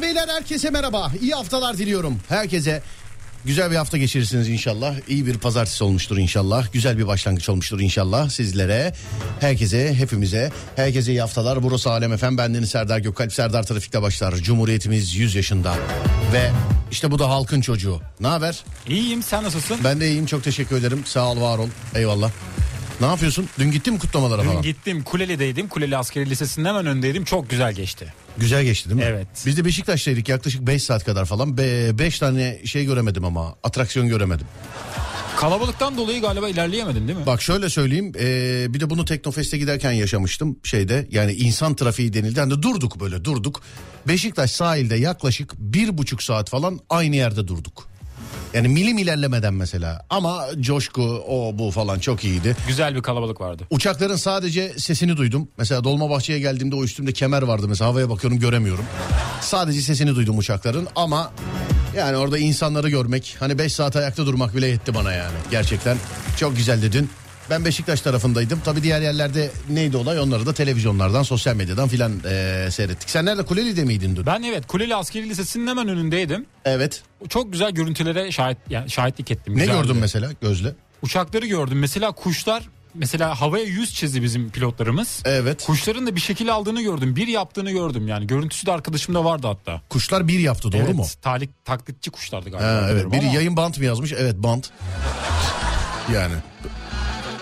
Hanımlar 0.00 0.16
beyler 0.26 0.34
herkese 0.34 0.70
merhaba. 0.70 1.12
İyi 1.20 1.34
haftalar 1.34 1.78
diliyorum. 1.78 2.20
Herkese 2.28 2.82
güzel 3.44 3.70
bir 3.70 3.76
hafta 3.76 3.98
geçirirsiniz 3.98 4.48
inşallah. 4.48 4.94
İyi 5.08 5.26
bir 5.26 5.38
pazartesi 5.38 5.84
olmuştur 5.84 6.18
inşallah. 6.18 6.72
Güzel 6.72 6.98
bir 6.98 7.06
başlangıç 7.06 7.48
olmuştur 7.48 7.80
inşallah 7.80 8.28
sizlere. 8.30 8.94
Herkese, 9.40 9.94
hepimize, 9.94 10.50
herkese 10.76 11.12
iyi 11.12 11.20
haftalar. 11.20 11.62
Burası 11.62 11.90
Alem 11.90 12.12
Efem. 12.12 12.38
Bendeniz 12.38 12.70
Serdar 12.70 12.98
Gökalp. 12.98 13.32
Serdar 13.32 13.62
Trafik'te 13.62 14.02
başlar. 14.02 14.34
Cumhuriyetimiz 14.36 15.14
100 15.14 15.34
yaşında. 15.34 15.74
Ve 16.32 16.50
işte 16.90 17.10
bu 17.10 17.18
da 17.18 17.28
halkın 17.28 17.60
çocuğu. 17.60 18.00
Ne 18.20 18.26
haber? 18.26 18.64
İyiyim 18.88 19.22
sen 19.22 19.44
nasılsın? 19.44 19.78
Ben 19.84 20.00
de 20.00 20.08
iyiyim. 20.08 20.26
Çok 20.26 20.44
teşekkür 20.44 20.76
ederim. 20.76 21.02
Sağ 21.06 21.30
ol, 21.30 21.40
var 21.40 21.58
ol. 21.58 21.68
Eyvallah. 21.94 22.30
Ne 23.00 23.06
yapıyorsun? 23.06 23.48
Dün 23.58 23.70
gittin 23.70 23.94
mi 23.94 24.00
kutlamalara 24.00 24.42
Dün 24.42 24.48
falan? 24.48 24.62
gittim 24.62 25.02
Kuleli'deydim. 25.04 25.68
Kuleli 25.68 25.96
Askeri 25.96 26.30
Lisesi'nin 26.30 26.64
hemen 26.64 26.86
önündeydim. 26.86 27.24
Çok 27.24 27.50
güzel 27.50 27.72
geçti. 27.72 28.14
Güzel 28.40 28.64
geçti 28.64 28.88
değil 28.88 29.00
mi? 29.00 29.06
Evet. 29.08 29.26
Biz 29.46 29.56
de 29.56 29.64
Beşiktaş'taydık 29.64 30.28
yaklaşık 30.28 30.66
5 30.66 30.82
saat 30.82 31.04
kadar 31.04 31.24
falan. 31.24 31.58
5 31.58 32.18
tane 32.18 32.60
şey 32.64 32.84
göremedim 32.84 33.24
ama 33.24 33.54
atraksiyon 33.62 34.08
göremedim. 34.08 34.46
Kalabalıktan 35.36 35.96
dolayı 35.96 36.20
galiba 36.20 36.48
ilerleyemedin 36.48 37.08
değil 37.08 37.18
mi? 37.18 37.26
Bak 37.26 37.42
şöyle 37.42 37.68
söyleyeyim 37.68 38.12
ee, 38.20 38.66
bir 38.68 38.80
de 38.80 38.90
bunu 38.90 39.04
Teknofest'e 39.04 39.58
giderken 39.58 39.92
yaşamıştım 39.92 40.58
şeyde 40.64 41.08
yani 41.10 41.32
insan 41.32 41.74
trafiği 41.74 42.12
denildi. 42.12 42.40
Hani 42.40 42.62
durduk 42.62 43.00
böyle 43.00 43.24
durduk. 43.24 43.62
Beşiktaş 44.08 44.50
sahilde 44.50 44.96
yaklaşık 44.96 45.54
bir 45.58 45.98
buçuk 45.98 46.22
saat 46.22 46.50
falan 46.50 46.80
aynı 46.90 47.16
yerde 47.16 47.48
durduk. 47.48 47.89
Yani 48.54 48.68
milim 48.68 48.98
ilerlemeden 48.98 49.54
mesela 49.54 50.06
ama 50.10 50.44
coşku 50.60 51.02
o 51.28 51.58
bu 51.58 51.70
falan 51.70 51.98
çok 51.98 52.24
iyiydi. 52.24 52.56
Güzel 52.68 52.94
bir 52.94 53.02
kalabalık 53.02 53.40
vardı. 53.40 53.62
Uçakların 53.70 54.16
sadece 54.16 54.72
sesini 54.78 55.16
duydum. 55.16 55.48
Mesela 55.58 55.84
Dolmabahçe'ye 55.84 56.38
geldiğimde 56.38 56.76
o 56.76 56.84
üstümde 56.84 57.12
kemer 57.12 57.42
vardı 57.42 57.66
mesela 57.68 57.90
havaya 57.90 58.10
bakıyorum 58.10 58.38
göremiyorum. 58.38 58.84
Sadece 59.40 59.80
sesini 59.80 60.14
duydum 60.14 60.38
uçakların 60.38 60.88
ama 60.96 61.32
yani 61.96 62.16
orada 62.16 62.38
insanları 62.38 62.88
görmek 62.88 63.36
hani 63.40 63.58
5 63.58 63.72
saat 63.72 63.96
ayakta 63.96 64.26
durmak 64.26 64.56
bile 64.56 64.66
yetti 64.66 64.94
bana 64.94 65.12
yani. 65.12 65.36
Gerçekten 65.50 65.96
çok 66.36 66.56
güzeldi 66.56 66.92
dün. 66.92 67.10
Ben 67.50 67.64
Beşiktaş 67.64 68.00
tarafındaydım. 68.00 68.60
Tabii 68.64 68.82
diğer 68.82 69.00
yerlerde 69.00 69.50
neydi 69.70 69.96
olay 69.96 70.20
onları 70.20 70.46
da 70.46 70.54
televizyonlardan, 70.54 71.22
sosyal 71.22 71.56
medyadan 71.56 71.88
filan 71.88 72.12
eee, 72.24 72.70
seyrettik. 72.70 73.10
Sen 73.10 73.24
nerede 73.24 73.42
Kuleli'de 73.42 73.84
miydin 73.84 74.16
dün? 74.16 74.26
Ben 74.26 74.42
evet 74.42 74.66
Kuleli 74.66 74.94
Askeri 74.94 75.28
Lisesi'nin 75.28 75.66
hemen 75.66 75.88
önündeydim. 75.88 76.46
Evet. 76.64 77.02
Çok 77.28 77.52
güzel 77.52 77.70
görüntülere 77.70 78.32
şahit 78.32 78.58
yani 78.70 78.90
şahitlik 78.90 79.30
ettim. 79.30 79.58
Ne 79.58 79.66
gördün 79.66 79.96
mesela 79.96 80.30
gözle? 80.40 80.74
Uçakları 81.02 81.46
gördüm. 81.46 81.78
Mesela 81.78 82.12
kuşlar 82.12 82.62
mesela 82.94 83.40
havaya 83.40 83.64
yüz 83.64 83.94
çizdi 83.94 84.22
bizim 84.22 84.50
pilotlarımız. 84.50 85.22
Evet. 85.24 85.66
Kuşların 85.66 86.06
da 86.06 86.16
bir 86.16 86.20
şekil 86.20 86.52
aldığını 86.52 86.82
gördüm. 86.82 87.16
Bir 87.16 87.26
yaptığını 87.26 87.70
gördüm 87.70 88.08
yani. 88.08 88.26
Görüntüsü 88.26 88.66
de 88.66 88.72
arkadaşımda 88.72 89.24
vardı 89.24 89.46
hatta. 89.46 89.80
Kuşlar 89.88 90.28
bir 90.28 90.38
yaptı 90.38 90.72
doğru 90.72 90.82
evet, 90.82 90.94
mu? 90.94 91.06
Talik, 91.22 91.64
taklitçi 91.64 92.10
kuşlardı 92.10 92.50
galiba. 92.50 92.68
Ha, 92.68 92.88
evet. 92.90 93.12
Biri 93.12 93.20
ama. 93.20 93.34
yayın 93.34 93.56
bant 93.56 93.78
mı 93.78 93.84
yazmış? 93.84 94.12
Evet 94.12 94.34
bant. 94.36 94.70
Yani. 96.14 96.34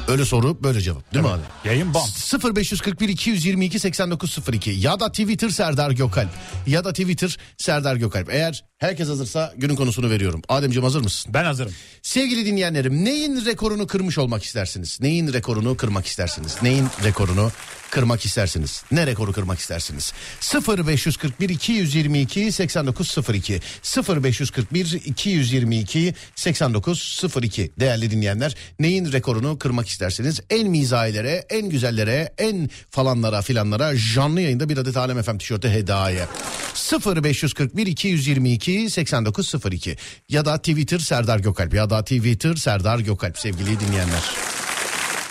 Öyle 0.08 0.24
soru 0.24 0.62
böyle 0.62 0.80
cevap 0.80 1.14
değil 1.14 1.24
mi 1.24 1.30
abi? 1.30 1.42
Yayın 1.64 1.94
bant. 1.94 2.34
0541 2.56 3.08
222 3.08 3.78
8902 3.78 4.70
ya 4.70 5.00
da 5.00 5.08
Twitter 5.08 5.48
Serdar 5.48 5.90
Gökalp 5.90 6.30
ya 6.66 6.84
da 6.84 6.92
Twitter 6.92 7.36
Serdar 7.56 7.96
Gökalp. 7.96 8.30
Eğer 8.30 8.64
Herkes 8.78 9.08
hazırsa 9.08 9.54
günün 9.56 9.76
konusunu 9.76 10.10
veriyorum. 10.10 10.42
Ademciğim 10.48 10.84
hazır 10.84 11.00
mısın? 11.00 11.34
Ben 11.34 11.44
hazırım. 11.44 11.72
Sevgili 12.02 12.46
dinleyenlerim 12.46 13.04
neyin 13.04 13.44
rekorunu 13.44 13.86
kırmış 13.86 14.18
olmak 14.18 14.42
istersiniz? 14.42 14.98
Neyin 15.00 15.32
rekorunu 15.32 15.76
kırmak 15.76 16.06
istersiniz? 16.06 16.56
Neyin 16.62 16.86
rekorunu 17.04 17.50
kırmak 17.90 18.24
istersiniz? 18.24 18.82
Ne 18.92 19.06
rekoru 19.06 19.32
kırmak 19.32 19.58
istersiniz? 19.58 20.12
0541 20.68 21.48
222 21.48 22.52
8902 22.52 23.60
0541 24.22 24.92
222 25.04 26.14
8902 26.34 27.70
değerli 27.80 28.10
dinleyenler 28.10 28.56
neyin 28.78 29.12
rekorunu 29.12 29.58
kırmak 29.58 29.88
istersiniz? 29.88 30.40
En 30.50 30.70
mizahilere, 30.70 31.46
en 31.50 31.68
güzellere, 31.68 32.32
en 32.38 32.70
falanlara 32.90 33.42
filanlara 33.42 33.92
canlı 34.14 34.40
yayında 34.40 34.68
bir 34.68 34.78
adet 34.78 34.96
Alem 34.96 35.22
FM 35.22 35.38
tişörtü 35.38 35.68
hediye. 35.68 36.26
0541 37.16 37.86
222 37.86 38.90
8902 38.90 39.96
ya 40.28 40.44
da 40.44 40.58
Twitter 40.58 40.98
Serdar 40.98 41.38
Gökalp 41.38 41.74
ya 41.74 41.90
da 41.90 42.02
Twitter 42.02 42.54
Serdar 42.54 42.98
Gökalp 42.98 43.38
sevgili 43.38 43.80
dinleyenler. 43.80 44.57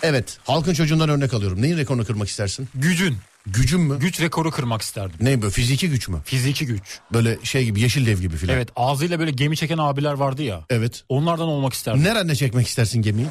Evet 0.07 0.37
halkın 0.43 0.73
çocuğundan 0.73 1.09
örnek 1.09 1.33
alıyorum. 1.33 1.61
Neyin 1.61 1.77
rekorunu 1.77 2.05
kırmak 2.05 2.27
istersin? 2.27 2.69
Gücün. 2.75 3.17
Gücün 3.45 3.81
mü? 3.81 3.99
Güç 3.99 4.21
rekoru 4.21 4.51
kırmak 4.51 4.81
isterdim. 4.81 5.17
Ne 5.21 5.41
bu 5.41 5.49
fiziki 5.49 5.89
güç 5.89 6.07
mü? 6.07 6.17
Fiziki 6.25 6.65
güç. 6.65 6.99
Böyle 7.13 7.37
şey 7.43 7.65
gibi 7.65 7.81
yeşil 7.81 8.05
dev 8.05 8.19
gibi 8.19 8.37
filan. 8.37 8.55
Evet 8.55 8.69
ağzıyla 8.75 9.19
böyle 9.19 9.31
gemi 9.31 9.57
çeken 9.57 9.77
abiler 9.77 10.13
vardı 10.13 10.43
ya. 10.43 10.61
Evet. 10.69 11.03
Onlardan 11.09 11.47
olmak 11.47 11.73
isterdim. 11.73 12.03
Nerenle 12.03 12.35
çekmek 12.35 12.67
istersin 12.67 13.01
gemiyi? 13.01 13.27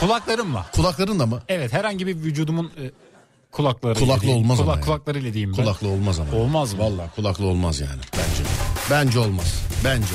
Kulaklarımla. 0.00 0.66
Kulaklarınla 0.72 1.26
mı? 1.26 1.42
Evet 1.48 1.72
herhangi 1.72 2.06
bir 2.06 2.16
vücudumun 2.16 2.66
e, 2.66 2.90
kulakları. 3.52 3.98
Kulaklı 3.98 4.30
olmaz 4.30 4.60
ama 4.60 4.74
ya. 4.74 4.80
Kulaklarıyla 4.80 5.32
diyeyim 5.32 5.50
ben. 5.50 5.64
Kulaklı 5.64 5.88
olmaz 5.88 6.20
ama. 6.20 6.32
Olmaz 6.32 6.74
mı? 6.74 6.78
Vallahi 6.80 7.10
kulaklı 7.16 7.46
olmaz 7.46 7.80
yani 7.80 8.00
bence. 8.12 8.42
Bence 8.90 9.18
olmaz. 9.18 9.62
Bence. 9.84 10.14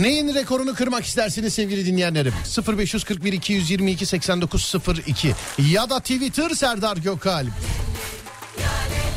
Neyin 0.00 0.34
rekorunu 0.34 0.74
kırmak 0.74 1.04
istersiniz 1.04 1.54
sevgili 1.54 1.86
dinleyenlerim? 1.86 2.32
0541 2.78 3.32
222 3.32 4.06
8902 4.06 5.34
ya 5.72 5.90
da 5.90 6.00
Twitter 6.00 6.50
Serdar 6.50 6.96
Gökalp. 6.96 7.52
Mavili 8.58 9.09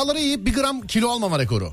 Dünyaları 0.00 0.20
yiyip 0.20 0.46
bir 0.46 0.54
gram 0.54 0.80
kilo 0.80 1.08
almama 1.10 1.38
rekoru. 1.38 1.72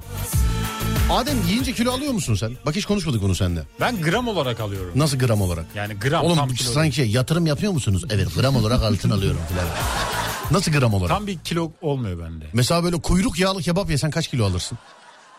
Adem 1.11 1.37
yiyince 1.47 1.73
kilo 1.73 1.91
alıyor 1.91 2.13
musun 2.13 2.35
sen? 2.35 2.57
Bak 2.65 2.75
hiç 2.75 2.85
konuşmadık 2.85 3.21
bunu 3.21 3.35
seninle. 3.35 3.63
Ben 3.79 4.01
gram 4.01 4.27
olarak 4.27 4.59
alıyorum. 4.59 4.91
Nasıl 4.95 5.17
gram 5.19 5.41
olarak? 5.41 5.65
Yani 5.75 5.93
gram 5.93 6.25
Oğlum 6.25 6.35
tam 6.35 6.49
kilo. 6.49 6.71
sanki 6.71 6.95
şey, 6.95 7.09
yatırım 7.09 7.45
yapıyor 7.45 7.71
musunuz? 7.71 8.05
Evet 8.09 8.27
gram 8.35 8.55
olarak 8.55 8.83
altın 8.83 9.09
alıyorum 9.09 9.39
filan. 9.49 9.65
Nasıl 10.51 10.71
gram 10.71 10.93
olarak? 10.93 11.09
Tam 11.09 11.27
bir 11.27 11.39
kilo 11.39 11.71
olmuyor 11.81 12.19
bende. 12.19 12.45
Mesela 12.53 12.83
böyle 12.83 13.01
kuyruk 13.01 13.39
yağlı 13.39 13.61
kebap 13.61 13.89
yesen 13.89 14.11
kaç 14.11 14.27
kilo 14.27 14.45
alırsın? 14.45 14.77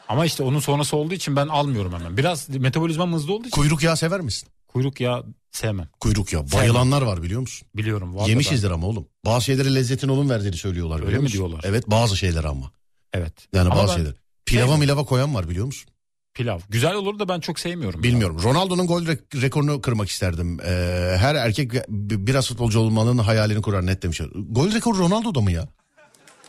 Ama 0.08 0.26
işte 0.26 0.42
onun 0.42 0.60
sonrası 0.60 0.96
olduğu 0.96 1.14
için 1.14 1.36
ben 1.36 1.48
almıyorum 1.48 1.92
hemen. 1.92 2.16
Biraz 2.16 2.48
metabolizmam 2.48 3.12
hızlı 3.12 3.32
olduğu 3.32 3.48
için 3.48 3.60
Kuyruk 3.60 3.82
yağı 3.82 3.96
sever 3.96 4.20
misin? 4.20 4.48
kuyruk 4.68 5.00
yağı 5.00 5.26
sevmem. 5.52 5.88
Kuyruk 6.00 6.32
yağı. 6.32 6.52
Bayılanlar 6.52 7.02
var 7.02 7.22
biliyor 7.22 7.40
musun? 7.40 7.68
Biliyorum. 7.76 8.16
Var 8.16 8.26
Yemişizdir 8.28 8.70
ama 8.70 8.86
oğlum. 8.86 9.08
Bazı 9.24 9.44
şeylere 9.44 9.74
lezzetin 9.74 10.08
olun 10.08 10.30
verdiğini 10.30 10.56
söylüyorlar. 10.56 11.02
Öyle 11.06 11.16
mi 11.16 11.22
musun? 11.22 11.38
diyorlar? 11.38 11.60
Evet 11.64 11.90
bazı 11.90 12.16
şeyler 12.16 12.44
ama. 12.44 12.70
Evet. 13.14 13.32
Yani 13.54 13.68
Ama 13.68 13.76
bazı 13.82 13.88
ben 13.92 13.96
şeyler. 13.96 14.14
Pilava 14.46 14.64
sevmem. 14.66 14.80
milava 14.80 15.04
koyan 15.04 15.34
var 15.34 15.48
biliyor 15.48 15.66
musun? 15.66 15.90
Pilav. 16.34 16.58
Güzel 16.68 16.94
olur 16.94 17.18
da 17.18 17.28
ben 17.28 17.40
çok 17.40 17.58
sevmiyorum. 17.58 18.02
Bilmiyorum. 18.02 18.40
Ronaldo'nun 18.42 18.86
gol 18.86 19.02
re- 19.02 19.42
rekorunu 19.42 19.80
kırmak 19.82 20.08
isterdim. 20.08 20.60
Ee, 20.60 21.14
her 21.18 21.34
erkek 21.34 21.72
biraz 21.88 22.48
futbolcu 22.48 22.80
olmanın 22.80 23.18
hayalini 23.18 23.62
kurar 23.62 23.86
net 23.86 24.02
demiş. 24.02 24.20
Gol 24.50 24.72
rekoru 24.72 24.98
Ronaldo'da 24.98 25.40
mı 25.40 25.52
ya? 25.52 25.68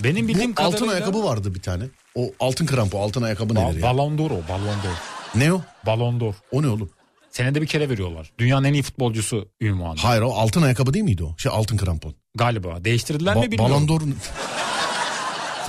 Benim 0.04 0.28
bildiğim 0.28 0.56
Bu 0.56 0.62
altın 0.62 0.72
kadarıyla... 0.72 0.94
ayakkabı 0.94 1.24
vardı 1.24 1.56
bir 1.56 1.62
tane. 1.62 1.84
O 2.16 2.32
altın 2.40 2.66
krampo, 2.66 3.00
altın 3.02 3.22
ayakkabı 3.22 3.54
Ba- 3.54 3.70
nedir 3.70 3.78
ya? 3.78 3.84
Ballon 3.84 4.18
d'Or 4.18 4.32
o. 4.32 4.42
Ballon 4.50 4.66
d'Or. 4.84 4.96
Ne 5.36 5.54
o? 5.54 5.62
Ballon 5.86 6.20
d'Or. 6.20 6.34
O 6.52 6.62
ne 6.62 6.68
oğlum? 6.68 6.90
Senede 7.32 7.62
bir 7.62 7.68
kere 7.68 7.90
veriyorlar. 7.90 8.32
Dünyanın 8.38 8.64
en 8.66 8.74
iyi 8.74 8.84
futbolcusu 8.84 9.50
ünvanı. 9.62 10.00
Hayır 10.00 10.22
o 10.22 10.34
altın 10.34 10.62
ayakkabı 10.62 10.94
değil 10.94 11.06
miydi 11.06 11.24
o? 11.24 11.36
Şey 11.38 11.52
altın 11.56 11.78
krampon. 11.78 12.16
Galiba. 12.36 12.86
Değiştirdiler 12.86 13.36
mi 13.36 13.42
Ba- 13.46 13.52
bilmiyorum. 13.52 13.76
Ballon 13.76 13.88
d'Or... 13.88 14.02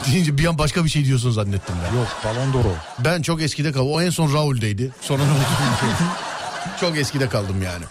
Deyince 0.13 0.39
bir 0.39 0.45
an 0.45 0.59
başka 0.59 0.85
bir 0.85 0.91
şey 0.91 1.05
diyorsun 1.05 1.31
zannettim 1.31 1.75
ben. 1.85 1.97
Yok 1.97 2.09
Ballon 2.25 2.53
d'Or 2.53 2.65
o. 2.65 2.75
Ben 3.05 3.23
çok 3.23 3.43
eskide 3.43 3.73
kaldım. 3.73 3.93
O 3.93 4.03
en 4.03 4.11
son 4.11 4.35
Raul'deydi. 4.35 4.91
Sonra 5.01 5.25
ne 5.25 5.31
oldu. 5.31 5.41
Çok 6.81 6.97
eskide 6.99 7.29
kaldım 7.29 7.63
yani. 7.63 7.85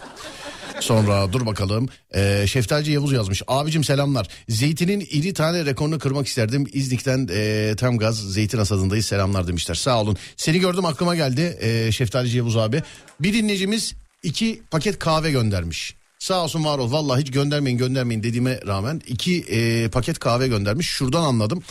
Sonra 0.79 1.33
dur 1.33 1.45
bakalım. 1.45 1.89
Ee, 2.15 2.45
Şeftalci 2.47 2.91
Yavuz 2.91 3.11
yazmış. 3.11 3.41
Abicim 3.47 3.83
selamlar. 3.83 4.27
Zeytinin 4.49 4.99
iri 4.99 5.33
tane 5.33 5.65
rekorunu 5.65 5.99
kırmak 5.99 6.27
isterdim. 6.27 6.67
İznik'ten 6.73 7.29
e, 7.31 7.73
tam 7.77 7.97
gaz 7.97 8.17
zeytin 8.17 8.57
hasadındayız. 8.57 9.05
Selamlar 9.05 9.47
demişler. 9.47 9.75
Sağ 9.75 10.01
olun. 10.01 10.17
Seni 10.37 10.59
gördüm 10.59 10.85
aklıma 10.85 11.15
geldi 11.15 11.57
e, 11.61 11.91
Şeftalci 11.91 12.37
Yavuz 12.37 12.57
abi. 12.57 12.83
Bir 13.19 13.33
dinleyicimiz 13.33 13.93
iki 14.23 14.61
paket 14.71 14.99
kahve 14.99 15.31
göndermiş. 15.31 15.95
Sağ 16.19 16.43
olsun 16.43 16.65
var 16.65 16.77
ol. 16.79 16.91
Vallahi 16.91 17.21
hiç 17.21 17.31
göndermeyin 17.31 17.77
göndermeyin 17.77 18.23
dediğime 18.23 18.59
rağmen 18.67 19.01
iki 19.07 19.41
e, 19.41 19.89
paket 19.89 20.19
kahve 20.19 20.47
göndermiş. 20.47 20.87
Şuradan 20.87 21.23
anladım. 21.23 21.63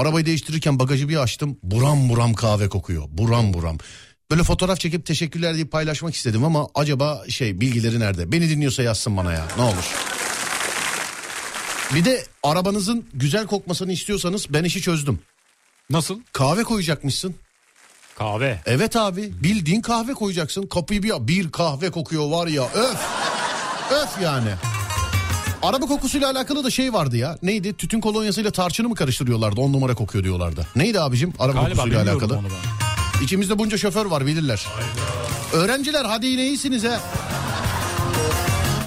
Arabayı 0.00 0.26
değiştirirken 0.26 0.78
bagajı 0.78 1.08
bir 1.08 1.16
açtım. 1.16 1.58
Buram 1.62 2.08
buram 2.08 2.34
kahve 2.34 2.68
kokuyor. 2.68 3.04
Buram 3.10 3.54
buram. 3.54 3.78
Böyle 4.30 4.42
fotoğraf 4.42 4.80
çekip 4.80 5.06
teşekkürler 5.06 5.54
deyip 5.54 5.72
paylaşmak 5.72 6.14
istedim 6.14 6.44
ama 6.44 6.68
acaba 6.74 7.24
şey 7.28 7.60
bilgileri 7.60 8.00
nerede? 8.00 8.32
Beni 8.32 8.48
dinliyorsa 8.48 8.82
yazsın 8.82 9.16
bana 9.16 9.32
ya 9.32 9.44
ne 9.56 9.62
olur. 9.62 9.94
Bir 11.94 12.04
de 12.04 12.24
arabanızın 12.42 13.06
güzel 13.14 13.46
kokmasını 13.46 13.92
istiyorsanız 13.92 14.46
ben 14.50 14.64
işi 14.64 14.80
çözdüm. 14.82 15.20
Nasıl? 15.90 16.20
Kahve 16.32 16.62
koyacakmışsın. 16.62 17.34
Kahve. 18.18 18.60
Evet 18.66 18.96
abi 18.96 19.32
bildiğin 19.42 19.80
kahve 19.80 20.14
koyacaksın. 20.14 20.66
Kapıyı 20.66 21.02
bir 21.02 21.12
bir 21.20 21.50
kahve 21.50 21.90
kokuyor 21.90 22.30
var 22.30 22.46
ya 22.46 22.64
öf. 22.64 22.98
öf 23.90 24.22
yani. 24.22 24.50
Araba 25.62 25.86
kokusuyla 25.86 26.30
alakalı 26.30 26.64
da 26.64 26.70
şey 26.70 26.92
vardı 26.92 27.16
ya. 27.16 27.38
Neydi? 27.42 27.76
Tütün 27.76 28.00
kolonyasıyla 28.00 28.50
tarçını 28.50 28.88
mı 28.88 28.94
karıştırıyorlardı? 28.94 29.60
On 29.60 29.72
numara 29.72 29.94
kokuyor 29.94 30.24
diyorlardı. 30.24 30.66
Neydi 30.76 31.00
abicim? 31.00 31.32
Araba 31.38 31.60
Galiba 31.60 31.82
kokusuyla 31.82 32.02
alakalı. 32.12 32.40
İçimizde 33.24 33.58
bunca 33.58 33.78
şoför 33.78 34.06
var 34.06 34.26
bilirler. 34.26 34.66
Öğrenciler 35.52 36.04
hadi 36.04 36.26
yine 36.26 36.46
iyisiniz 36.46 36.84
he. 36.84 36.98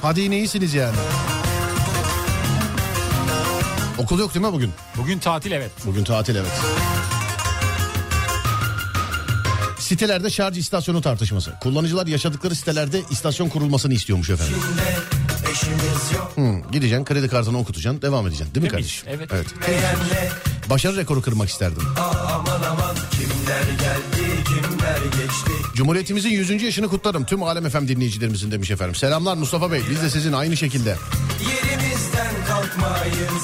Hadi 0.01 0.21
yine 0.21 0.37
iyisiniz 0.37 0.73
yani. 0.73 0.95
Okul 3.97 4.19
yok 4.19 4.33
değil 4.33 4.45
mi 4.45 4.53
bugün? 4.53 4.71
Bugün 4.97 5.19
tatil 5.19 5.51
evet. 5.51 5.71
Bugün 5.85 6.03
tatil 6.03 6.35
evet. 6.35 6.51
Sitelerde 9.79 10.29
şarj 10.29 10.57
istasyonu 10.57 11.01
tartışması. 11.01 11.53
Kullanıcılar 11.61 12.07
yaşadıkları 12.07 12.55
sitelerde 12.55 13.01
istasyon 13.11 13.49
kurulmasını 13.49 13.93
istiyormuş 13.93 14.29
efendim. 14.29 14.55
Hmm, 16.35 16.71
gideceksin 16.71 17.05
kredi 17.05 17.27
kartını 17.27 17.57
okutacaksın 17.59 18.01
devam 18.01 18.27
edeceksin 18.27 18.55
değil 18.55 18.65
mi 18.65 18.71
Demiş, 18.71 19.03
kardeşim? 19.03 19.27
evet. 19.33 19.47
Başarı 20.69 20.97
rekoru 20.97 21.21
kırmak 21.21 21.49
isterdim. 21.49 21.83
Kimler 23.11 23.63
geldi 23.63 24.43
kimler 24.45 24.97
geçti 24.97 25.51
Cumhuriyetimizin 25.75 26.29
100. 26.29 26.63
yaşını 26.63 26.87
kutlarım 26.87 27.25
tüm 27.25 27.43
Alem 27.43 27.69
FM 27.69 27.87
dinleyicilerimizin 27.87 28.51
demiş 28.51 28.71
efendim. 28.71 28.95
Selamlar 28.95 29.37
Mustafa 29.37 29.71
Bey 29.71 29.81
biz 29.89 30.01
de 30.01 30.09
sizin 30.09 30.33
aynı 30.33 30.57
şekilde. 30.57 30.95
Yerimizden 31.39 32.33
kalkmayız 32.47 33.43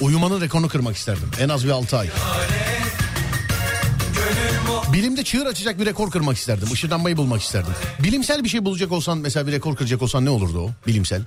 Uyumanın 0.00 0.40
rekorunu 0.40 0.68
kırmak 0.68 0.96
isterdim. 0.96 1.28
En 1.40 1.48
az 1.48 1.64
bir 1.64 1.70
6 1.70 1.98
ay. 1.98 2.08
Bilimde 4.98 5.24
çığır 5.24 5.46
açacak 5.46 5.80
bir 5.80 5.86
rekor 5.86 6.10
kırmak 6.10 6.36
isterdim. 6.36 6.68
Işınlanmayı 6.72 7.16
bulmak 7.16 7.42
isterdim. 7.42 7.72
Bilimsel 8.02 8.44
bir 8.44 8.48
şey 8.48 8.64
bulacak 8.64 8.92
olsan 8.92 9.18
mesela 9.18 9.46
bir 9.46 9.52
rekor 9.52 9.76
kıracak 9.76 10.02
olsan 10.02 10.24
ne 10.24 10.30
olurdu 10.30 10.60
o? 10.60 10.70
Bilimsel. 10.86 11.22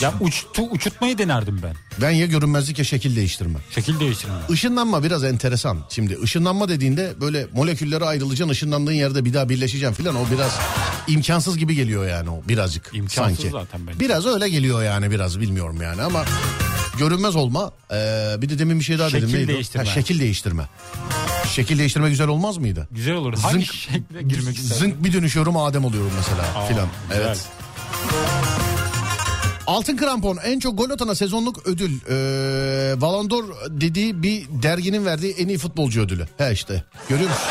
Ya 0.00 0.14
uçtu, 0.20 0.62
uçurtmayı 0.70 1.18
denerdim 1.18 1.60
ben. 1.62 1.74
Ben 2.02 2.10
ya 2.10 2.26
görünmezlik 2.26 2.78
ya 2.78 2.84
şekil 2.84 3.16
değiştirme. 3.16 3.58
Şekil 3.70 4.00
değiştirme. 4.00 4.34
Işınlanma 4.48 5.02
biraz 5.04 5.24
enteresan. 5.24 5.78
Şimdi 5.90 6.18
ışınlanma 6.22 6.68
dediğinde 6.68 7.12
böyle 7.20 7.46
moleküllere 7.52 8.04
ayrılacaksın 8.04 8.52
ışınlandığın 8.52 8.92
yerde 8.92 9.24
bir 9.24 9.34
daha 9.34 9.48
birleşeceksin 9.48 9.94
filan 9.94 10.16
o 10.16 10.26
biraz 10.32 10.58
imkansız 11.08 11.58
gibi 11.58 11.74
geliyor 11.74 12.08
yani 12.08 12.30
o 12.30 12.42
birazcık 12.48 12.90
İmkansız 12.92 13.36
sanki. 13.38 13.50
zaten 13.50 13.86
bence. 13.86 14.00
Biraz 14.00 14.26
öyle 14.26 14.48
geliyor 14.48 14.82
yani 14.82 15.10
biraz 15.10 15.40
bilmiyorum 15.40 15.82
yani 15.82 16.02
ama 16.02 16.24
görünmez 16.98 17.36
olma 17.36 17.72
ee, 17.92 18.34
bir 18.38 18.48
de 18.48 18.58
demin 18.58 18.78
bir 18.78 18.84
şey 18.84 18.98
daha 18.98 19.08
dedim. 19.08 19.20
Şekil 19.20 19.34
Neydi 19.34 19.50
o? 19.52 19.54
değiştirme. 19.54 19.84
Ha, 19.84 19.94
şekil 19.94 20.20
değiştirme. 20.20 20.68
Şekil 21.48 21.78
değiştirme 21.78 22.08
güzel 22.10 22.28
olmaz 22.28 22.56
mıydı? 22.56 22.88
Güzel 22.90 23.14
olur. 23.14 23.38
Hangi 23.38 23.66
şekle 23.66 24.22
girmek 24.22 24.56
istersin? 24.56 24.74
Zınk 24.84 25.04
bir 25.04 25.12
dönüşüyorum 25.12 25.56
Adem 25.56 25.84
oluyorum 25.84 26.10
mesela 26.16 26.42
Aa, 26.58 26.66
filan. 26.66 26.88
güzel. 27.10 27.24
Evet. 27.26 27.38
Altın 29.66 29.96
krampon 29.96 30.36
en 30.44 30.58
çok 30.58 30.78
gol 30.78 30.90
atana 30.90 31.14
sezonluk 31.14 31.66
ödül. 31.66 31.92
Ee, 32.10 33.00
Ballon 33.00 33.30
d'Or 33.30 33.44
dediği 33.68 34.22
bir 34.22 34.46
derginin 34.62 35.06
verdiği 35.06 35.32
en 35.32 35.48
iyi 35.48 35.58
futbolcu 35.58 36.00
ödülü. 36.00 36.26
He 36.38 36.52
işte 36.52 36.84
görüyor 37.08 37.30
musun? 37.30 37.44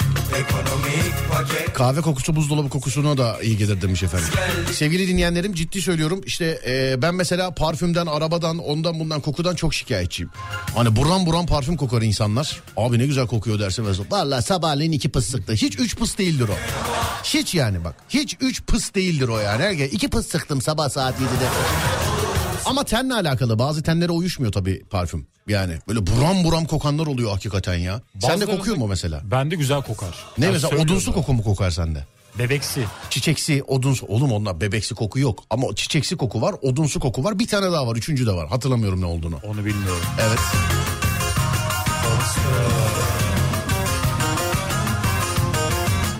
Kahve 1.74 2.00
kokusu 2.00 2.36
buzdolabı 2.36 2.68
kokusuna 2.68 3.18
da 3.18 3.42
iyi 3.42 3.58
gelir 3.58 3.82
demiş 3.82 4.02
efendim. 4.02 4.28
Sevgili 4.72 5.08
dinleyenlerim 5.08 5.54
ciddi 5.54 5.82
söylüyorum 5.82 6.20
işte 6.26 6.60
e, 6.66 7.02
ben 7.02 7.14
mesela 7.14 7.50
parfümden, 7.50 8.06
arabadan, 8.06 8.58
ondan 8.58 9.00
bundan 9.00 9.20
kokudan 9.20 9.54
çok 9.54 9.74
şikayetçiyim. 9.74 10.30
Hani 10.74 10.96
buram 10.96 11.26
buram 11.26 11.46
parfüm 11.46 11.76
kokar 11.76 12.02
insanlar. 12.02 12.60
Abi 12.76 12.98
ne 12.98 13.06
güzel 13.06 13.26
kokuyor 13.26 13.58
dersin 13.60 13.84
mesela. 13.84 14.06
Valla 14.10 14.42
sabahleyin 14.42 14.92
iki 14.92 15.08
pıs 15.08 15.26
sıktı. 15.26 15.52
Hiç 15.52 15.78
üç 15.78 15.96
pıs 15.96 16.18
değildir 16.18 16.48
o. 16.48 16.54
Hiç 17.24 17.54
yani 17.54 17.84
bak. 17.84 17.94
Hiç 18.08 18.36
üç 18.40 18.62
pıs 18.62 18.94
değildir 18.94 19.28
o 19.28 19.38
yani. 19.38 19.62
Herkes 19.62 19.92
iki 19.92 20.08
pıs 20.08 20.26
sıktım 20.26 20.62
sabah 20.62 20.88
saat 20.88 21.14
7'de. 21.14 22.11
Ama 22.66 22.84
tenle 22.84 23.14
alakalı. 23.14 23.58
Bazı 23.58 23.82
tenlere 23.82 24.12
uyuşmuyor 24.12 24.52
tabii 24.52 24.82
parfüm. 24.90 25.26
Yani 25.48 25.78
böyle 25.88 26.06
buram 26.06 26.44
buram 26.44 26.64
kokanlar 26.64 27.06
oluyor 27.06 27.30
hakikaten 27.30 27.74
ya. 27.74 28.02
Sen 28.20 28.30
de 28.30 28.34
Bazılarında- 28.44 28.56
kokuyor 28.58 28.76
mu 28.76 28.86
mesela? 28.86 29.20
Bende 29.24 29.54
güzel 29.56 29.82
kokar. 29.82 30.14
Ne 30.38 30.46
Ya 30.46 30.52
mesela 30.52 30.78
odunsu 30.82 31.12
koku 31.12 31.32
mu 31.32 31.42
kokar 31.42 31.70
sende? 31.70 32.06
Bebeksi. 32.38 32.84
Çiçeksi, 33.10 33.62
odunsu. 33.62 34.06
Oğlum 34.06 34.32
onlar 34.32 34.60
bebeksi 34.60 34.94
koku 34.94 35.18
yok. 35.18 35.44
Ama 35.50 35.74
çiçeksi 35.76 36.16
koku 36.16 36.40
var, 36.40 36.54
odunsu 36.62 37.00
koku 37.00 37.24
var. 37.24 37.38
Bir 37.38 37.46
tane 37.46 37.72
daha 37.72 37.86
var, 37.86 37.96
üçüncü 37.96 38.26
de 38.26 38.32
var. 38.32 38.48
Hatırlamıyorum 38.48 39.00
ne 39.00 39.06
olduğunu. 39.06 39.36
Onu 39.44 39.64
bilmiyorum. 39.64 40.02
Evet. 40.20 40.38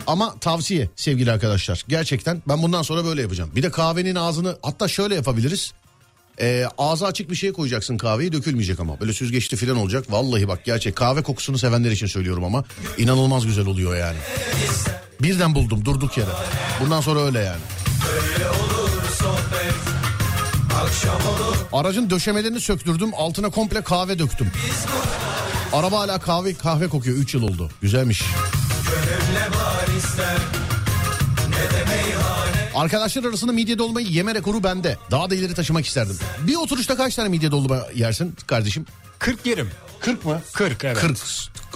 Ama 0.06 0.34
tavsiye 0.40 0.88
sevgili 0.96 1.32
arkadaşlar. 1.32 1.84
Gerçekten 1.88 2.42
ben 2.48 2.62
bundan 2.62 2.82
sonra 2.82 3.04
böyle 3.04 3.22
yapacağım. 3.22 3.50
Bir 3.56 3.62
de 3.62 3.70
kahvenin 3.70 4.14
ağzını 4.14 4.56
hatta 4.62 4.88
şöyle 4.88 5.14
yapabiliriz. 5.14 5.72
Ee, 6.40 6.64
ağzı 6.78 7.06
açık 7.06 7.30
bir 7.30 7.36
şey 7.36 7.52
koyacaksın 7.52 7.96
kahveyi 7.96 8.32
dökülmeyecek 8.32 8.80
ama. 8.80 9.00
Böyle 9.00 9.12
süzgeçli 9.12 9.56
falan 9.56 9.76
olacak. 9.76 10.04
Vallahi 10.10 10.48
bak 10.48 10.64
gerçek 10.64 10.96
kahve 10.96 11.22
kokusunu 11.22 11.58
sevenler 11.58 11.90
için 11.90 12.06
söylüyorum 12.06 12.44
ama. 12.44 12.64
inanılmaz 12.98 13.46
güzel 13.46 13.66
oluyor 13.66 13.96
yani. 13.96 14.16
Birden 15.22 15.54
buldum 15.54 15.84
durduk 15.84 16.18
yere. 16.18 16.30
Bundan 16.80 17.00
sonra 17.00 17.20
öyle 17.20 17.38
yani. 17.38 17.60
Aracın 21.72 22.10
döşemelerini 22.10 22.60
söktürdüm. 22.60 23.10
Altına 23.16 23.50
komple 23.50 23.82
kahve 23.82 24.18
döktüm. 24.18 24.50
Araba 25.72 25.98
hala 25.98 26.18
kahve 26.18 26.54
kahve 26.54 26.88
kokuyor. 26.88 27.16
3 27.16 27.34
yıl 27.34 27.42
oldu. 27.42 27.70
Güzelmiş. 27.82 28.22
Arkadaşlar 32.74 33.24
arasında 33.24 33.52
midye 33.52 33.78
dolmayı 33.78 34.06
yeme 34.06 34.34
rekoru 34.34 34.64
bende. 34.64 34.98
Daha 35.10 35.30
da 35.30 35.34
ileri 35.34 35.54
taşımak 35.54 35.86
isterdim. 35.86 36.18
Bir 36.46 36.56
oturuşta 36.56 36.96
kaç 36.96 37.14
tane 37.14 37.28
midye 37.28 37.50
dolma 37.50 37.78
yersin 37.94 38.36
kardeşim? 38.46 38.86
40 39.18 39.46
yerim. 39.46 39.70
40 40.00 40.24
mı? 40.24 40.40
40 40.52 40.84
evet. 40.84 40.98
40. 40.98 41.18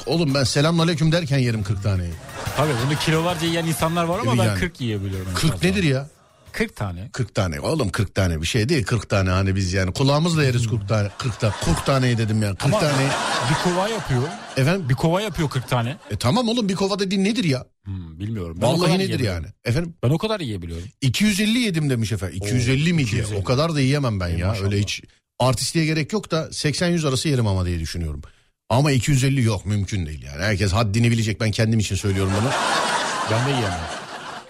Oğlum 0.07 0.35
ben 0.35 0.45
selamünaleyküm 0.45 1.13
derken 1.13 1.39
yerim 1.39 1.63
40 1.63 1.83
taneyi. 1.83 2.13
Tabii 2.57 2.73
bunu 2.87 2.99
kilolarca 2.99 3.47
yiyen 3.47 3.67
insanlar 3.67 4.05
var 4.05 4.19
ama 4.19 4.31
Tabii 4.31 4.39
ben 4.41 4.45
yani. 4.45 4.61
40 4.61 4.81
yiyebiliyorum. 4.81 5.29
en 5.31 5.35
40 5.35 5.53
fazla. 5.53 5.69
nedir 5.69 5.83
ya? 5.83 6.09
40 6.57 6.77
tane. 6.77 7.09
40 7.13 7.35
tane. 7.35 7.61
Oğlum 7.61 7.89
40 7.91 8.15
tane 8.15 8.41
bir 8.43 8.47
şey 8.47 8.69
değil 8.69 8.85
40 8.85 9.09
tane 9.09 9.31
hani 9.31 9.57
biz 9.57 9.73
yani 9.73 9.93
kulağımızla 9.93 10.45
yeriz 10.45 10.67
40 10.67 10.89
tane. 10.89 11.09
40 11.19 11.41
tane. 11.41 11.53
40 11.65 11.87
taneyi 11.87 12.19
dedim 12.19 12.43
yani 12.43 12.57
40 12.57 12.65
Ama 12.65 12.81
tane. 12.81 13.07
bir 13.51 13.71
kova 13.71 13.89
yapıyor. 13.89 14.23
Efendim 14.57 14.89
Bir 14.89 14.95
kova 14.95 15.21
yapıyor 15.21 15.51
40 15.51 15.69
tane. 15.69 15.97
e 16.11 16.17
tamam 16.17 16.49
oğlum 16.49 16.69
bir 16.69 16.75
kova 16.75 16.99
dediğin 16.99 17.25
nedir 17.25 17.45
ya? 17.45 17.65
Hmm, 17.85 18.19
bilmiyorum. 18.19 18.59
Ben 18.63 18.69
Vallahi 18.69 18.99
nedir 18.99 19.21
yani? 19.21 19.47
Efendim 19.65 19.95
Ben 20.03 20.11
o 20.11 20.19
kadar 20.19 20.41
yiyebiliyorum. 20.41 20.89
250 21.01 21.59
yedim 21.59 21.91
demiş 21.91 22.13
efendim. 22.13 22.37
250 22.37 22.93
miydi? 22.93 23.09
250. 23.09 23.37
O 23.39 23.45
kadar 23.45 23.75
da 23.75 23.81
yiyemem 23.81 24.21
ben 24.21 24.29
Ey 24.29 24.39
ya. 24.39 24.47
maşallah. 24.49 24.67
Öyle 24.67 24.81
hiç 24.81 25.03
artistliğe 25.39 25.87
gerek 25.87 26.13
yok 26.13 26.31
da 26.31 26.43
80-100 26.53 27.09
arası 27.09 27.29
yerim 27.29 27.47
ama 27.47 27.67
diye 27.67 27.81
düşünüyorum. 27.81 28.23
Ama 28.69 28.93
250 28.93 29.43
yok 29.43 29.67
mümkün 29.67 30.07
değil 30.07 30.23
yani. 30.23 30.43
Herkes 30.43 30.73
haddini 30.73 31.11
bilecek 31.11 31.41
ben 31.41 31.51
kendim 31.51 31.79
için 31.81 31.97
söylüyorum 31.97 32.33
bunu. 32.41 32.51
Ben 33.31 33.47
de 33.47 33.51
yiyemem. 33.51 33.81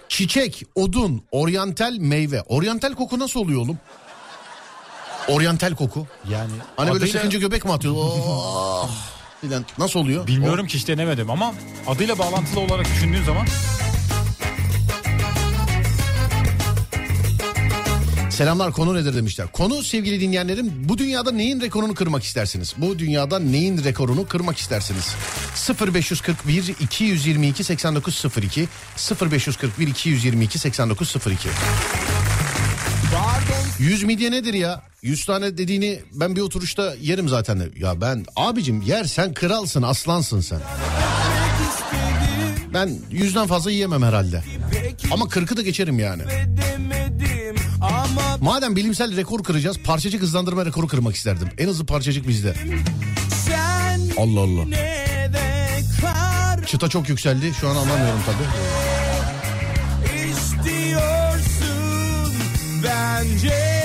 Çiçek, 0.08 0.62
odun, 0.74 1.22
oryantal 1.32 1.96
meyve. 1.98 2.42
Oryantal 2.42 2.94
koku 2.94 3.18
nasıl 3.18 3.40
oluyor 3.40 3.60
oğlum? 3.62 3.78
Oryantal 5.28 5.74
koku. 5.74 6.06
Yani 6.30 6.50
Hani 6.76 6.92
böyle 6.92 7.04
adıyla- 7.04 7.12
sıkınca 7.18 7.38
göbek 7.38 7.64
mi 7.64 7.72
atıyor? 7.72 7.94
Oh! 8.28 8.90
Nasıl 9.78 10.00
oluyor? 10.00 10.26
Bilmiyorum 10.26 10.66
ki 10.66 10.78
hiç 10.78 10.88
denemedim 10.88 11.30
ama 11.30 11.54
adıyla 11.86 12.18
bağlantılı 12.18 12.60
olarak 12.60 12.86
düşündüğün 12.86 13.24
zaman 13.24 13.46
Selamlar 18.36 18.72
konu 18.72 18.94
nedir 18.94 19.14
demişler. 19.14 19.46
Konu 19.52 19.82
sevgili 19.82 20.20
dinleyenlerim 20.20 20.72
bu 20.84 20.98
dünyada 20.98 21.30
neyin 21.32 21.60
rekorunu 21.60 21.94
kırmak 21.94 22.22
istersiniz? 22.22 22.74
Bu 22.78 22.98
dünyada 22.98 23.38
neyin 23.38 23.84
rekorunu 23.84 24.26
kırmak 24.26 24.58
istersiniz? 24.58 25.14
0541 25.94 26.74
222 26.80 27.64
8902 27.64 28.68
0541 29.30 29.86
222 29.86 30.58
8902 30.58 31.48
100 33.78 34.02
midye 34.02 34.30
nedir 34.30 34.54
ya? 34.54 34.82
100 35.02 35.24
tane 35.24 35.58
dediğini 35.58 36.00
ben 36.12 36.36
bir 36.36 36.40
oturuşta 36.40 36.94
yerim 37.00 37.28
zaten. 37.28 37.60
de. 37.60 37.70
Ya 37.76 38.00
ben 38.00 38.24
abicim 38.36 38.82
yer 38.82 39.04
sen 39.04 39.34
kralsın 39.34 39.82
aslansın 39.82 40.40
sen. 40.40 40.60
Ben 42.74 42.90
yüzden 43.10 43.46
fazla 43.46 43.70
yiyemem 43.70 44.02
herhalde. 44.02 44.42
Ama 45.10 45.24
40'ı 45.24 45.56
da 45.56 45.62
geçerim 45.62 45.98
yani. 45.98 46.22
Ama 47.80 48.36
Madem 48.40 48.76
bilimsel 48.76 49.16
rekor 49.16 49.42
kıracağız 49.42 49.78
parçacık 49.78 50.22
hızlandırma 50.22 50.66
rekoru 50.66 50.86
kırmak 50.86 51.14
isterdim. 51.16 51.48
En 51.58 51.68
hızlı 51.68 51.86
parçacık 51.86 52.28
bizde. 52.28 52.54
sen 53.46 54.00
Allah 54.18 54.40
Allah. 54.40 54.64
kar 56.00 56.64
Çıta 56.66 56.88
çok 56.88 57.08
yükseldi 57.08 57.52
şu 57.60 57.68
an 57.68 57.76
anlamıyorum 57.76 58.20
tabii. 58.26 58.46
istiyorsun 60.30 62.32
bence. 62.84 63.75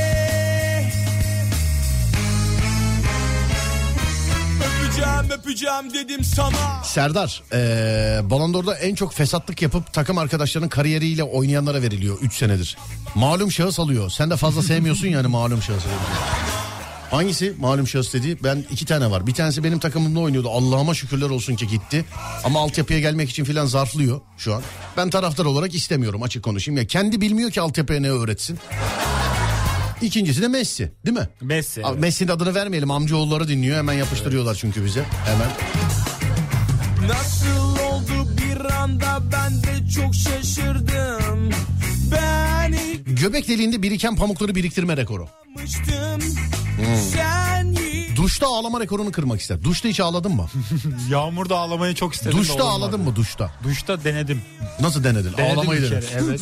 Öpeceğim 4.91 5.31
öpeceğim 5.31 5.93
dedim 5.93 6.23
sana. 6.23 6.83
Serdar 6.83 7.43
ee, 7.53 8.19
Ballon 8.29 8.53
d'Or'da 8.53 8.75
en 8.75 8.95
çok 8.95 9.13
fesatlık 9.13 9.61
yapıp 9.61 9.93
takım 9.93 10.17
arkadaşlarının 10.17 10.69
kariyeriyle 10.69 11.23
oynayanlara 11.23 11.81
veriliyor 11.81 12.17
3 12.21 12.33
senedir. 12.33 12.77
Malum 13.15 13.51
şahıs 13.51 13.79
alıyor. 13.79 14.09
Sen 14.09 14.29
de 14.29 14.37
fazla 14.37 14.63
sevmiyorsun 14.63 15.07
yani 15.07 15.27
malum 15.27 15.61
şahıs. 15.61 15.83
Hangisi 17.11 17.53
malum 17.59 17.87
şahıs 17.87 18.13
dedi? 18.13 18.37
Ben 18.43 18.65
iki 18.71 18.85
tane 18.85 19.11
var. 19.11 19.27
Bir 19.27 19.33
tanesi 19.33 19.63
benim 19.63 19.79
takımımda 19.79 20.19
oynuyordu. 20.19 20.49
Allah'ıma 20.49 20.93
şükürler 20.93 21.29
olsun 21.29 21.55
ki 21.55 21.67
gitti. 21.67 22.05
Ama 22.43 22.59
altyapıya 22.59 22.99
gelmek 22.99 23.29
için 23.29 23.43
filan 23.43 23.65
zarflıyor 23.65 24.21
şu 24.37 24.55
an. 24.55 24.61
Ben 24.97 25.09
taraftar 25.09 25.45
olarak 25.45 25.75
istemiyorum 25.75 26.23
açık 26.23 26.43
konuşayım. 26.43 26.77
Ya 26.77 26.87
kendi 26.87 27.21
bilmiyor 27.21 27.51
ki 27.51 27.61
altyapıya 27.61 27.99
ne 27.99 28.09
öğretsin. 28.09 28.59
İkincisi 30.01 30.41
de 30.41 30.47
Messi 30.47 30.91
değil 31.05 31.17
mi? 31.17 31.29
Messi. 31.41 31.85
Abi 31.85 31.99
Messi'nin 31.99 32.29
adını 32.31 32.55
vermeyelim. 32.55 32.91
Amcaoğulları 32.91 33.47
dinliyor. 33.47 33.77
Hemen 33.77 33.93
yapıştırıyorlar 33.93 34.55
çünkü 34.55 34.85
bize. 34.85 35.03
Hemen. 35.25 35.49
Nasıl 37.09 37.79
oldu 37.85 38.27
bir 38.37 38.65
anda 38.73 39.19
ben 39.31 39.63
de 39.63 39.89
çok 39.95 40.15
şaşırdım. 40.15 41.49
Ben 42.11 42.71
ilk 42.71 43.21
Göbek 43.21 43.47
deliğinde 43.47 43.81
biriken 43.83 44.15
pamukları 44.15 44.55
biriktirme 44.55 44.97
rekoru. 44.97 45.27
yapmıştım. 45.47 46.21
Hmm. 46.77 46.95
Sen. 47.13 47.75
Duşta 48.21 48.47
ağlama 48.47 48.79
rekorunu 48.79 49.11
kırmak 49.11 49.41
ister. 49.41 49.63
Duşta 49.63 49.89
hiç 49.89 49.99
ağladın 49.99 50.31
mı? 50.35 50.47
Yağmurda 51.09 51.57
ağlamayı 51.57 51.95
çok 51.95 52.13
istedim. 52.13 52.37
Duşta 52.37 52.63
ağladın 52.63 53.01
mı 53.01 53.15
duşta? 53.15 53.51
Duşta 53.63 54.03
denedim. 54.03 54.41
Nasıl 54.79 55.03
denedin? 55.03 55.33
Denedim 55.37 55.59
Ağlamayı 55.59 55.81
bir 55.81 55.91
denedin. 55.91 56.07
kere, 56.07 56.21
evet. 56.23 56.41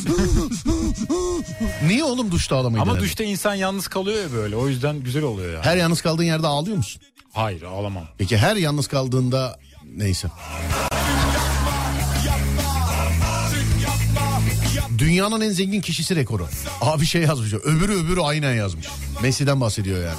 Niye 1.88 2.04
oğlum 2.04 2.32
duşta 2.32 2.56
ağlamayı 2.56 2.82
Ama 2.82 2.92
denedin? 2.92 3.06
duşta 3.06 3.24
insan 3.24 3.56
yalnız 3.56 3.88
kalıyor 3.88 4.24
ya 4.24 4.32
böyle. 4.34 4.56
O 4.56 4.68
yüzden 4.68 5.00
güzel 5.00 5.24
oluyor 5.24 5.54
ya. 5.54 5.66
Her 5.66 5.78
yalnız 5.78 6.02
kaldığın 6.02 6.24
yerde 6.24 6.48
ağlıyor 6.48 6.78
musun? 6.78 7.02
Hayır 7.34 7.62
ağlamam. 7.62 8.04
Peki 8.18 8.38
her 8.38 8.56
yalnız 8.56 8.88
kaldığında 8.88 9.60
neyse. 9.96 10.28
Dünyanın 14.98 15.42
en 15.42 15.50
zengin 15.50 15.82
kişisi 15.82 16.16
rekoru. 16.16 16.48
Abi 16.82 17.06
şey 17.06 17.22
yazmış. 17.22 17.54
Öbürü 17.54 17.94
öbürü 17.94 18.22
aynen 18.22 18.54
yazmış. 18.54 18.88
Messi'den 19.22 19.62
bahsediyor 19.62 20.04
yani. 20.06 20.18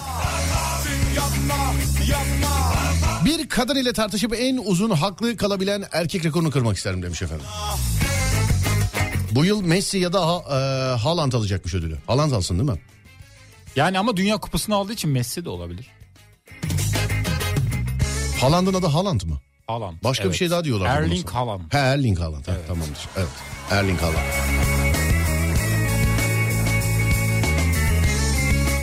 Bir 3.25 3.49
kadın 3.49 3.77
ile 3.77 3.93
tartışıp 3.93 4.35
en 4.39 4.61
uzun 4.65 4.91
haklı 4.91 5.37
kalabilen 5.37 5.85
erkek 5.93 6.25
rekorunu 6.25 6.51
kırmak 6.51 6.77
isterim 6.77 7.03
demiş 7.03 7.23
efendim. 7.23 7.47
Bu 9.31 9.45
yıl 9.45 9.63
Messi 9.63 9.99
ya 9.99 10.13
da 10.13 10.27
ha, 10.27 10.43
e, 10.51 10.55
Haaland 10.99 11.33
alacakmış 11.33 11.75
ödülü. 11.75 11.99
Haaland 12.07 12.33
alsın 12.33 12.59
değil 12.59 12.71
mi? 12.71 12.81
Yani 13.77 13.99
ama 13.99 14.17
Dünya 14.17 14.37
Kupası'nı 14.37 14.75
aldığı 14.75 14.93
için 14.93 15.11
Messi 15.11 15.45
de 15.45 15.49
olabilir. 15.49 15.87
Haaland'ın 18.41 18.75
adı 18.75 18.87
Haaland 18.87 19.21
mı? 19.23 19.41
Haaland. 19.67 19.97
Başka 20.05 20.25
evet. 20.25 20.33
bir 20.33 20.39
şey 20.39 20.51
daha 20.51 20.65
diyorlar. 20.65 20.87
Erling 21.03 21.31
Haaland. 21.31 21.73
He 21.73 21.79
Erling 21.79 22.21
Haaland. 22.21 22.47
Ha, 22.49 22.53
Tamamdır. 22.69 23.09
Evet. 23.17 23.29
Erling 23.71 24.01
Haaland. 24.01 24.25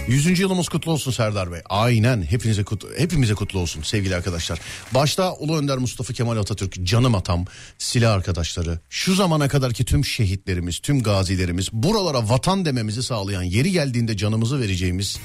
100. 0.08 0.39
yılımız 0.39 0.70
kutlu 0.70 0.91
olsun 0.91 1.12
Serdar 1.12 1.52
Bey. 1.52 1.62
Aynen 1.70 2.22
hepinize 2.22 2.63
kutlu, 2.63 2.89
hepimize 2.98 3.34
kutlu 3.34 3.60
olsun 3.60 3.82
sevgili 3.82 4.15
arkadaşlar. 4.15 4.60
Başta 4.93 5.34
Ulu 5.34 5.58
Önder 5.58 5.78
Mustafa 5.78 6.13
Kemal 6.13 6.38
Atatürk, 6.38 6.84
canım 6.84 7.15
atam, 7.15 7.46
silah 7.78 8.13
arkadaşları, 8.13 8.80
şu 8.89 9.15
zamana 9.15 9.48
kadarki 9.48 9.86
tüm 9.86 10.06
şehitlerimiz, 10.06 10.80
tüm 10.80 11.04
gazilerimiz, 11.04 11.72
buralara 11.74 12.30
vatan 12.30 12.65
dememizi 12.65 13.04
sağlayan, 13.04 13.43
yeri 13.43 13.72
geldiğinde 13.72 14.17
canımızı 14.17 14.60
vereceğimiz, 14.60 15.20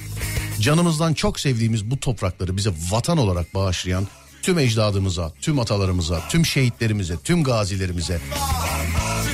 canımızdan 0.61 1.15
çok 1.15 1.41
sevdiğimiz 1.41 1.91
bu 1.91 2.01
toprakları 2.01 2.57
bize 2.57 2.71
vatan 2.91 3.19
olarak 3.19 3.55
bağışlayan 3.55 4.09
tüm 4.43 4.59
ecdadımıza, 4.59 5.33
tüm 5.41 5.59
atalarımıza, 5.59 6.29
tüm 6.29 6.47
şehitlerimize, 6.47 7.17
tüm 7.25 7.45
gazilerimize, 7.45 8.21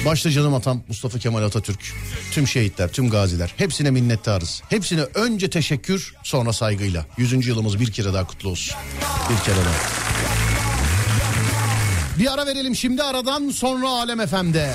Başta 0.07 0.31
canım 0.31 0.55
atam 0.55 0.83
Mustafa 0.89 1.19
Kemal 1.19 1.43
Atatürk, 1.43 1.95
tüm 2.33 2.47
şehitler, 2.49 2.93
tüm 2.93 3.11
gaziler 3.11 3.55
hepsine 3.57 3.91
minnettarız. 3.91 4.63
Hepsine 4.69 5.01
önce 5.15 5.51
teşekkür 5.51 6.15
sonra 6.23 6.53
saygıyla. 6.53 7.07
100. 7.17 7.47
yılımız 7.47 7.81
bir 7.81 7.93
kere 7.93 8.13
daha 8.13 8.27
kutlu 8.27 8.49
olsun. 8.51 8.77
Bir 9.31 9.45
kere 9.45 9.57
daha. 9.57 9.75
Bir 12.19 12.33
ara 12.33 12.47
verelim 12.47 12.77
şimdi 12.77 13.03
aradan 13.03 13.51
sonra 13.51 13.89
Alem 13.89 14.27
FM'de. 14.27 14.75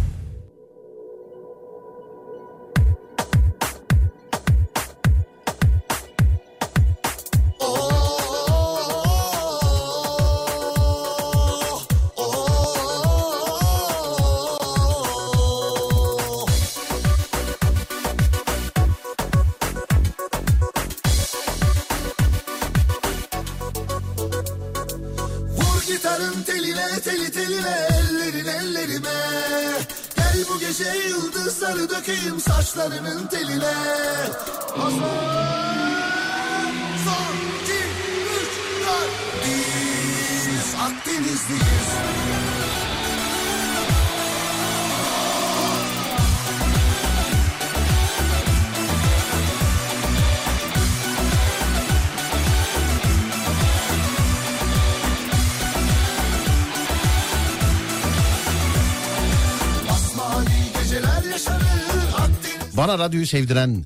Bana 62.91 62.99
radyoyu 62.99 63.27
sevdiren, 63.27 63.85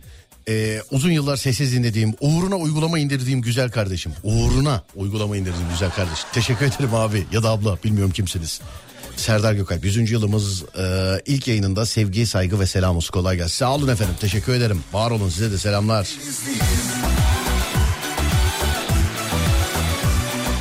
e, 0.50 0.82
uzun 0.92 1.12
yıllar 1.12 1.38
sessiz 1.38 1.74
dinlediğim, 1.74 2.14
uğruna 2.20 2.56
uygulama 2.56 3.00
indirdiğim 3.00 3.42
güzel 3.42 3.72
kardeşim. 3.72 4.12
Uğruna 4.24 4.84
uygulama 4.96 5.38
indirdiğim 5.38 5.70
güzel 5.70 5.92
kardeşim. 5.92 6.28
Teşekkür 6.34 6.66
ederim 6.66 6.96
abi 6.96 7.26
ya 7.32 7.44
da 7.44 7.50
abla 7.50 7.78
bilmiyorum 7.84 8.14
kimsiniz. 8.14 8.62
Serdar 9.16 9.54
Gökalp 9.54 9.86
100. 9.86 10.12
yılımız 10.12 10.64
e, 10.64 10.86
ilk 11.26 11.48
yayınında 11.48 11.86
sevgi, 11.86 12.26
saygı 12.26 12.60
ve 12.60 12.68
selam 12.68 12.96
olsun. 12.98 13.12
Kolay 13.12 13.38
gelsin. 13.38 13.56
Sağ 13.56 13.76
olun 13.76 13.88
efendim. 13.88 14.16
Teşekkür 14.20 14.54
ederim. 14.54 14.84
Var 14.94 15.12
olun 15.12 15.30
size 15.30 15.52
de 15.52 15.58
selamlar. 15.58 16.08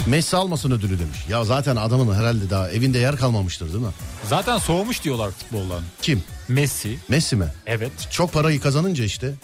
Messi 0.07 0.37
almasın 0.37 0.71
ödülü 0.71 0.99
demiş. 0.99 1.19
Ya 1.29 1.45
zaten 1.45 1.77
adamın 1.77 2.15
herhalde 2.15 2.51
daha 2.51 2.71
evinde 2.71 2.99
yer 2.99 3.17
kalmamıştır 3.17 3.73
değil 3.73 3.85
mi? 3.85 3.91
Zaten 4.29 4.59
soğumuş 4.59 5.05
diyorlar 5.05 5.31
futboldan. 5.31 5.83
Kim? 6.03 6.23
Messi. 6.49 6.99
Messi 7.09 7.37
mi? 7.37 7.47
Evet. 7.67 7.93
Çok 8.11 8.33
parayı 8.33 8.61
kazanınca 8.61 9.05
işte. 9.05 9.35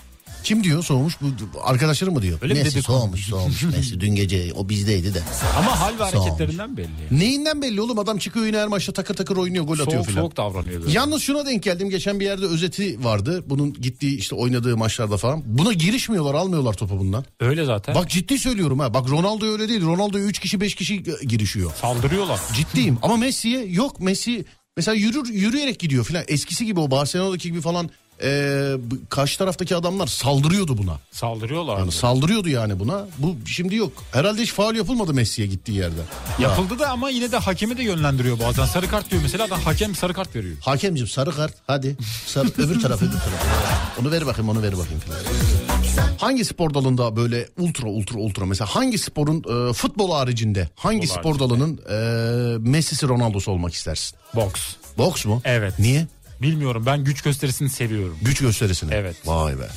Kim 0.44 0.64
diyor 0.64 0.84
soğumuş? 0.84 1.16
Bu 1.20 1.26
arkadaşları 1.64 2.10
mı 2.12 2.22
diyor? 2.22 2.38
Öyle 2.42 2.54
Messi 2.54 2.74
dedik? 2.74 2.84
soğumuş 2.86 3.26
soğumuş. 3.26 3.62
Messi 3.76 4.00
dün 4.00 4.14
gece 4.14 4.52
o 4.56 4.68
bizdeydi 4.68 5.14
de. 5.14 5.22
Ama 5.58 5.80
hal 5.80 5.92
ve 5.92 5.98
Soğumuş. 6.10 6.14
hareketlerinden 6.14 6.76
belli. 6.76 6.88
Neyinden 7.10 7.62
belli 7.62 7.80
oğlum 7.80 7.98
adam 7.98 8.18
çıkıyor 8.18 8.46
yine 8.46 8.58
her 8.58 8.68
maçta 8.68 8.92
takır 8.92 9.14
takır 9.14 9.36
oynuyor 9.36 9.64
gol 9.64 9.72
atıyor 9.72 9.90
Soğuk 9.92 10.06
filan. 10.06 10.20
soğuk 10.22 10.36
davranıyor 10.36 10.82
böyle. 10.82 10.92
Yalnız 10.92 11.22
şuna 11.22 11.46
denk 11.46 11.62
geldim 11.62 11.90
geçen 11.90 12.20
bir 12.20 12.24
yerde 12.24 12.46
özeti 12.46 13.04
vardı. 13.04 13.44
Bunun 13.46 13.72
gittiği 13.72 14.16
işte 14.16 14.34
oynadığı 14.34 14.76
maçlarda 14.76 15.16
falan. 15.16 15.42
Buna 15.46 15.72
girişmiyorlar 15.72 16.34
almıyorlar 16.34 16.74
topu 16.74 16.98
bundan. 16.98 17.24
Öyle 17.40 17.64
zaten. 17.64 17.94
Bak 17.94 18.10
ciddi 18.10 18.38
söylüyorum 18.38 18.78
ha. 18.78 18.94
Bak 18.94 19.10
Ronaldo 19.10 19.46
öyle 19.46 19.68
değil. 19.68 19.82
Ronaldo'ya 19.82 20.24
3 20.24 20.38
kişi 20.38 20.60
5 20.60 20.74
kişi 20.74 21.02
girişiyor. 21.26 21.72
Saldırıyorlar. 21.80 22.40
Ciddiyim 22.54 22.98
ama 23.02 23.16
Messi'ye 23.16 23.64
yok 23.66 24.00
Messi 24.00 24.44
mesela 24.76 24.94
yürür 24.94 25.28
yürüyerek 25.28 25.78
gidiyor 25.80 26.04
filan. 26.04 26.24
Eskisi 26.28 26.66
gibi 26.66 26.80
o 26.80 26.90
Barcelona'daki 26.90 27.48
gibi 27.48 27.60
falan 27.60 27.90
bu- 28.90 28.98
karşı 29.08 29.38
taraftaki 29.38 29.76
adamlar 29.76 30.06
saldırıyordu 30.06 30.78
buna. 30.78 30.98
Saldırıyorlar. 31.10 31.78
Yani 31.78 31.92
saldırıyordu 31.92 32.48
yani 32.48 32.78
buna. 32.78 33.06
Bu 33.18 33.36
şimdi 33.46 33.74
yok. 33.76 33.92
Herhalde 34.12 34.42
hiç 34.42 34.52
faul 34.52 34.74
yapılmadı 34.74 35.14
Messi'ye 35.14 35.48
gittiği 35.48 35.72
yerde. 35.78 36.00
Yapıldı 36.38 36.78
da 36.78 36.90
ama 36.90 37.10
yine 37.10 37.32
de 37.32 37.36
hakemi 37.36 37.76
de 37.76 37.82
yönlendiriyor 37.82 38.38
bazen. 38.40 38.64
Sarı 38.64 38.88
kart 38.88 39.10
diyor 39.10 39.22
mesela 39.22 39.50
da 39.50 39.66
hakem 39.66 39.94
sarı 39.94 40.14
kart 40.14 40.36
veriyor. 40.36 40.56
Hakemciğim 40.60 41.08
sarı 41.08 41.30
kart 41.32 41.54
hadi. 41.66 41.96
Sarı, 42.26 42.48
öbür 42.58 42.80
taraf 42.80 43.02
öbür 43.02 43.10
taraf. 43.12 43.46
Onu 44.00 44.10
ver 44.10 44.26
bakayım 44.26 44.48
onu 44.48 44.62
ver 44.62 44.78
bakayım 44.78 45.00
filan. 45.00 45.18
Hangi 46.18 46.44
spor 46.44 46.74
dalında 46.74 47.16
böyle 47.16 47.48
ultra 47.58 47.88
ultra 47.88 48.18
ultra 48.18 48.46
mesela 48.46 48.74
hangi 48.74 48.98
sporun 48.98 49.68
e, 49.70 49.72
futbol 49.72 50.12
haricinde 50.12 50.68
hangi 50.76 51.06
Futbol 51.06 51.20
spor 51.20 51.38
dalının 51.38 51.80
e, 51.90 52.68
Messi'si 52.70 53.08
Ronaldo'su 53.08 53.50
olmak 53.50 53.74
istersin? 53.74 54.18
Boks. 54.34 54.60
Boks 54.98 55.24
mu? 55.24 55.40
Evet. 55.44 55.78
Niye? 55.78 56.06
Bilmiyorum 56.42 56.82
ben 56.86 57.04
güç 57.04 57.22
gösterisini 57.22 57.70
seviyorum. 57.70 58.18
Güç 58.22 58.40
gösterisini. 58.40 58.94
Evet. 58.94 59.16
Vay 59.26 59.58
be. 59.58 59.68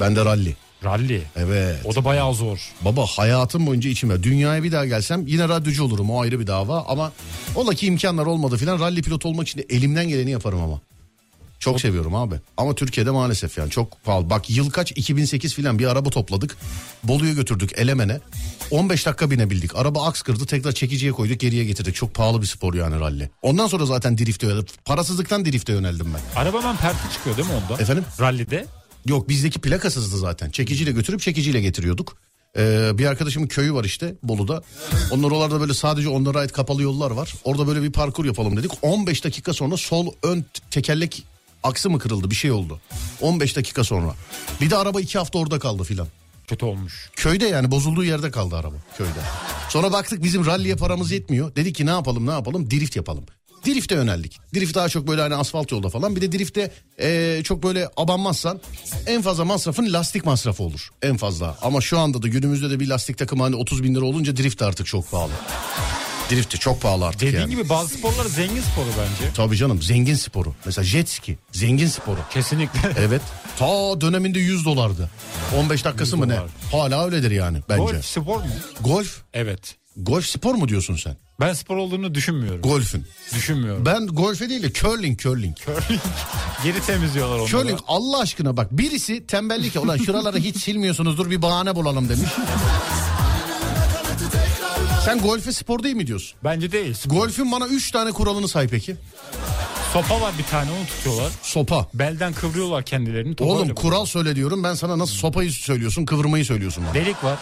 Ben 0.00 0.16
de 0.16 0.24
ralli. 0.24 0.56
Rally. 0.84 1.22
Evet. 1.36 1.76
O 1.84 1.94
da 1.94 2.04
bayağı 2.04 2.34
zor. 2.34 2.72
Baba 2.80 3.06
hayatım 3.06 3.66
boyunca 3.66 3.90
içime 3.90 4.22
dünyaya 4.22 4.62
bir 4.62 4.72
daha 4.72 4.86
gelsem 4.86 5.26
yine 5.26 5.48
radyocu 5.48 5.84
olurum 5.84 6.10
o 6.10 6.20
ayrı 6.20 6.40
bir 6.40 6.46
dava 6.46 6.84
ama 6.88 7.12
ola 7.54 7.74
ki 7.74 7.86
imkanlar 7.86 8.26
olmadı 8.26 8.56
filan 8.56 8.80
ralli 8.80 9.02
pilotu 9.02 9.28
olmak 9.28 9.48
için 9.48 9.58
de 9.60 9.66
elimden 9.68 10.08
geleni 10.08 10.30
yaparım 10.30 10.60
ama. 10.62 10.80
Çok 11.58 11.80
seviyorum 11.80 12.14
abi. 12.14 12.34
Ama 12.56 12.74
Türkiye'de 12.74 13.10
maalesef 13.10 13.58
yani 13.58 13.70
çok 13.70 14.04
pahalı. 14.04 14.30
Bak 14.30 14.50
yıl 14.50 14.70
kaç 14.70 14.92
2008 14.96 15.54
filan 15.54 15.78
bir 15.78 15.86
araba 15.86 16.10
topladık. 16.10 16.56
Bolu'ya 17.02 17.32
götürdük 17.32 17.78
Elemen'e. 17.78 18.20
15 18.70 19.06
dakika 19.06 19.30
binebildik. 19.30 19.76
Araba 19.76 20.06
aks 20.06 20.22
kırdı 20.22 20.46
tekrar 20.46 20.72
çekiciye 20.72 21.12
koyduk 21.12 21.40
geriye 21.40 21.64
getirdik. 21.64 21.94
Çok 21.94 22.14
pahalı 22.14 22.42
bir 22.42 22.46
spor 22.46 22.74
yani 22.74 23.00
ralli. 23.00 23.30
Ondan 23.42 23.66
sonra 23.66 23.86
zaten 23.86 24.18
drifte 24.18 24.46
yöneldim. 24.46 24.66
Parasızlıktan 24.84 25.44
drifte 25.44 25.72
yöneldim 25.72 26.14
ben. 26.14 26.40
Araba 26.40 26.62
hemen 26.62 26.76
perti 26.76 27.12
çıkıyor 27.12 27.36
değil 27.36 27.48
mi 27.48 27.54
onda? 27.54 27.82
Efendim? 27.82 28.04
Rally'de. 28.20 28.66
Yok 29.06 29.28
bizdeki 29.28 29.60
plakasızdı 29.60 30.18
zaten. 30.18 30.50
Çekiciyle 30.50 30.92
götürüp 30.92 31.20
çekiciyle 31.20 31.60
getiriyorduk. 31.60 32.16
Ee, 32.56 32.90
bir 32.98 33.06
arkadaşımın 33.06 33.46
köyü 33.46 33.74
var 33.74 33.84
işte 33.84 34.14
Bolu'da. 34.22 34.62
Onlar 35.10 35.30
oralarda 35.30 35.60
böyle 35.60 35.74
sadece 35.74 36.08
onlara 36.08 36.38
ait 36.38 36.52
kapalı 36.52 36.82
yollar 36.82 37.10
var. 37.10 37.34
Orada 37.44 37.66
böyle 37.66 37.82
bir 37.82 37.92
parkur 37.92 38.24
yapalım 38.24 38.56
dedik. 38.56 38.70
15 38.82 39.24
dakika 39.24 39.52
sonra 39.52 39.76
sol 39.76 40.12
ön 40.22 40.44
tekerlek 40.70 41.24
aksı 41.62 41.90
mı 41.90 41.98
kırıldı 41.98 42.30
bir 42.30 42.34
şey 42.34 42.50
oldu. 42.50 42.80
15 43.20 43.56
dakika 43.56 43.84
sonra. 43.84 44.14
Bir 44.60 44.70
de 44.70 44.76
araba 44.76 45.00
iki 45.00 45.18
hafta 45.18 45.38
orada 45.38 45.58
kaldı 45.58 45.84
filan. 45.84 46.06
Kötü 46.46 46.64
olmuş. 46.66 47.10
Köyde 47.16 47.46
yani 47.46 47.70
bozulduğu 47.70 48.04
yerde 48.04 48.30
kaldı 48.30 48.56
araba 48.56 48.76
köyde. 48.98 49.10
Sonra 49.68 49.92
baktık 49.92 50.22
bizim 50.22 50.46
ralliye 50.46 50.76
paramız 50.76 51.10
yetmiyor. 51.10 51.56
Dedik 51.56 51.74
ki 51.74 51.86
ne 51.86 51.90
yapalım 51.90 52.26
ne 52.26 52.30
yapalım 52.30 52.70
drift 52.70 52.96
yapalım. 52.96 53.24
Drift'e 53.66 53.94
yöneldik. 53.94 54.38
Drift 54.54 54.74
daha 54.74 54.88
çok 54.88 55.08
böyle 55.08 55.22
hani 55.22 55.34
asfalt 55.34 55.72
yolda 55.72 55.88
falan. 55.88 56.16
Bir 56.16 56.20
de 56.20 56.32
drift'te 56.32 56.72
eee, 57.00 57.40
çok 57.44 57.62
böyle 57.62 57.88
abanmazsan 57.96 58.60
en 59.06 59.22
fazla 59.22 59.44
masrafın 59.44 59.92
lastik 59.92 60.24
masrafı 60.24 60.62
olur. 60.62 60.88
En 61.02 61.16
fazla. 61.16 61.58
Ama 61.62 61.80
şu 61.80 61.98
anda 61.98 62.22
da 62.22 62.28
günümüzde 62.28 62.70
de 62.70 62.80
bir 62.80 62.88
lastik 62.88 63.18
takımı 63.18 63.42
hani 63.42 63.56
30 63.56 63.82
bin 63.82 63.94
lira 63.94 64.04
olunca 64.04 64.36
drift 64.36 64.62
artık 64.62 64.86
çok 64.86 65.10
pahalı. 65.10 65.32
Drift 66.30 66.52
de 66.54 66.56
çok 66.56 66.82
pahalı 66.82 67.06
artık 67.06 67.20
Dediğin 67.20 67.40
yani. 67.40 67.50
gibi 67.50 67.68
bazı 67.68 67.94
sporlar 67.94 68.24
zengin 68.24 68.60
sporu 68.60 68.86
bence. 68.98 69.32
Tabii 69.34 69.56
canım 69.56 69.82
zengin 69.82 70.14
sporu. 70.14 70.54
Mesela 70.64 70.84
jet 70.84 71.08
ski 71.08 71.38
zengin 71.52 71.86
sporu. 71.88 72.18
Kesinlikle. 72.30 72.78
Evet. 72.98 73.22
Ta 73.58 74.00
döneminde 74.00 74.38
100 74.38 74.64
dolardı. 74.64 75.10
15 75.56 75.84
dakikası 75.84 76.10
100 76.16 76.20
mı 76.20 76.28
ne? 76.28 76.36
dolar. 76.36 76.50
Hala 76.72 77.04
öyledir 77.06 77.30
yani 77.30 77.58
bence. 77.68 77.82
Golf 77.82 78.04
spor 78.04 78.36
mu? 78.36 78.50
Golf. 78.80 79.18
Evet. 79.34 79.76
Golf 79.96 80.26
spor 80.26 80.54
mu 80.54 80.68
diyorsun 80.68 80.96
sen? 80.96 81.16
Ben 81.40 81.52
spor 81.52 81.76
olduğunu 81.76 82.14
düşünmüyorum. 82.14 82.62
Golfün. 82.62 83.06
Düşünmüyorum. 83.34 83.86
Ben 83.86 84.06
golfe 84.06 84.48
değil 84.50 84.62
de 84.62 84.72
curling 84.72 85.18
curling. 85.20 85.56
Geri 86.64 86.80
temizliyorlar 86.80 87.36
onları. 87.36 87.48
Curling 87.50 87.80
Allah 87.88 88.18
aşkına 88.20 88.56
bak 88.56 88.72
birisi 88.72 89.26
tembellik 89.26 89.74
ya, 89.74 89.82
ulan 89.82 89.96
şuraları 89.96 90.38
hiç 90.38 90.56
silmiyorsunuzdur 90.56 91.30
bir 91.30 91.42
bahane 91.42 91.74
bulalım 91.74 92.08
demiş. 92.08 92.30
Sen 95.04 95.18
golfe 95.20 95.52
spor 95.52 95.82
değil 95.82 95.96
mi 95.96 96.06
diyorsun? 96.06 96.38
Bence 96.44 96.72
değil. 96.72 96.96
Golfün 97.06 97.52
bana 97.52 97.66
3 97.66 97.90
tane 97.90 98.12
kuralını 98.12 98.48
say 98.48 98.68
peki. 98.68 98.96
Sopa 99.92 100.20
var 100.20 100.32
bir 100.38 100.44
tane 100.44 100.70
onu 100.70 100.86
tutuyorlar. 100.86 101.32
Sopa. 101.42 101.86
Belden 101.94 102.32
kıvrıyorlar 102.32 102.82
kendilerini. 102.84 103.36
topa 103.36 103.50
Oğlum 103.52 103.74
kural 103.74 104.04
söyle 104.06 104.36
diyorum 104.36 104.64
ben 104.64 104.74
sana 104.74 104.98
nasıl 104.98 105.14
sopayı 105.14 105.52
söylüyorsun 105.52 106.04
kıvırmayı 106.06 106.44
söylüyorsun 106.44 106.84
bana. 106.86 106.94
Delik 106.94 107.24
var. 107.24 107.38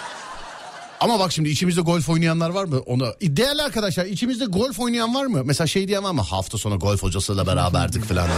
Ama 1.01 1.19
bak 1.19 1.33
şimdi 1.33 1.49
içimizde 1.49 1.81
golf 1.81 2.09
oynayanlar 2.09 2.51
var 2.51 2.65
mı? 2.65 2.79
Ona 2.79 3.07
değerli 3.23 3.63
arkadaşlar 3.63 4.05
içimizde 4.07 4.45
golf 4.45 4.81
oynayan 4.81 5.15
var 5.15 5.27
mı? 5.27 5.43
Mesela 5.45 5.67
şey 5.67 5.89
diyen 5.89 6.05
var 6.05 6.13
mı? 6.13 6.21
Hafta 6.23 6.59
sonu 6.59 6.79
golf 6.79 7.03
hocasıyla 7.03 7.47
beraberdik 7.47 8.05
falan. 8.05 8.29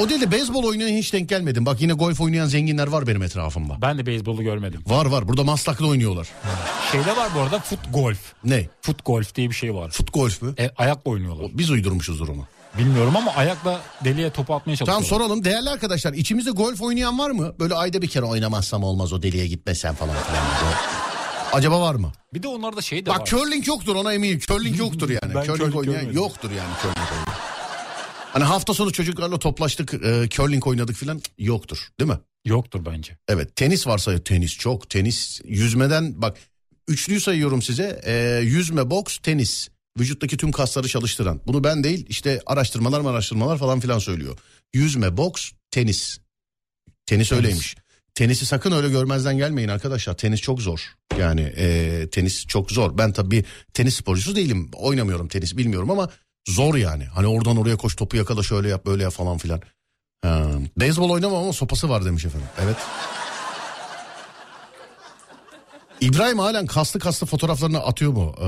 O 0.00 0.08
değil 0.08 0.20
de 0.20 0.30
beyzbol 0.30 0.64
oynayan 0.64 0.96
hiç 0.96 1.12
denk 1.12 1.28
gelmedim. 1.28 1.66
Bak 1.66 1.80
yine 1.80 1.92
golf 1.92 2.20
oynayan 2.20 2.46
zenginler 2.46 2.86
var 2.86 3.06
benim 3.06 3.22
etrafımda. 3.22 3.82
Ben 3.82 3.98
de 3.98 4.06
beyzbolu 4.06 4.42
görmedim. 4.42 4.80
Var 4.86 5.06
var 5.06 5.28
burada 5.28 5.44
Maslak'ta 5.44 5.86
oynuyorlar. 5.86 6.28
Şeyde 6.92 7.16
var 7.16 7.28
bu 7.34 7.40
arada 7.40 7.58
fut 7.58 7.78
golf. 7.92 8.18
Ne? 8.44 8.66
Fut 8.82 9.04
golf 9.04 9.34
diye 9.34 9.50
bir 9.50 9.54
şey 9.54 9.74
var. 9.74 9.90
Fut 9.90 10.12
golf 10.12 10.42
mü? 10.42 10.54
E, 10.58 10.70
ayakla 10.76 11.10
oynuyorlar. 11.10 11.46
Biz 11.54 11.70
uydurmuşuzdur 11.70 12.28
onu. 12.28 12.46
Bilmiyorum 12.78 13.16
ama 13.16 13.30
ayakla 13.32 13.80
deliğe 14.04 14.30
topu 14.30 14.54
atmaya 14.54 14.76
Tamam 14.76 14.94
çalışıyorlar. 14.94 15.24
soralım 15.26 15.44
değerli 15.44 15.70
arkadaşlar 15.70 16.12
içimizde 16.12 16.50
golf 16.50 16.82
oynayan 16.82 17.18
var 17.18 17.30
mı? 17.30 17.52
Böyle 17.60 17.74
ayda 17.74 18.02
bir 18.02 18.08
kere 18.08 18.24
oynamazsam 18.24 18.82
olmaz 18.84 19.12
o 19.12 19.22
deliğe 19.22 19.46
gitmesem 19.46 19.94
falan 19.94 20.14
filan. 20.26 20.44
Acaba 21.52 21.80
var 21.80 21.94
mı? 21.94 22.12
Bir 22.34 22.42
de 22.42 22.48
onlarda 22.48 22.80
şey 22.82 23.06
de 23.06 23.10
Bak 23.10 23.20
var. 23.20 23.26
curling 23.26 23.68
yoktur 23.68 23.96
ona 23.96 24.12
eminim. 24.12 24.38
Curling 24.38 24.78
yoktur 24.78 25.10
yani. 25.10 25.34
Ben 25.34 25.42
curling, 25.42 25.58
curling 25.58 25.76
oynayan 25.76 25.94
görmedim. 26.00 26.22
yoktur 26.22 26.50
yani 26.50 26.70
curling 26.82 27.08
oynayan. 27.12 27.29
Hani 28.32 28.44
hafta 28.44 28.74
sonu 28.74 28.92
çocuklarla 28.92 29.38
toplaştık, 29.38 29.94
e, 29.94 30.28
curling 30.30 30.66
oynadık 30.66 30.96
filan 30.96 31.22
yoktur, 31.38 31.88
değil 32.00 32.10
mi? 32.10 32.18
Yoktur 32.44 32.84
bence. 32.84 33.18
Evet, 33.28 33.56
tenis 33.56 33.86
varsa 33.86 34.24
tenis 34.24 34.58
çok, 34.58 34.90
tenis 34.90 35.40
yüzmeden 35.44 36.22
bak 36.22 36.36
üçlüyü 36.88 37.20
sayıyorum 37.20 37.62
size. 37.62 38.00
E, 38.04 38.40
yüzme, 38.44 38.90
boks, 38.90 39.18
tenis. 39.18 39.68
Vücuttaki 39.98 40.36
tüm 40.36 40.52
kasları 40.52 40.88
çalıştıran. 40.88 41.40
Bunu 41.46 41.64
ben 41.64 41.84
değil 41.84 42.06
işte 42.08 42.40
araştırmalar 42.46 43.10
araştırmalar 43.10 43.58
falan 43.58 43.80
filan 43.80 43.98
söylüyor. 43.98 44.38
Yüzme, 44.74 45.16
boks, 45.16 45.50
tenis. 45.70 46.18
Tenis 47.06 47.32
öyleymiş. 47.32 47.76
Tenisi 48.14 48.46
sakın 48.46 48.72
öyle 48.72 48.88
görmezden 48.88 49.36
gelmeyin 49.36 49.68
arkadaşlar. 49.68 50.16
Tenis 50.16 50.40
çok 50.40 50.62
zor. 50.62 50.94
Yani 51.18 51.40
e, 51.40 52.08
tenis 52.12 52.46
çok 52.46 52.70
zor. 52.70 52.98
Ben 52.98 53.12
tabii 53.12 53.44
tenis 53.74 53.94
sporcusu 53.94 54.36
değilim. 54.36 54.70
Oynamıyorum 54.72 55.28
tenis 55.28 55.56
bilmiyorum 55.56 55.90
ama 55.90 56.10
zor 56.48 56.74
yani. 56.74 57.04
Hani 57.04 57.26
oradan 57.26 57.56
oraya 57.56 57.76
koş 57.76 57.96
topu 57.96 58.16
yakala 58.16 58.42
şöyle 58.42 58.68
yap 58.68 58.86
böyle 58.86 59.02
yap 59.02 59.12
falan 59.12 59.38
filan. 59.38 59.60
Ha, 60.22 60.46
beyzbol 60.76 61.10
oynamam 61.10 61.42
ama 61.42 61.52
sopası 61.52 61.88
var 61.88 62.04
demiş 62.04 62.24
efendim. 62.24 62.48
Evet. 62.64 62.76
İbrahim 66.00 66.38
halen 66.38 66.66
kaslı 66.66 67.00
kaslı 67.00 67.26
fotoğraflarını 67.26 67.78
atıyor 67.78 68.12
mu? 68.12 68.34
Ee, 68.40 68.44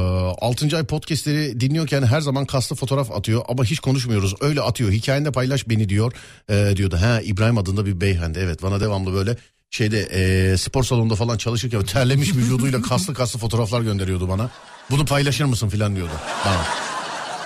6. 0.47 0.77
ay 0.77 0.85
podcastleri 0.85 1.61
dinliyorken 1.61 2.03
her 2.03 2.21
zaman 2.21 2.45
kaslı 2.45 2.77
fotoğraf 2.77 3.11
atıyor 3.11 3.45
ama 3.49 3.65
hiç 3.65 3.81
konuşmuyoruz. 3.81 4.35
Öyle 4.41 4.61
atıyor. 4.61 4.91
Hikayende 4.91 5.33
paylaş 5.33 5.69
beni 5.69 5.89
diyor. 5.89 6.13
Ee, 6.51 6.73
diyordu. 6.77 6.97
Ha 7.01 7.21
İbrahim 7.21 7.59
adında 7.59 7.87
bir 7.87 8.01
beyefendi. 8.01 8.39
Evet 8.39 8.63
bana 8.63 8.81
devamlı 8.81 9.13
böyle 9.13 9.37
şeyde 9.71 10.01
e, 10.01 10.57
spor 10.57 10.85
salonunda 10.85 11.15
falan 11.15 11.37
çalışırken 11.37 11.83
terlemiş 11.85 12.35
vücuduyla 12.35 12.83
kaslı 12.83 13.15
kaslı 13.15 13.39
fotoğraflar 13.39 13.81
gönderiyordu 13.81 14.29
bana. 14.29 14.51
Bunu 14.91 15.05
paylaşır 15.05 15.45
mısın 15.45 15.69
filan 15.69 15.97
diyordu 15.97 16.13
bana. 16.47 16.92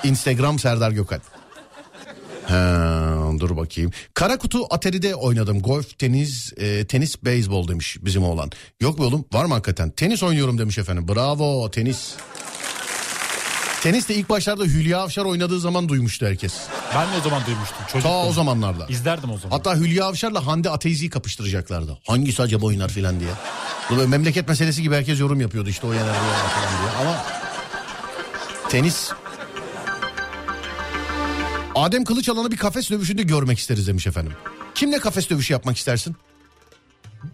Instagram 0.04 0.58
Serdar 0.58 0.90
Gökalp. 0.90 1.22
Ha, 2.48 3.16
dur 3.40 3.56
bakayım. 3.56 3.90
Kara 4.14 4.38
kutu 4.38 4.58
Atari'de 4.70 5.14
oynadım. 5.14 5.62
Golf, 5.62 5.98
tenis, 5.98 6.52
e, 6.56 6.86
tenis, 6.86 7.24
beyzbol 7.24 7.68
demiş 7.68 7.96
bizim 8.00 8.24
oğlan. 8.24 8.50
Yok 8.80 8.98
mu 8.98 9.04
oğlum? 9.04 9.24
Var 9.32 9.44
mı 9.44 9.54
hakikaten? 9.54 9.90
Tenis 9.90 10.22
oynuyorum 10.22 10.58
demiş 10.58 10.78
efendim. 10.78 11.08
Bravo 11.08 11.70
tenis. 11.70 12.14
Tenis 13.82 14.08
de 14.08 14.14
ilk 14.14 14.28
başlarda 14.28 14.64
Hülya 14.64 14.98
Avşar 14.98 15.24
oynadığı 15.24 15.60
zaman 15.60 15.88
duymuştu 15.88 16.26
herkes. 16.26 16.54
Ben 16.94 17.12
de 17.12 17.16
o 17.20 17.20
zaman 17.20 17.46
duymuştum. 17.46 17.78
Çocuktum. 17.78 18.10
Ta 18.10 18.26
o 18.26 18.32
zamanlarda. 18.32 18.86
İzlerdim 18.88 19.30
o 19.30 19.38
zaman. 19.38 19.56
Hatta 19.56 19.76
Hülya 19.76 20.04
Avşar'la 20.04 20.46
Hande 20.46 20.70
Ateizi'yi 20.70 21.10
kapıştıracaklardı. 21.10 21.98
Hangisi 22.06 22.42
acaba 22.42 22.66
oynar 22.66 22.88
filan 22.88 23.20
diye. 23.20 23.30
Bu 23.90 23.96
böyle 23.96 24.08
memleket 24.08 24.48
meselesi 24.48 24.82
gibi 24.82 24.94
herkes 24.94 25.20
yorum 25.20 25.40
yapıyordu 25.40 25.68
işte 25.68 25.86
o 25.86 25.92
yener 25.92 26.06
bu 26.06 26.26
yener 26.26 26.48
falan 26.48 26.70
diye. 26.82 26.90
Ama 27.00 27.24
tenis... 28.68 29.10
Adem 31.76 32.04
Kılıçalan'ı 32.04 32.50
bir 32.50 32.56
kafes 32.56 32.90
dövüşünde 32.90 33.22
görmek 33.22 33.58
isteriz 33.58 33.86
demiş 33.86 34.06
efendim. 34.06 34.32
Kimle 34.74 34.98
kafes 34.98 35.30
dövüşü 35.30 35.52
yapmak 35.52 35.76
istersin? 35.76 36.16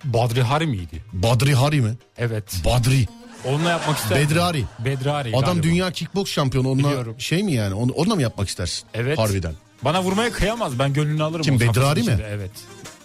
Badri 0.04 0.42
Hari 0.42 0.66
miydi? 0.66 1.04
Badri 1.12 1.54
Hari 1.54 1.80
mi? 1.80 1.94
Evet. 2.18 2.44
Badri. 2.64 3.06
Onunla 3.44 3.70
yapmak 3.70 3.98
Hari. 4.40 4.64
Bedri 4.84 5.10
Hari 5.10 5.28
Adam 5.30 5.44
galiba. 5.44 5.62
dünya 5.62 5.90
kickbox 5.90 6.30
şampiyonu. 6.30 6.68
Onunla 6.68 6.88
Biliyorum. 6.88 7.14
şey 7.18 7.42
mi 7.42 7.52
yani? 7.52 7.74
Onu, 7.74 7.92
onunla 7.92 8.14
mı 8.14 8.22
yapmak 8.22 8.48
istersin? 8.48 8.88
Evet. 8.94 9.18
Harbiden. 9.18 9.54
Bana 9.82 10.02
vurmaya 10.02 10.32
kıyamaz. 10.32 10.78
Ben 10.78 10.92
gönlünü 10.92 11.22
alırım. 11.22 11.42
Kim, 11.42 11.60
Bedri 11.60 11.80
Hari 11.80 12.00
mi? 12.00 12.06
içinde. 12.06 12.26
Evet. 12.30 12.50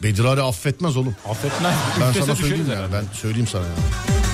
Bedri 0.03 0.27
Hari 0.27 0.41
affetmez 0.41 0.97
oğlum. 0.97 1.15
Affetmez. 1.29 1.75
Ben 2.01 2.09
Üflese 2.09 2.25
sana 2.25 2.35
söyleyeyim 2.35 2.65
yani. 2.69 2.77
herhalde. 2.77 2.93
Ben 2.93 3.03
söyleyeyim 3.13 3.47
sana 3.47 3.63
yani. 3.63 4.26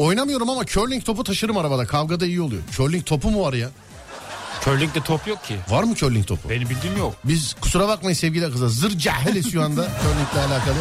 Oynamıyorum 0.00 0.50
ama 0.50 0.66
curling 0.66 1.04
topu 1.04 1.24
taşırım 1.24 1.56
arabada. 1.56 1.86
Kavgada 1.86 2.26
iyi 2.26 2.40
oluyor. 2.40 2.62
Curling 2.76 3.06
topu 3.06 3.30
mu 3.30 3.42
var 3.42 3.52
ya? 3.52 3.68
Curling'de 4.64 5.00
top 5.00 5.26
yok 5.26 5.44
ki. 5.44 5.56
Var 5.68 5.82
mı 5.82 5.94
curling 5.94 6.26
topu? 6.26 6.48
Benim 6.48 6.70
bildiğim 6.70 6.96
yok. 6.96 7.14
Biz 7.24 7.56
kusura 7.60 7.88
bakmayın 7.88 8.14
sevgili 8.16 8.52
kızlar. 8.52 8.68
Zır 8.68 8.98
cahiliz 8.98 9.52
şu 9.52 9.62
anda 9.62 9.82
curlingle 10.02 10.54
alakalı. 10.54 10.78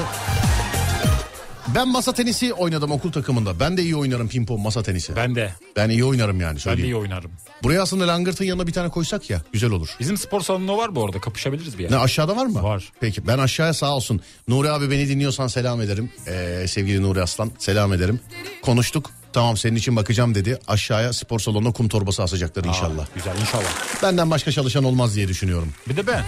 Ben 1.75 1.87
masa 1.87 2.13
tenisi 2.13 2.53
oynadım 2.53 2.91
okul 2.91 3.11
takımında. 3.11 3.59
Ben 3.59 3.77
de 3.77 3.81
iyi 3.83 3.95
oynarım 3.95 4.27
pimpon 4.27 4.61
masa 4.61 4.83
tenisi. 4.83 5.15
Ben, 5.15 5.35
Ben 5.75 5.89
de. 5.89 5.93
iyi 5.93 6.03
oynarım 6.05 6.41
yani 6.41 6.49
Ben 6.49 6.55
de 6.55 6.59
söyleyeyim. 6.59 6.91
iyi 6.91 6.95
oynarım. 6.95 7.31
Buraya 7.63 7.81
aslında 7.81 8.07
langırtın 8.07 8.45
yanına 8.45 8.67
bir 8.67 8.73
tane 8.73 8.89
koysak 8.89 9.29
ya 9.29 9.41
güzel 9.53 9.71
olur. 9.71 9.95
Bizim 9.99 10.17
spor 10.17 10.41
salonu 10.41 10.77
var 10.77 10.95
bu 10.95 11.05
arada. 11.05 11.21
Kapışabiliriz 11.21 11.77
bir 11.77 11.83
yer. 11.83 11.91
Ne 11.91 11.97
aşağıda 11.97 12.35
var 12.35 12.45
mı? 12.45 12.63
Var. 12.63 12.91
Peki 12.99 13.27
ben 13.27 13.37
aşağıya 13.37 13.73
sağ 13.73 13.95
olsun. 13.95 14.21
Nuri 14.47 14.71
abi 14.71 14.91
beni 14.91 15.07
dinliyorsan 15.09 15.47
selam 15.47 15.81
ederim. 15.81 16.09
Ee, 16.27 16.65
sevgili 16.67 17.01
Nuri 17.01 17.21
Aslan 17.21 17.51
selam 17.59 17.93
ederim. 17.93 18.19
Konuştuk. 18.61 19.11
Tamam 19.33 19.57
senin 19.57 19.75
için 19.75 19.95
bakacağım 19.95 20.35
dedi. 20.35 20.59
Aşağıya 20.67 21.13
spor 21.13 21.39
salonuna 21.39 21.71
kum 21.71 21.87
torbası 21.87 22.23
asacaklar 22.23 22.63
inşallah. 22.63 23.03
Aa, 23.03 23.07
güzel 23.15 23.41
inşallah. 23.41 24.01
Benden 24.03 24.31
başka 24.31 24.51
çalışan 24.51 24.83
olmaz 24.83 25.15
diye 25.15 25.27
düşünüyorum. 25.27 25.69
Bir 25.89 25.97
de 25.97 26.07
ben. 26.07 26.23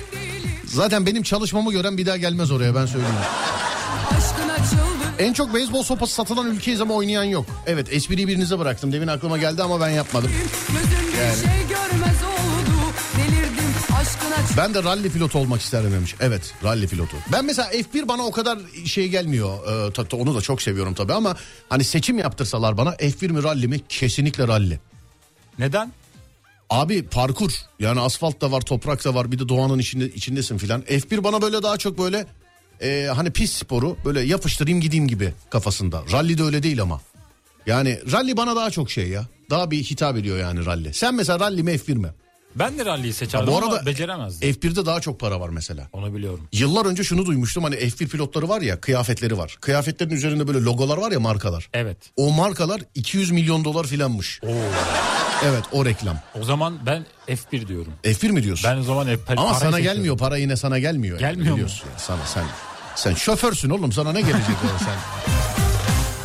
Zaten 0.66 1.06
benim 1.06 1.24
çalışmamı 1.24 1.72
gören 1.72 1.98
bir 1.98 2.06
daha 2.06 2.18
gelmez 2.18 2.52
oraya 2.52 2.76
ben 2.76 2.86
söyleyeyim. 2.86 3.16
En 5.22 5.34
çok 5.34 5.54
beyzbol 5.54 5.84
sopası 5.84 6.14
satılan 6.14 6.48
ülkeyiz 6.52 6.82
ama 6.82 6.94
oynayan 6.94 7.24
yok. 7.24 7.46
Evet 7.66 7.88
espriyi 7.94 8.28
birinize 8.28 8.60
bıraktım. 8.60 8.94
Demin 8.94 9.08
aklıma 9.08 9.38
geldi 9.38 9.64
ama 9.64 9.82
ben 9.82 9.90
yapmadım. 9.90 10.32
Bir 10.32 11.36
şey 11.36 11.68
görmez 11.70 12.18
oldu. 12.24 12.94
Delirdim 13.18 13.66
aşkına 14.02 14.36
Ben 14.58 14.74
de 14.74 14.84
ralli 14.84 15.10
pilotu 15.12 15.40
olmak 15.40 15.62
isterdim 15.62 15.92
demiş. 15.92 16.16
Evet 16.20 16.54
ralli 16.64 16.88
pilotu. 16.88 17.18
Ben 17.32 17.46
mesela 17.46 17.70
F1 17.72 18.08
bana 18.08 18.24
o 18.24 18.32
kadar 18.32 18.60
şey 18.86 19.08
gelmiyor. 19.10 19.58
Ee, 19.90 19.94
ta- 19.94 20.06
ta- 20.06 20.18
onu 20.18 20.36
da 20.36 20.42
çok 20.42 20.62
seviyorum 20.62 20.94
tabii 20.94 21.14
ama 21.14 21.36
hani 21.70 21.84
seçim 21.84 22.18
yaptırsalar 22.20 22.78
bana 22.78 22.90
F1 22.90 23.28
mi 23.32 23.44
ralli 23.44 23.68
mi? 23.68 23.80
Kesinlikle 23.90 24.48
ralli. 24.48 24.80
Neden? 25.60 25.92
Abi 26.70 27.04
parkur 27.04 27.52
yani 27.80 28.00
asfalt 28.00 28.42
da 28.42 28.52
var 28.52 28.62
toprak 28.62 29.06
da 29.06 29.16
var 29.16 29.32
bir 29.32 29.40
de 29.40 29.50
doğanın 29.50 29.80
içinde 29.80 30.10
içindesin 30.10 30.58
filan. 30.58 30.82
F1 30.82 31.24
bana 31.24 31.42
böyle 31.42 31.64
daha 31.64 31.78
çok 31.78 31.98
böyle 31.98 32.26
e, 32.84 33.08
hani 33.16 33.32
pis 33.32 33.52
sporu 33.54 33.98
böyle 34.06 34.22
yapıştırayım 34.22 34.82
gideyim 34.82 35.08
gibi 35.08 35.34
kafasında. 35.50 36.04
Rally 36.12 36.38
de 36.38 36.44
öyle 36.44 36.64
değil 36.64 36.82
ama. 36.82 37.02
Yani 37.66 38.00
rally 38.12 38.38
bana 38.38 38.56
daha 38.56 38.72
çok 38.72 38.92
şey 38.92 39.08
ya. 39.10 39.26
Daha 39.50 39.72
bir 39.72 39.84
hitap 39.84 40.18
ediyor 40.18 40.38
yani 40.38 40.66
rally. 40.66 40.94
Sen 40.94 41.16
mesela 41.16 41.40
rally 41.40 41.64
mi 41.64 41.72
F1 41.72 41.94
mi? 41.96 42.08
Ben 42.56 42.78
de 42.80 42.86
rally'yi 42.86 43.14
seçerdim 43.14 43.48
bu 43.48 43.58
ama 43.58 43.74
arada 43.74 43.86
beceremezdim. 43.86 44.50
F1'de 44.50 44.86
daha 44.86 45.02
çok 45.02 45.20
para 45.20 45.40
var 45.40 45.50
mesela. 45.50 45.88
Onu 45.94 46.14
biliyorum. 46.16 46.48
Yıllar 46.52 46.86
önce 46.86 47.04
şunu 47.04 47.26
duymuştum 47.26 47.64
hani 47.64 47.76
F1 47.76 48.08
pilotları 48.08 48.50
var 48.50 48.62
ya 48.62 48.82
kıyafetleri 48.82 49.38
var. 49.38 49.58
Kıyafetlerin 49.62 50.10
üzerinde 50.12 50.48
böyle 50.48 50.60
logolar 50.60 50.98
var 50.98 51.12
ya 51.12 51.20
markalar. 51.20 51.70
Evet. 51.74 51.98
O 52.16 52.32
markalar 52.32 52.82
200 52.96 53.32
milyon 53.32 53.66
dolar 53.66 53.88
filanmış. 53.88 54.40
Oo. 54.44 54.50
Evet 55.46 55.64
o 55.72 55.86
reklam. 55.86 56.20
O 56.42 56.44
zaman 56.44 56.80
ben 56.86 57.06
F1 57.28 57.68
diyorum. 57.68 57.94
F1 58.04 58.32
mi 58.32 58.44
diyorsun? 58.44 58.72
Ben 58.72 58.78
o 58.78 58.84
zaman 58.84 59.08
F1 59.08 59.18
Ama 59.38 59.54
sana 59.54 59.72
seçiyorum. 59.72 59.84
gelmiyor 59.84 60.18
para 60.18 60.38
yine 60.38 60.56
sana 60.58 60.80
gelmiyor. 60.80 61.20
yani, 61.20 61.32
Gelmiyor 61.32 61.50
mu? 61.52 61.56
biliyorsun 61.56 61.88
ya. 61.94 62.00
Sana 62.00 62.26
sen 62.26 62.44
sen 62.96 63.14
şoförsün 63.14 63.70
oğlum 63.70 63.92
sana 63.92 64.12
ne 64.12 64.22
gelecek 64.22 64.50
ya 64.50 64.80
sen? 64.80 64.98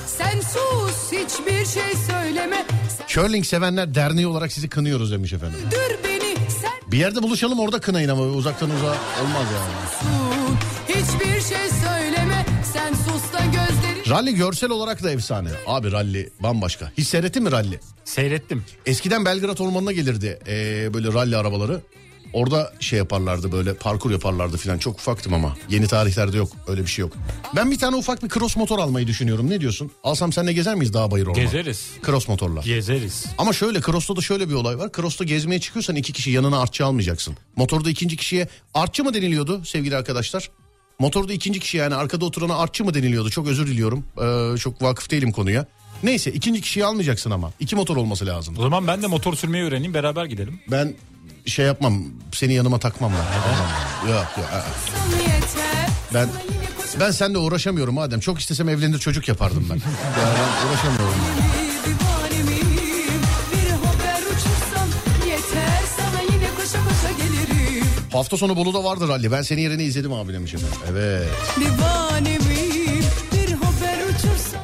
Sen 0.07 0.41
sus 0.41 1.13
hiçbir 1.13 1.67
şey 1.67 1.95
söyleme. 2.11 2.67
Curling 3.09 3.45
sevenler 3.47 3.95
derneği 3.95 4.27
olarak 4.27 4.53
sizi 4.53 4.69
kınıyoruz 4.69 5.13
demiş 5.13 5.33
efendim. 5.33 5.59
Dur 5.71 6.05
beni 6.05 6.35
sen 6.51 6.91
Bir 6.93 6.99
yerde 6.99 7.23
buluşalım 7.23 7.61
orada 7.61 7.81
kınayın 7.81 8.09
ama 8.09 8.23
uzaktan 8.23 8.71
uzağa 8.71 8.97
olmaz 9.23 9.47
yani. 9.55 9.73
sus. 10.01 10.57
Hiçbir 10.89 11.41
şey 11.41 11.69
söyleme. 11.85 12.47
Sen 12.73 12.93
sus 12.95 13.33
da 13.33 13.39
gözlerin. 13.45 14.11
Rally 14.11 14.35
görsel 14.35 14.71
olarak 14.71 15.03
da 15.03 15.11
efsane. 15.11 15.49
Abi 15.67 15.93
rally 15.93 16.29
bambaşka. 16.41 16.93
Hiç 16.99 17.09
seyrettin 17.09 17.43
mi 17.43 17.53
rally? 17.53 17.79
Seyrettim. 18.05 18.65
Eskiden 18.87 19.25
Belgrad 19.25 19.59
Ormanı'na 19.59 19.93
gelirdi 19.93 20.39
ee, 20.47 20.95
böyle 20.95 21.13
rally 21.13 21.37
arabaları. 21.37 21.81
Orada 22.33 22.73
şey 22.81 22.99
yaparlardı 22.99 23.53
böyle 23.53 23.75
parkur 23.75 24.11
yaparlardı 24.11 24.57
filan. 24.57 24.79
Çok 24.79 24.95
ufaktım 24.99 25.35
ama. 25.35 25.57
Yeni 25.71 25.87
tarihlerde 25.87 26.37
yok. 26.37 26.53
Öyle 26.67 26.83
bir 26.83 26.87
şey 26.87 27.03
yok. 27.03 27.13
Ben 27.57 27.71
bir 27.71 27.79
tane 27.79 27.97
ufak 27.97 28.23
bir 28.23 28.29
cross 28.29 28.57
motor 28.57 28.79
almayı 28.79 29.07
düşünüyorum. 29.07 29.51
Ne 29.51 29.61
diyorsun? 29.61 29.91
Alsam 30.05 30.33
seninle 30.33 30.53
gezer 30.53 30.75
miyiz 30.75 30.95
dağ 30.95 31.11
bayır 31.11 31.27
orman? 31.27 31.41
Gezeriz. 31.41 31.91
Cross 32.07 32.29
motorla. 32.29 32.61
Gezeriz. 32.61 33.25
Ama 33.39 33.53
şöyle 33.53 33.81
Cross'ta 33.81 34.17
da 34.17 34.21
şöyle 34.21 34.49
bir 34.49 34.55
olay 34.55 34.79
var. 34.79 34.91
Cross'ta 34.97 35.25
gezmeye 35.25 35.61
çıkıyorsan 35.61 35.97
iki 35.97 36.13
kişi 36.13 36.31
yanına 36.31 36.61
artçı 36.61 36.87
almayacaksın. 36.87 37.37
Motorda 37.57 37.91
ikinci 37.91 38.17
kişiye 38.17 38.49
artçı 38.75 39.05
mı 39.05 39.15
deniliyordu 39.15 39.65
sevgili 39.65 39.97
arkadaşlar? 39.97 40.51
Motorda 40.99 41.33
ikinci 41.33 41.61
kişi 41.61 41.77
yani 41.77 41.95
arkada 41.95 42.25
oturana 42.25 42.57
artçı 42.57 42.85
mı 42.85 42.95
deniliyordu? 42.95 43.31
Çok 43.31 43.49
özür 43.49 43.67
diliyorum. 43.67 44.05
Ee, 44.55 44.59
çok 44.59 44.83
vakıf 44.83 45.11
değilim 45.11 45.33
konuya. 45.33 45.67
Neyse 46.03 46.33
ikinci 46.33 46.61
kişiyi 46.61 46.85
almayacaksın 46.85 47.31
ama. 47.31 47.53
iki 47.61 47.77
motor 47.77 47.97
olması 47.97 48.27
lazım. 48.27 48.55
O 48.59 48.63
zaman 48.63 48.87
ben 48.87 49.03
de 49.03 49.07
motor 49.07 49.35
sürmeyi 49.35 49.65
öğreneyim 49.65 49.95
beraber 49.95 50.25
gidelim. 50.25 50.61
Ben 50.71 50.95
şey 51.47 51.67
yapmam. 51.67 52.03
Seni 52.33 52.55
yanıma 52.55 52.79
takmam 52.79 53.13
ben. 53.13 53.43
Tamam. 53.43 54.17
Yok 54.17 54.39
yok. 54.39 54.49
Ben 56.15 56.29
ben 57.01 57.11
seninle 57.11 57.39
uğraşamıyorum 57.39 57.95
madem. 57.95 58.21
Çok 58.21 58.39
istesem 58.41 58.69
evlenir 58.69 58.99
çocuk 58.99 59.29
yapardım 59.29 59.67
ben. 59.71 59.75
Yani 60.21 60.35
ben 60.39 60.69
uğraşamıyorum. 60.69 61.15
Hafta 68.13 68.37
sonu 68.37 68.57
Bolu'da 68.57 68.85
vardı 68.85 69.09
ralli. 69.09 69.33
Ben 69.33 69.43
senin 69.43 69.63
yerine 69.63 69.85
izledim 69.85 70.13
abi 70.13 70.33
demiş 70.33 70.55
efendim. 70.55 70.79
Evet. 70.91 71.29
Divane 71.61 72.39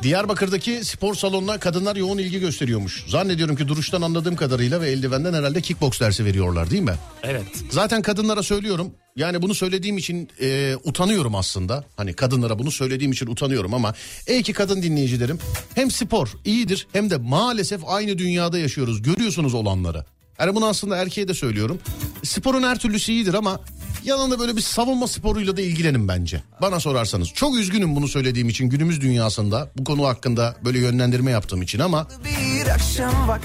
Diyarbakır'daki 0.02 0.84
spor 0.84 1.14
salonuna 1.14 1.58
kadınlar 1.58 1.96
yoğun 1.96 2.18
ilgi 2.18 2.40
gösteriyormuş. 2.40 3.04
Zannediyorum 3.08 3.56
ki 3.56 3.68
duruştan 3.68 4.02
anladığım 4.02 4.36
kadarıyla 4.36 4.80
ve 4.80 4.90
eldivenden 4.90 5.34
herhalde 5.34 5.60
kickbox 5.60 6.00
dersi 6.00 6.24
veriyorlar 6.24 6.70
değil 6.70 6.82
mi? 6.82 6.94
Evet. 7.22 7.46
Zaten 7.70 8.02
kadınlara 8.02 8.42
söylüyorum. 8.42 8.94
Yani 9.16 9.42
bunu 9.42 9.54
söylediğim 9.54 9.98
için 9.98 10.28
e, 10.40 10.76
utanıyorum 10.84 11.34
aslında. 11.34 11.84
Hani 11.96 12.12
kadınlara 12.12 12.58
bunu 12.58 12.70
söylediğim 12.70 13.12
için 13.12 13.26
utanıyorum 13.26 13.74
ama 13.74 13.94
ey 14.26 14.42
ki 14.42 14.52
kadın 14.52 14.82
dinleyicilerim 14.82 15.38
hem 15.74 15.90
spor 15.90 16.32
iyidir 16.44 16.86
hem 16.92 17.10
de 17.10 17.16
maalesef 17.16 17.80
aynı 17.86 18.18
dünyada 18.18 18.58
yaşıyoruz. 18.58 19.02
Görüyorsunuz 19.02 19.54
olanları. 19.54 20.04
Yani 20.38 20.54
bunu 20.54 20.66
aslında 20.66 20.96
erkeğe 20.96 21.28
de 21.28 21.34
söylüyorum. 21.34 21.78
Sporun 22.24 22.62
her 22.62 22.78
türlüsü 22.78 23.12
iyidir 23.12 23.34
ama 23.34 23.60
yanında 24.04 24.38
böyle 24.38 24.56
bir 24.56 24.60
savunma 24.60 25.08
sporuyla 25.08 25.56
da 25.56 25.60
ilgilenin 25.60 26.08
bence. 26.08 26.42
Bana 26.60 26.80
sorarsanız. 26.80 27.28
Çok 27.28 27.56
üzgünüm 27.56 27.96
bunu 27.96 28.08
söylediğim 28.08 28.48
için 28.48 28.68
günümüz 28.68 29.00
dünyasında 29.00 29.70
bu 29.78 29.84
konu 29.84 30.06
hakkında 30.06 30.56
böyle 30.64 30.78
yönlendirme 30.78 31.30
yaptığım 31.30 31.62
için 31.62 31.78
ama 31.78 32.08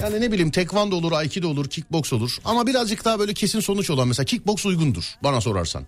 yani 0.02 0.20
ne 0.20 0.32
bileyim 0.32 0.50
tekvando 0.50 0.96
olur, 0.96 1.12
aikido 1.12 1.48
olur, 1.48 1.68
kickbox 1.68 2.12
olur. 2.12 2.36
Ama 2.44 2.66
birazcık 2.66 3.04
daha 3.04 3.18
böyle 3.18 3.34
kesin 3.34 3.60
sonuç 3.60 3.90
olan 3.90 4.08
mesela 4.08 4.24
kickbox 4.24 4.66
uygundur 4.66 5.04
bana 5.22 5.40
sorarsan. 5.40 5.86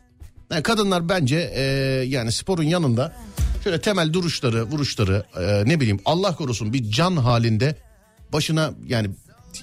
Yani 0.50 0.62
kadınlar 0.62 1.08
bence 1.08 1.52
e, 1.54 1.62
yani 2.06 2.32
sporun 2.32 2.62
yanında 2.62 3.16
şöyle 3.64 3.80
temel 3.80 4.12
duruşları, 4.12 4.64
vuruşları 4.64 5.24
e, 5.40 5.68
ne 5.68 5.80
bileyim 5.80 6.00
Allah 6.04 6.36
korusun 6.36 6.72
bir 6.72 6.90
can 6.90 7.16
halinde 7.16 7.76
başına 8.32 8.70
yani 8.86 9.10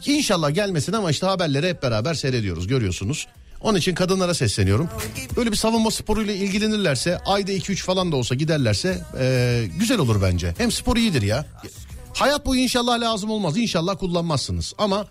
inşallah 0.06 0.54
gelmesin 0.56 0.94
ama 0.94 1.12
işte 1.12 1.26
haberleri 1.26 1.70
hep 1.70 1.84
beraber 1.84 2.14
seyrediyoruz 2.14 2.68
görüyorsunuz. 2.68 3.28
Onun 3.62 3.78
için 3.78 3.96
kadınlara 3.96 4.34
sesleniyorum. 4.34 4.90
Böyle 5.38 5.52
bir 5.52 5.56
savunma 5.58 5.92
sporuyla 5.92 6.34
ilgilenirlerse 6.34 7.18
ayda 7.26 7.52
2-3 7.52 7.76
falan 7.76 8.12
da 8.12 8.16
olsa 8.16 8.36
giderlerse 8.36 9.02
e, 9.20 9.64
güzel 9.80 10.00
olur 10.00 10.22
bence. 10.22 10.54
Hem 10.58 10.72
spor 10.72 10.98
iyidir 10.98 11.22
ya. 11.22 11.46
Hayat 12.14 12.46
boyu 12.46 12.60
inşallah 12.62 13.00
lazım 13.00 13.30
olmaz. 13.32 13.58
İnşallah 13.58 13.98
kullanmazsınız. 13.98 14.74
Ama 14.78 15.08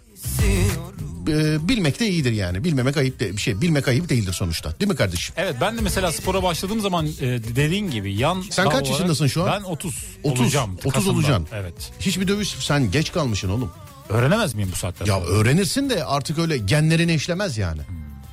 e, 1.29 1.69
bilmek 1.69 2.01
de 2.01 2.09
iyidir 2.09 2.33
yani. 2.33 2.65
Bilmemek 2.65 2.97
ayıp 2.97 3.21
de 3.21 3.33
bir 3.37 3.41
şey. 3.43 3.61
Bilmek 3.61 3.89
ayıp 3.89 4.09
değildir 4.09 4.33
sonuçta. 4.33 4.81
Değil 4.81 4.91
mi 4.91 4.97
kardeşim? 4.97 5.35
Evet 5.39 5.57
ben 5.61 5.77
de 5.77 5.81
mesela 5.81 6.13
spora 6.13 6.43
başladığım 6.43 6.81
zaman 6.81 7.07
e, 7.07 7.11
dediğin 7.57 7.91
gibi 7.91 8.15
yan 8.15 8.45
Sen 8.51 8.65
kaç 8.65 8.75
olarak- 8.75 8.91
yaşındasın 8.91 9.27
şu 9.27 9.43
an? 9.43 9.51
Ben 9.53 9.63
30. 9.63 9.95
30, 10.23 10.41
olacağım. 10.41 10.75
30 10.79 10.93
Kasım'da. 10.93 11.13
olacaksın. 11.15 11.47
Evet. 11.53 11.75
Hiçbir 12.01 12.29
dövüş 12.29 12.49
sen 12.49 12.91
geç 12.91 13.13
kalmışsın 13.13 13.49
oğlum. 13.49 13.71
Öğrenemez 14.09 14.55
miyim 14.55 14.69
bu 14.73 14.77
saatten 14.77 15.07
Ya 15.07 15.15
sonra? 15.15 15.27
öğrenirsin 15.27 15.91
de 15.91 16.05
artık 16.05 16.39
öyle 16.39 16.59
genlerini 16.59 17.15
işlemez 17.15 17.59
yani. 17.59 17.81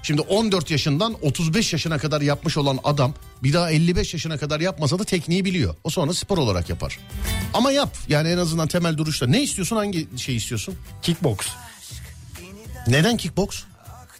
Şimdi 0.03 0.21
14 0.21 0.71
yaşından 0.71 1.15
35 1.21 1.73
yaşına 1.73 1.97
kadar 1.97 2.21
yapmış 2.21 2.57
olan 2.57 2.79
adam 2.83 3.13
bir 3.43 3.53
daha 3.53 3.71
55 3.71 4.13
yaşına 4.13 4.37
kadar 4.37 4.59
yapmasa 4.59 4.99
da 4.99 5.03
tekniği 5.03 5.45
biliyor. 5.45 5.75
O 5.83 5.89
sonra 5.89 6.13
spor 6.13 6.37
olarak 6.37 6.69
yapar. 6.69 6.99
Ama 7.53 7.71
yap 7.71 7.97
yani 8.07 8.29
en 8.29 8.37
azından 8.37 8.67
temel 8.67 8.97
duruşta. 8.97 9.27
Ne 9.27 9.43
istiyorsun 9.43 9.75
hangi 9.75 10.07
şey 10.17 10.35
istiyorsun? 10.35 10.75
Kickbox. 11.01 11.37
Neden 12.87 13.17
kickbox? 13.17 13.63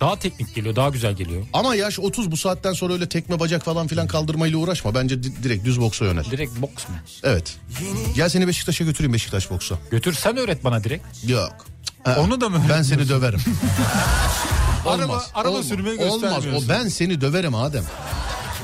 Daha 0.02 0.20
teknik 0.20 0.56
geliyor 0.56 0.76
daha 0.76 0.90
güzel 0.90 1.14
geliyor. 1.14 1.44
Ama 1.54 1.76
yaş 1.76 2.00
30 2.00 2.32
bu 2.32 2.38
saatten 2.38 2.74
sonra 2.74 2.94
öyle 2.94 3.10
tekme 3.10 3.40
bacak 3.40 3.64
falan 3.66 3.88
filan 3.88 4.08
kaldırmayla 4.08 4.58
uğraşma. 4.58 4.96
Bence 4.96 5.24
di- 5.24 5.44
direkt 5.44 5.66
düz 5.66 5.82
boksa 5.82 6.06
yönel. 6.06 6.24
Direkt 6.26 6.62
boks 6.62 6.90
mu? 6.90 6.96
Evet. 7.24 7.56
Gel 8.16 8.30
seni 8.30 8.48
Beşiktaş'a 8.48 8.84
götüreyim 8.84 9.14
Beşiktaş 9.14 9.50
boksa. 9.52 9.76
Götür 9.92 10.14
sen 10.14 10.38
öğret 10.38 10.64
bana 10.64 10.84
direkt. 10.84 11.06
Yok. 11.30 11.54
Onu 12.18 12.42
da 12.42 12.50
mı 12.50 12.62
Ben 12.70 12.82
seni 12.82 13.10
döverim. 13.10 13.40
Araba- 14.86 15.24
araba 15.34 15.50
olmaz. 15.50 15.68
sürmeyi 15.68 16.00
Olmaz. 16.00 16.44
O 16.56 16.70
ben 16.70 16.88
seni 16.88 17.22
döverim 17.22 17.56
Adem. 17.56 17.84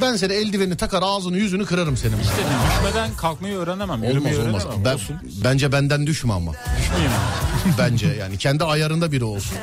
Ben 0.02 0.16
seni 0.16 0.34
eldivenini 0.34 0.78
takar 0.78 1.02
ağzını 1.06 1.38
yüzünü 1.38 1.66
kırarım 1.66 1.98
senin. 1.98 2.18
düşmeden 2.18 3.16
kalkmayı 3.18 3.56
öğrenemem. 3.56 3.90
Olmaz 4.04 4.10
Yürümeyi 4.10 4.38
olmaz. 4.38 4.64
öğrenemem. 4.66 4.86
Ben, 4.86 4.94
Olsun. 4.94 5.16
bence 5.44 5.72
benden 5.72 6.08
düşme 6.08 6.34
ama. 6.34 6.52
Düşmeyeyim. 6.80 7.12
Bence 7.78 8.08
yani 8.08 8.38
kendi 8.38 8.64
ayarında 8.64 9.12
biri 9.12 9.24
olsun. 9.24 9.58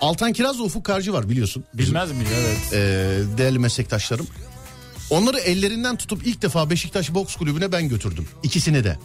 Altan 0.00 0.32
Kiraz 0.32 0.58
da 0.58 0.62
Ufuk 0.62 0.84
Karcı 0.84 1.12
var 1.12 1.28
biliyorsun. 1.28 1.64
Bizim, 1.74 1.94
Bilmez 1.94 2.10
miyim? 2.12 2.26
Evet. 2.40 2.72
e, 2.72 3.38
değerli 3.38 3.58
meslektaşlarım. 3.58 4.26
Onları 5.10 5.38
ellerinden 5.38 5.96
tutup 5.96 6.26
ilk 6.26 6.42
defa 6.42 6.70
Beşiktaş 6.70 7.14
Boks 7.14 7.36
Kulübü'ne 7.36 7.72
ben 7.72 7.88
götürdüm. 7.88 8.28
İkisini 8.42 8.84
de. 8.84 8.98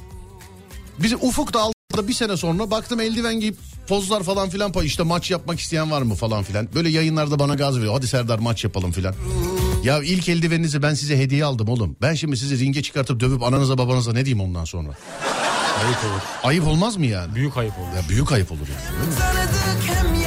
Bizi 1.00 1.16
Ufuk 1.16 1.54
da 1.54 1.62
aldı 1.62 1.74
bir 2.08 2.14
sene 2.14 2.38
sonra 2.38 2.72
baktım 2.72 3.00
eldiven 3.00 3.40
giyip 3.40 3.58
pozlar 3.88 4.24
falan 4.24 4.50
filan 4.50 4.74
işte 4.84 5.04
maç 5.04 5.32
yapmak 5.32 5.60
isteyen 5.60 5.92
var 5.92 6.02
mı 6.02 6.16
falan 6.16 6.44
filan. 6.44 6.68
Böyle 6.76 6.90
yayınlarda 6.90 7.40
bana 7.40 7.56
gaz 7.56 7.78
veriyor. 7.78 7.94
Hadi 7.94 8.08
Serdar 8.08 8.40
maç 8.40 8.64
yapalım 8.64 8.92
filan. 8.92 9.16
Ya 9.84 10.04
ilk 10.04 10.30
eldiveninizi 10.30 10.82
ben 10.82 10.94
size 10.94 11.18
hediye 11.18 11.46
aldım 11.46 11.70
oğlum. 11.70 11.96
Ben 12.02 12.14
şimdi 12.14 12.38
sizi 12.38 12.60
ringe 12.60 12.82
çıkartıp 12.82 13.20
dövüp 13.20 13.44
ananıza 13.44 13.78
babanıza 13.78 14.14
ne 14.14 14.26
diyeyim 14.26 14.42
ondan 14.46 14.66
sonra? 14.66 14.90
Ayıp 15.86 15.98
olur. 16.04 16.22
Ayıp 16.44 16.68
olmaz 16.68 16.98
mı 16.98 17.06
yani? 17.06 17.36
Büyük 17.36 17.58
ayıp 17.58 17.74
olur. 17.80 17.96
Ya 17.96 18.10
büyük 18.10 18.32
ayıp 18.32 18.52
olur 18.52 18.68
yani. 18.68 20.19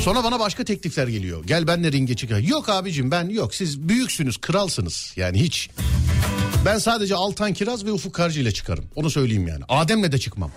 Sonra 0.00 0.24
bana 0.24 0.40
başka 0.40 0.64
teklifler 0.64 1.08
geliyor. 1.08 1.44
Gel 1.46 1.66
benle 1.66 1.92
ringe 1.92 2.16
çıkar. 2.16 2.38
Yok 2.38 2.68
abicim 2.68 3.10
ben 3.10 3.28
yok. 3.28 3.54
Siz 3.54 3.88
büyüksünüz, 3.88 4.38
kralsınız. 4.38 5.12
Yani 5.16 5.40
hiç. 5.42 5.70
Ben 6.64 6.78
sadece 6.78 7.14
Altan 7.14 7.52
Kiraz 7.52 7.84
ve 7.84 7.92
Ufuk 7.92 8.14
Karcı 8.14 8.40
ile 8.40 8.52
çıkarım. 8.52 8.84
Onu 8.96 9.10
söyleyeyim 9.10 9.48
yani. 9.48 9.64
Adem'le 9.68 10.12
de 10.12 10.18
çıkmam. 10.18 10.50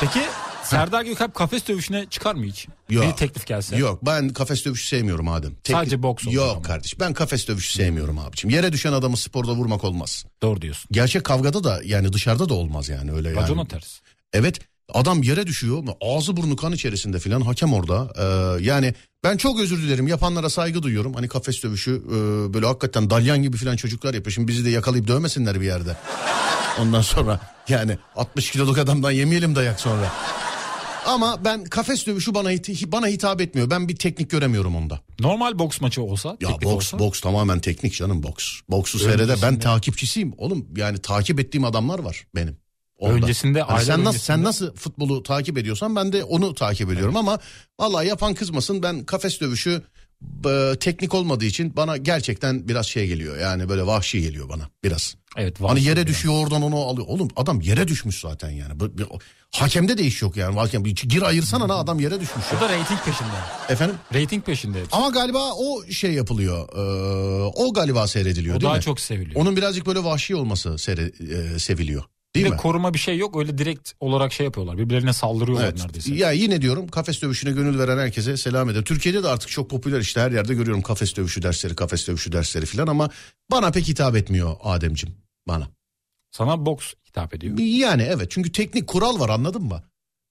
Peki 0.00 0.20
Serdar 0.64 1.02
Gökalp 1.04 1.34
kafes 1.34 1.68
dövüşüne 1.68 2.06
çıkar 2.10 2.34
mı 2.34 2.44
hiç? 2.44 2.66
Yok. 2.90 3.04
Bir 3.06 3.12
teklif 3.12 3.46
gelse. 3.46 3.76
Yok 3.76 4.06
ben 4.06 4.28
kafes 4.28 4.64
dövüşü 4.64 4.86
sevmiyorum 4.86 5.28
Adem. 5.28 5.52
Teklif- 5.54 5.72
Sadece 5.72 6.02
boks 6.02 6.26
olur 6.26 6.34
Yok 6.34 6.52
ama. 6.52 6.62
kardeş 6.62 7.00
ben 7.00 7.14
kafes 7.14 7.48
dövüşü 7.48 7.72
sevmiyorum 7.72 8.18
abicim. 8.18 8.50
Yere 8.50 8.72
düşen 8.72 8.92
adamı 8.92 9.16
sporda 9.16 9.52
vurmak 9.52 9.84
olmaz. 9.84 10.24
Doğru 10.42 10.62
diyorsun. 10.62 10.88
Gerçek 10.92 11.24
kavgada 11.24 11.64
da 11.64 11.80
yani 11.84 12.12
dışarıda 12.12 12.48
da 12.48 12.54
olmaz 12.54 12.88
yani 12.88 13.12
öyle 13.12 13.28
yani. 13.28 13.40
Racona 13.40 13.68
ters. 13.68 14.00
Evet 14.32 14.58
adam 14.92 15.22
yere 15.22 15.46
düşüyor 15.46 15.82
ağzı 16.00 16.36
burnu 16.36 16.56
kan 16.56 16.72
içerisinde 16.72 17.18
filan 17.18 17.40
hakem 17.40 17.72
orada. 17.72 18.12
Ee, 18.18 18.64
yani 18.64 18.94
ben 19.24 19.36
çok 19.36 19.60
özür 19.60 19.82
dilerim 19.82 20.08
yapanlara 20.08 20.50
saygı 20.50 20.82
duyuyorum. 20.82 21.14
Hani 21.14 21.28
kafes 21.28 21.62
dövüşü 21.62 22.02
e, 22.06 22.10
böyle 22.54 22.66
hakikaten 22.66 23.10
dalyan 23.10 23.42
gibi 23.42 23.56
filan 23.56 23.76
çocuklar 23.76 24.14
yapıyor. 24.14 24.32
Şimdi 24.34 24.48
bizi 24.48 24.64
de 24.64 24.70
yakalayıp 24.70 25.06
dövmesinler 25.08 25.60
bir 25.60 25.66
yerde. 25.66 25.96
Ondan 26.80 27.00
sonra 27.00 27.40
yani 27.68 27.98
60 28.16 28.50
kiloluk 28.50 28.78
adamdan 28.78 29.10
yemeyelim 29.10 29.54
dayak 29.56 29.80
sonra. 29.80 30.12
Ama 31.06 31.44
ben 31.44 31.64
kafes 31.64 32.06
dövüşü 32.06 32.34
bana 32.34 32.52
hit- 32.52 32.92
bana 32.92 33.06
hitap 33.06 33.40
etmiyor. 33.40 33.70
Ben 33.70 33.88
bir 33.88 33.96
teknik 33.96 34.30
göremiyorum 34.30 34.76
onda. 34.76 35.00
Normal 35.20 35.58
boks 35.58 35.80
maçı 35.80 36.02
olsa. 36.02 36.36
Ya 36.40 36.48
boks 36.48 36.66
olsa, 36.66 36.98
boks 36.98 37.20
tamamen 37.20 37.60
teknik 37.60 37.94
canım 37.94 38.22
boks. 38.22 38.52
Boksu 38.68 38.98
seyrede 38.98 39.34
ben 39.42 39.58
takipçisiyim. 39.58 40.32
Oğlum 40.38 40.66
yani 40.76 40.98
takip 40.98 41.40
ettiğim 41.40 41.64
adamlar 41.64 41.98
var 41.98 42.26
benim. 42.34 42.56
Onda. 42.98 43.14
Öncesinde, 43.14 43.62
Hani 43.62 43.72
aylar 43.72 43.84
sen 43.84 44.04
nasıl 44.04 44.08
öncesinde- 44.10 44.24
sen 44.26 44.42
nasıl 44.44 44.74
futbolu 44.74 45.22
takip 45.22 45.58
ediyorsan 45.58 45.96
ben 45.96 46.12
de 46.12 46.24
onu 46.24 46.54
takip 46.54 46.90
ediyorum 46.92 47.16
ama 47.16 47.38
vallahi 47.80 48.06
yapan 48.08 48.34
kızmasın 48.34 48.82
ben 48.82 49.04
kafes 49.04 49.40
dövüşü 49.40 49.82
e, 50.46 50.72
teknik 50.80 51.14
olmadığı 51.14 51.44
için 51.44 51.76
bana 51.76 51.96
gerçekten 51.96 52.68
biraz 52.68 52.86
şey 52.86 53.06
geliyor. 53.06 53.38
Yani 53.38 53.68
böyle 53.68 53.86
vahşi 53.86 54.20
geliyor 54.22 54.48
bana 54.48 54.62
biraz. 54.84 55.14
Evet, 55.36 55.60
var 55.62 55.68
Hani 55.68 55.82
yere 55.82 55.96
biraz. 55.96 56.06
düşüyor 56.06 56.34
oradan 56.44 56.62
onu 56.62 56.76
alıyor. 56.76 57.06
Oğlum 57.10 57.28
adam 57.36 57.60
yere 57.60 57.88
düşmüş 57.88 58.20
zaten 58.20 58.50
yani. 58.50 58.80
Bu- 58.80 58.92
hakemde 59.52 59.98
de 59.98 60.02
iş 60.04 60.22
yok 60.22 60.36
yani. 60.36 60.58
Hakem 60.58 60.84
gir 60.84 61.22
ayırsana 61.22 61.68
na 61.68 61.74
adam 61.74 62.00
yere 62.00 62.20
düşmüş. 62.20 62.44
O 62.58 62.60
da 62.60 62.68
reyting 62.68 63.00
peşinde. 63.04 63.28
Efendim? 63.68 63.96
Reyting 64.14 64.44
peşinde. 64.44 64.78
hepsi. 64.80 64.96
Ama 64.96 65.08
galiba 65.08 65.52
o 65.52 65.84
şey 65.90 66.12
yapılıyor. 66.12 66.68
e, 66.68 67.42
o 67.56 67.72
galiba 67.72 68.06
seyrediliyor 68.06 68.56
O 68.56 68.60
değil 68.60 68.68
daha 68.68 68.76
mi? 68.76 68.82
çok 68.82 69.00
seviliyor. 69.00 69.40
Onun 69.40 69.56
birazcık 69.56 69.86
böyle 69.86 70.04
vahşi 70.04 70.36
olması 70.36 70.78
seyre, 70.78 71.12
e, 71.54 71.58
seviliyor. 71.58 72.02
Değil 72.34 72.46
bir 72.46 72.50
mi? 72.50 72.56
koruma 72.56 72.94
bir 72.94 72.98
şey 72.98 73.18
yok. 73.18 73.36
Öyle 73.36 73.58
direkt 73.58 73.92
olarak 74.00 74.32
şey 74.32 74.44
yapıyorlar. 74.44 74.78
Birbirlerine 74.78 75.12
saldırıyorlar 75.12 75.64
Evet. 75.64 75.78
neredeyse. 75.78 76.14
Ya 76.14 76.30
yine 76.30 76.62
diyorum 76.62 76.88
kafes 76.88 77.22
dövüşüne 77.22 77.52
gönül 77.52 77.78
veren 77.78 77.98
herkese 77.98 78.36
selam 78.36 78.70
ederim. 78.70 78.84
Türkiye'de 78.84 79.22
de 79.22 79.28
artık 79.28 79.50
çok 79.50 79.70
popüler 79.70 80.00
işte 80.00 80.20
her 80.20 80.30
yerde 80.32 80.54
görüyorum 80.54 80.82
kafes 80.82 81.16
dövüşü 81.16 81.42
dersleri, 81.42 81.76
kafes 81.76 82.08
dövüşü 82.08 82.32
dersleri 82.32 82.66
falan 82.66 82.86
ama 82.86 83.10
bana 83.50 83.70
pek 83.70 83.88
hitap 83.88 84.16
etmiyor 84.16 84.56
Ademcim 84.62 85.14
bana. 85.48 85.68
Sana 86.30 86.66
boks 86.66 86.92
hitap 87.08 87.34
ediyor. 87.34 87.58
Yani 87.58 88.02
evet 88.02 88.30
çünkü 88.30 88.52
teknik 88.52 88.86
kural 88.86 89.20
var 89.20 89.28
anladın 89.28 89.62
mı? 89.62 89.82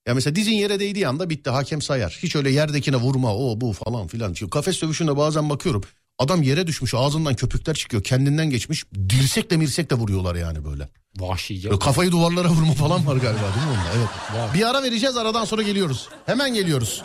Ya 0.07 0.13
mesela 0.13 0.35
dizin 0.35 0.51
yere 0.51 0.79
değdiği 0.79 1.07
anda 1.07 1.29
bitti 1.29 1.49
hakem 1.49 1.81
sayar. 1.81 2.19
Hiç 2.23 2.35
öyle 2.35 2.49
yerdekine 2.51 2.95
vurma 2.95 3.35
o 3.35 3.61
bu 3.61 3.73
falan 3.73 4.07
filan. 4.07 4.33
Çünkü 4.33 4.49
kafes 4.49 4.81
dövüşünde 4.81 5.17
bazen 5.17 5.49
bakıyorum 5.49 5.83
adam 6.19 6.41
yere 6.41 6.67
düşmüş 6.67 6.93
ağzından 6.93 7.35
köpükler 7.35 7.73
çıkıyor 7.73 8.03
kendinden 8.03 8.49
geçmiş 8.49 8.85
dirsekle 9.09 9.57
mirsekle 9.57 9.95
vuruyorlar 9.95 10.35
yani 10.35 10.65
böyle. 10.65 10.89
Vahşice. 11.19 11.69
Böyle 11.69 11.79
kafayı 11.79 12.11
duvarlara 12.11 12.49
vurma 12.49 12.73
falan 12.73 13.07
var 13.07 13.15
galiba 13.15 13.41
değil 13.55 13.67
mi 13.67 13.71
onda? 13.71 13.89
Evet. 13.97 14.53
Bir 14.53 14.69
ara 14.69 14.83
vereceğiz 14.83 15.17
aradan 15.17 15.45
sonra 15.45 15.61
geliyoruz. 15.61 16.09
Hemen 16.25 16.53
geliyoruz. 16.53 17.01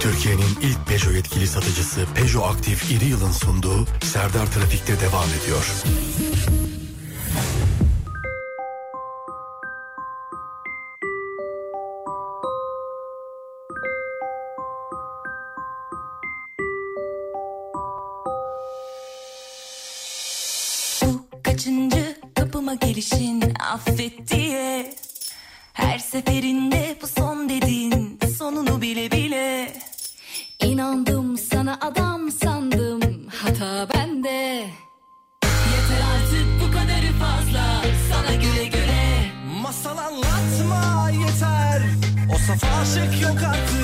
Türkiye'nin 0.00 0.58
ilk 0.62 0.86
Peugeot 0.86 1.14
yetkili 1.14 1.46
satıcısı 1.46 2.06
Peugeot 2.14 2.44
Aktif 2.56 2.90
İri 2.90 3.04
Yıl'ın 3.04 3.32
sunduğu 3.32 3.86
Serdar 4.02 4.52
Trafik'te 4.52 5.00
devam 5.00 5.28
ediyor. 5.42 5.72
Affet 23.72 24.30
diye. 24.30 24.94
Her 25.72 25.98
seferinde 25.98 26.96
bu 27.02 27.06
son 27.06 27.48
dedin 27.48 28.18
sonunu 28.38 28.82
bile 28.82 29.10
bile. 29.10 29.72
İnandım 30.62 31.38
sana 31.38 31.78
adam 31.80 32.30
sandım 32.30 33.00
hata 33.42 33.88
bende. 33.94 34.64
Yeter 35.44 36.02
artık 36.14 36.46
bu 36.60 36.72
kadarı 36.72 37.12
fazla 37.20 37.82
sana 38.10 38.34
güle 38.34 38.64
güle. 38.64 39.32
Masal 39.62 39.98
anlatma 39.98 41.10
yeter. 41.10 41.82
O 42.34 42.38
saf 42.38 42.64
aşık 42.80 43.22
yok 43.22 43.42
artık 43.46 43.77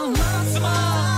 Masal 0.00 0.06
anlatma 0.06 1.09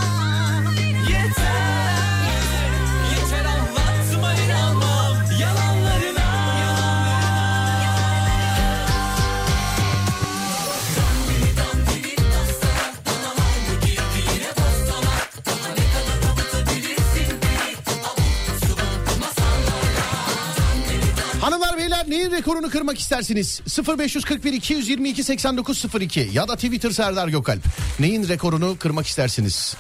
rekorunu 22.53 22.71
kırmak 22.71 22.99
istersiniz? 22.99 23.61
0541 23.99 24.53
222 24.53 25.25
8902 25.25 26.31
ya 26.33 26.49
da 26.49 26.57
Twitter 26.57 26.91
Serdar 26.91 27.29
Gökalp. 27.29 27.63
Neyin 28.01 28.29
rekorunu 28.29 28.77
kırmak 28.79 29.07
istersiniz? 29.07 29.77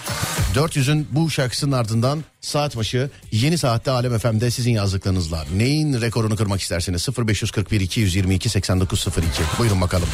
400'ün 0.55 1.09
bu 1.11 1.31
şarkısının 1.31 1.73
ardından 1.73 2.25
saat 2.41 2.77
başı 2.77 3.11
yeni 3.33 3.59
saatte 3.59 3.91
Alem 3.91 4.18
FM'de 4.18 4.51
sizin 4.51 4.73
yazdıklarınızla. 4.73 5.45
Neyin 5.57 6.01
rekorunu 6.01 6.37
kırmak 6.37 6.61
istersiniz? 6.61 7.09
0541 7.18 7.81
222 7.81 8.49
8902. 8.49 9.43
Buyurun 9.59 9.81
bakalım. 9.81 10.09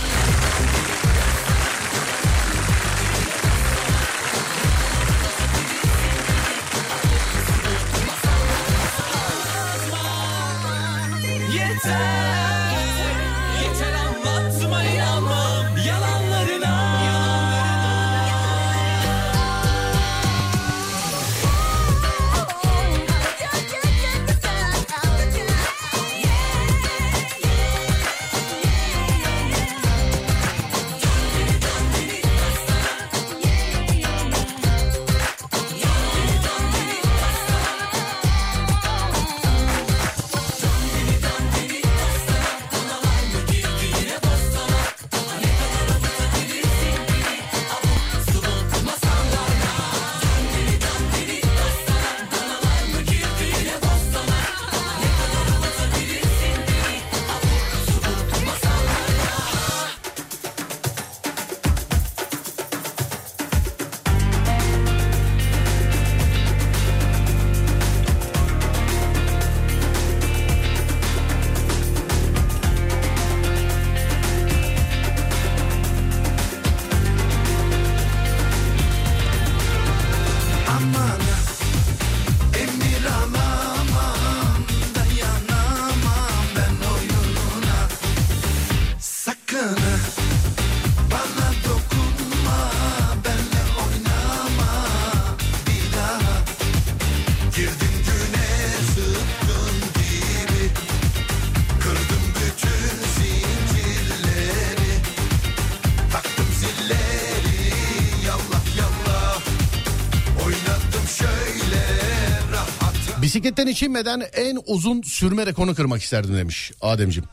Rahat 113.48 113.56
Bisikletten 113.56 113.72
hiç 113.72 113.82
inmeden 113.82 114.22
en 114.34 114.58
uzun 114.66 115.02
sürme 115.02 115.46
rekorunu 115.46 115.74
kırmak 115.74 116.02
isterdim 116.02 116.36
demiş 116.36 116.72
Ademciğim. 116.80 117.28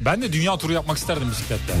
Ben 0.00 0.22
de 0.22 0.32
dünya 0.32 0.56
turu 0.58 0.72
yapmak 0.72 0.98
isterdim 0.98 1.30
bisikletle. 1.30 1.74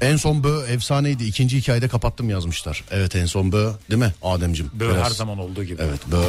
En 0.00 0.16
son 0.16 0.44
bö 0.44 0.66
efsaneydi. 0.66 1.24
İkinci 1.24 1.56
hikayede 1.58 1.88
kapattım 1.88 2.30
yazmışlar. 2.30 2.84
Evet 2.90 3.16
en 3.16 3.26
son 3.26 3.52
bö 3.52 3.70
değil 3.90 4.00
mi 4.00 4.14
Ademciğim? 4.22 4.70
Böyle 4.74 4.92
Biraz- 4.92 5.04
her 5.06 5.10
zaman 5.10 5.38
olduğu 5.38 5.64
gibi. 5.64 5.82
Evet 5.82 6.00
bö. 6.10 6.22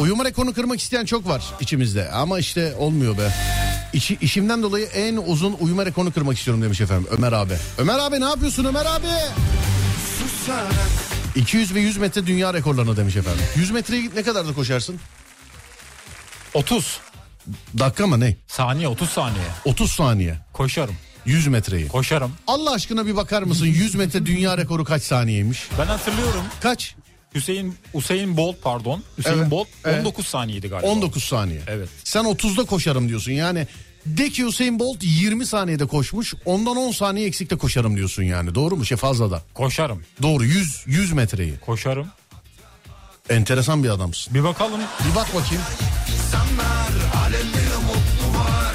Uyuma 0.00 0.24
rekorunu 0.24 0.52
kırmak 0.54 0.80
isteyen 0.80 1.04
çok 1.04 1.28
var 1.28 1.44
içimizde 1.60 2.10
ama 2.10 2.38
işte 2.38 2.74
olmuyor 2.78 3.18
be. 3.18 3.32
İşi, 3.92 4.18
işimden 4.20 4.62
dolayı 4.62 4.86
en 4.86 5.16
uzun 5.16 5.56
uyuma 5.60 5.86
rekorunu 5.86 6.12
kırmak 6.12 6.38
istiyorum 6.38 6.62
demiş 6.62 6.80
efendim 6.80 7.06
Ömer 7.10 7.32
abi. 7.32 7.54
Ömer 7.78 7.98
abi 7.98 8.20
ne 8.20 8.24
yapıyorsun 8.24 8.64
Ömer 8.64 8.86
abi? 8.86 9.06
susarak 10.18 10.97
200 11.38 11.74
ve 11.74 11.80
100 11.80 11.96
metre 11.96 12.26
dünya 12.26 12.54
rekorlarına 12.54 12.96
demiş 12.96 13.16
efendim. 13.16 13.44
100 13.56 13.70
metreyi 13.70 14.10
ne 14.16 14.22
kadar 14.22 14.48
da 14.48 14.52
koşarsın? 14.54 15.00
30 16.54 17.00
Dakika 17.78 18.06
mı 18.06 18.20
ne? 18.20 18.36
saniye 18.46 18.88
30 18.88 19.10
saniye. 19.10 19.44
30 19.64 19.92
saniye. 19.92 20.38
Koşarım. 20.52 20.94
100 21.26 21.46
metreyi. 21.46 21.88
Koşarım. 21.88 22.32
Allah 22.46 22.72
aşkına 22.72 23.06
bir 23.06 23.16
bakar 23.16 23.42
mısın 23.42 23.66
100 23.66 23.94
metre 23.94 24.26
dünya 24.26 24.58
rekoru 24.58 24.84
kaç 24.84 25.02
saniyeymiş? 25.02 25.68
Ben 25.78 25.86
hatırlıyorum. 25.86 26.42
Kaç? 26.60 26.94
Hüseyin 27.34 27.74
Usain 27.94 28.36
Bolt 28.36 28.56
pardon. 28.62 29.02
Hüseyin 29.18 29.38
Evet, 29.38 29.50
Bolt 29.50 29.68
evet. 29.84 30.00
19 30.00 30.26
saniyeydi 30.26 30.68
galiba. 30.68 30.86
19 30.86 31.24
saniye. 31.24 31.60
Evet. 31.66 31.88
Sen 32.04 32.24
30'da 32.24 32.64
koşarım 32.64 33.08
diyorsun 33.08 33.32
yani. 33.32 33.66
De 34.16 34.30
ki 34.30 34.46
Usain 34.46 34.78
Bolt 34.78 34.96
20 35.00 35.46
saniyede 35.46 35.86
koşmuş. 35.86 36.34
Ondan 36.44 36.76
10 36.76 36.92
saniye 36.92 37.26
eksikte 37.26 37.56
koşarım 37.56 37.96
diyorsun 37.96 38.22
yani. 38.22 38.54
Doğru 38.54 38.76
mu? 38.76 38.84
Şey 38.84 38.96
fazla 38.96 39.30
da. 39.30 39.42
Koşarım. 39.54 40.02
Doğru 40.22 40.44
100 40.44 40.82
100 40.86 41.12
metreyi. 41.12 41.58
Koşarım. 41.66 42.06
Enteresan 43.30 43.84
bir 43.84 43.88
adamsın. 43.88 44.34
Bir 44.34 44.44
bakalım. 44.44 44.80
Bir 45.10 45.14
bak 45.14 45.26
bakayım. 45.34 45.62
insanlar 46.14 46.90
Alemde 47.24 47.76
umut 47.78 47.96
mu 47.96 48.38
var 48.38 48.74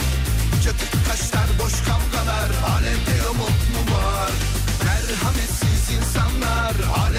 Çatık 0.63 1.05
kaşlar 1.07 1.47
boş 1.63 1.73
kavgalar 1.73 2.49
Alemde 2.75 3.27
umut 3.31 3.49
mu 3.73 3.95
var 3.95 4.31
Merhametsiz 4.83 5.97
insanlar 5.97 6.75
Alemde 6.97 7.12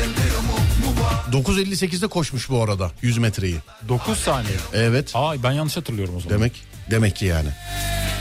9.58'de 1.35 2.07
koşmuş 2.07 2.51
bu 2.51 2.63
arada 2.63 2.91
100 3.03 3.19
metreyi. 3.19 3.57
9 3.89 4.19
saniye. 4.19 4.57
Evet. 4.75 5.11
Aa 5.15 5.43
ben 5.43 5.53
yanlış 5.53 5.77
hatırlıyorum 5.77 6.17
o 6.17 6.21
zaman. 6.21 6.39
Demek 6.39 6.53
demek 6.91 7.17
ki 7.17 7.25
yani. 7.27 7.49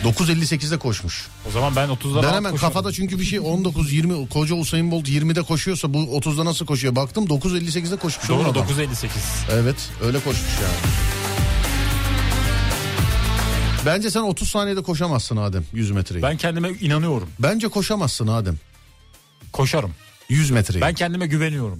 9.58'de 0.03 0.77
koşmuş. 0.77 1.27
O 1.49 1.51
zaman 1.51 1.75
ben 1.75 1.89
30'da 1.89 2.23
Ben 2.23 2.27
hemen 2.33 2.51
koşarım. 2.51 2.73
kafada 2.73 2.91
çünkü 2.91 3.19
bir 3.19 3.25
şey 3.25 3.39
19 3.39 3.93
20 3.93 4.29
koca 4.29 4.55
Usain 4.55 4.91
Bolt 4.91 5.07
20'de 5.09 5.41
koşuyorsa 5.41 5.93
bu 5.93 5.97
30'da 5.97 6.45
nasıl 6.45 6.65
koşuyor 6.65 6.95
baktım 6.95 7.25
9.58'de 7.25 7.95
koşmuş 7.95 8.29
Doğru 8.29 8.49
adam. 8.49 8.67
9.58. 8.67 9.07
Evet 9.51 9.75
öyle 10.03 10.17
koşmuş 10.19 10.51
yani. 10.63 10.93
Bence 13.85 14.11
sen 14.11 14.21
30 14.21 14.49
saniyede 14.49 14.83
koşamazsın 14.83 15.37
Adem 15.37 15.65
100 15.73 15.91
metreyi. 15.91 16.23
Ben 16.23 16.37
kendime 16.37 16.69
inanıyorum. 16.69 17.29
Bence 17.39 17.67
koşamazsın 17.67 18.27
Adem 18.27 18.57
Koşarım. 19.53 19.91
100 20.29 20.51
metreyi. 20.51 20.81
Ben 20.81 20.93
kendime 20.93 21.27
güveniyorum. 21.27 21.79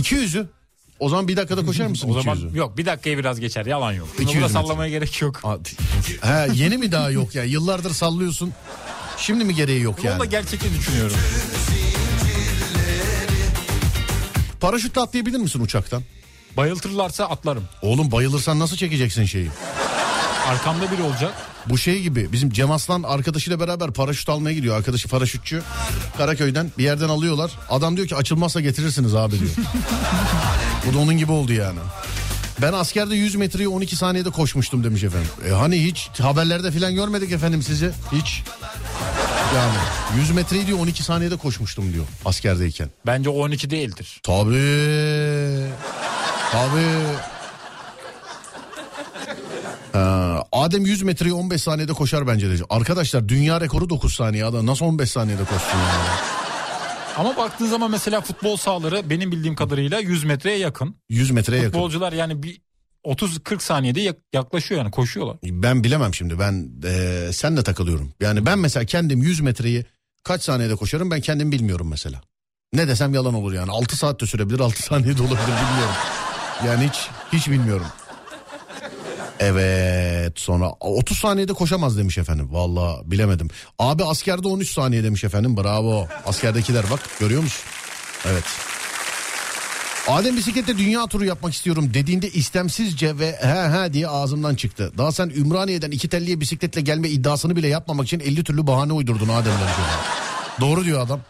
200'ü 0.00 0.46
o 1.00 1.08
zaman 1.08 1.28
bir 1.28 1.36
dakikada 1.36 1.64
koşar 1.66 1.86
mısın 1.86 2.10
O 2.10 2.22
zaman 2.22 2.38
200'ü? 2.38 2.56
yok 2.56 2.78
bir 2.78 2.86
dakikaya 2.86 3.18
biraz 3.18 3.40
geçer 3.40 3.66
yalan 3.66 3.92
yok. 3.92 4.08
Bunu 4.18 4.22
200 4.24 4.42
burada 4.42 4.52
metre. 4.52 4.62
sallamaya 4.68 4.90
gerek 4.90 5.22
yok. 5.22 5.42
He, 6.22 6.48
yeni 6.54 6.76
mi 6.78 6.92
daha 6.92 7.10
yok 7.10 7.34
ya? 7.34 7.44
Yıllardır 7.44 7.90
sallıyorsun. 7.90 8.52
Şimdi 9.18 9.44
mi 9.44 9.54
gereği 9.54 9.80
yok 9.82 10.02
da 10.02 10.08
yani? 10.08 10.28
gerçekten 10.28 10.70
düşünüyorum. 10.78 11.16
Paraşütle 14.60 15.00
atlayabilir 15.00 15.38
misin 15.38 15.60
uçaktan? 15.60 16.02
Bayıltırlarsa 16.56 17.24
atlarım. 17.24 17.64
Oğlum 17.82 18.12
bayılırsan 18.12 18.58
nasıl 18.58 18.76
çekeceksin 18.76 19.24
şeyi? 19.24 19.48
Arkamda 20.48 20.92
biri 20.92 21.02
olacak. 21.02 21.34
Bu 21.66 21.78
şey 21.78 22.02
gibi 22.02 22.32
bizim 22.32 22.50
Cem 22.50 22.70
Aslan 22.70 23.02
arkadaşıyla 23.02 23.60
beraber 23.60 23.90
paraşüt 23.90 24.28
almaya 24.28 24.54
gidiyor. 24.54 24.76
Arkadaşı 24.76 25.08
paraşütçü 25.08 25.62
Karaköy'den 26.18 26.70
bir 26.78 26.84
yerden 26.84 27.08
alıyorlar. 27.08 27.50
Adam 27.70 27.96
diyor 27.96 28.08
ki 28.08 28.16
açılmazsa 28.16 28.60
getirirsiniz 28.60 29.14
abi 29.14 29.38
diyor. 29.38 29.50
Bu 30.86 30.94
da 30.94 30.98
onun 30.98 31.16
gibi 31.18 31.32
oldu 31.32 31.52
yani. 31.52 31.78
Ben 32.62 32.72
askerde 32.72 33.14
100 33.14 33.34
metreyi 33.34 33.68
12 33.68 33.96
saniyede 33.96 34.30
koşmuştum 34.30 34.84
demiş 34.84 35.02
efendim. 35.02 35.28
E 35.48 35.50
hani 35.50 35.84
hiç 35.84 36.08
haberlerde 36.20 36.70
falan 36.70 36.94
görmedik 36.94 37.32
efendim 37.32 37.62
sizi. 37.62 37.90
Hiç. 38.12 38.42
Yani 39.56 39.74
100 40.20 40.30
metreyi 40.30 40.66
diyor 40.66 40.78
12 40.78 41.02
saniyede 41.02 41.36
koşmuştum 41.36 41.92
diyor 41.92 42.04
askerdeyken. 42.24 42.90
Bence 43.06 43.30
12 43.30 43.70
değildir. 43.70 44.20
Tabii. 44.22 45.66
Tabii. 46.52 47.35
Ha, 49.96 50.44
Adem 50.52 50.84
100 50.86 51.02
metreyi 51.02 51.32
15 51.34 51.62
saniyede 51.62 51.92
koşar 51.92 52.26
bence 52.26 52.50
de. 52.50 52.62
Arkadaşlar 52.70 53.28
dünya 53.28 53.60
rekoru 53.60 53.90
9 53.90 54.14
saniye. 54.14 54.44
Adam 54.44 54.66
nasıl 54.66 54.86
15 54.86 55.10
saniyede 55.10 55.44
koşsun 55.44 55.78
yani? 55.78 56.08
Ama 57.16 57.36
baktığın 57.36 57.66
zaman 57.66 57.90
mesela 57.90 58.20
futbol 58.20 58.56
sahaları 58.56 59.10
benim 59.10 59.32
bildiğim 59.32 59.54
kadarıyla 59.56 59.98
100 60.00 60.24
metreye 60.24 60.58
yakın. 60.58 60.96
100 61.08 61.30
metreye 61.30 61.62
yakın. 61.62 61.72
Futbolcular 61.72 62.12
yani 62.12 62.42
bir 62.42 62.60
30-40 63.04 63.60
saniyede 63.62 64.00
yak- 64.00 64.16
yaklaşıyor 64.32 64.80
yani 64.80 64.90
koşuyorlar. 64.90 65.36
Ben 65.44 65.84
bilemem 65.84 66.14
şimdi. 66.14 66.38
Ben 66.38 66.70
e, 66.84 67.32
senle 67.32 67.62
takılıyorum. 67.62 68.12
Yani 68.20 68.46
ben 68.46 68.58
mesela 68.58 68.84
kendim 68.86 69.22
100 69.22 69.40
metreyi 69.40 69.84
kaç 70.24 70.42
saniyede 70.42 70.76
koşarım 70.76 71.10
ben 71.10 71.20
kendim 71.20 71.52
bilmiyorum 71.52 71.88
mesela. 71.90 72.20
Ne 72.72 72.88
desem 72.88 73.14
yalan 73.14 73.34
olur 73.34 73.52
yani. 73.52 73.70
6 73.70 73.96
saat 73.96 74.20
de 74.20 74.26
sürebilir 74.26 74.60
6 74.60 74.82
saniyede 74.82 75.22
olabilir 75.22 75.38
bilmiyorum. 75.46 75.94
Yani 76.66 76.88
hiç 76.88 77.08
hiç 77.32 77.48
bilmiyorum. 77.50 77.86
Evet 79.40 80.40
sonra 80.40 80.70
30 80.80 81.18
saniyede 81.18 81.52
koşamaz 81.52 81.98
demiş 81.98 82.18
efendim. 82.18 82.48
Valla 82.50 83.10
bilemedim. 83.10 83.48
Abi 83.78 84.04
askerde 84.04 84.48
13 84.48 84.70
saniye 84.72 85.04
demiş 85.04 85.24
efendim. 85.24 85.56
Bravo. 85.56 86.06
Askerdekiler 86.26 86.84
bak 86.90 87.00
görüyor 87.20 87.42
musun? 87.42 87.64
Evet. 88.26 88.44
Adem 90.08 90.36
bisiklette 90.36 90.78
dünya 90.78 91.06
turu 91.06 91.24
yapmak 91.24 91.52
istiyorum 91.54 91.90
dediğinde 91.94 92.30
istemsizce 92.30 93.18
ve 93.18 93.32
he 93.32 93.68
he 93.84 93.92
diye 93.92 94.08
ağzımdan 94.08 94.54
çıktı. 94.54 94.92
Daha 94.98 95.12
sen 95.12 95.28
Ümraniye'den 95.36 95.90
iki 95.90 96.08
telliye 96.08 96.40
bisikletle 96.40 96.80
gelme 96.80 97.08
iddiasını 97.08 97.56
bile 97.56 97.68
yapmamak 97.68 98.06
için 98.06 98.20
50 98.20 98.44
türlü 98.44 98.66
bahane 98.66 98.92
uydurdun 98.92 99.28
Adem. 99.28 99.52
Doğru 100.60 100.84
diyor 100.84 101.00
adam. 101.00 101.20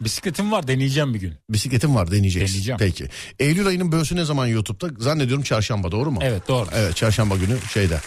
Bisikletim 0.00 0.52
var 0.52 0.68
deneyeceğim 0.68 1.14
bir 1.14 1.20
gün. 1.20 1.34
Bisikletim 1.50 1.94
var 1.94 2.10
deneyeceksin. 2.10 2.54
Deneyeceğim. 2.54 2.78
Peki. 2.78 3.08
Eylül 3.38 3.66
ayının 3.66 3.92
böğsü 3.92 4.16
ne 4.16 4.24
zaman 4.24 4.46
YouTube'da? 4.46 5.04
Zannediyorum 5.04 5.44
çarşamba 5.44 5.92
doğru 5.92 6.10
mu? 6.10 6.20
Evet 6.22 6.48
doğru. 6.48 6.68
Evet 6.74 6.96
çarşamba 6.96 7.36
günü 7.36 7.56
şeyde. 7.72 8.00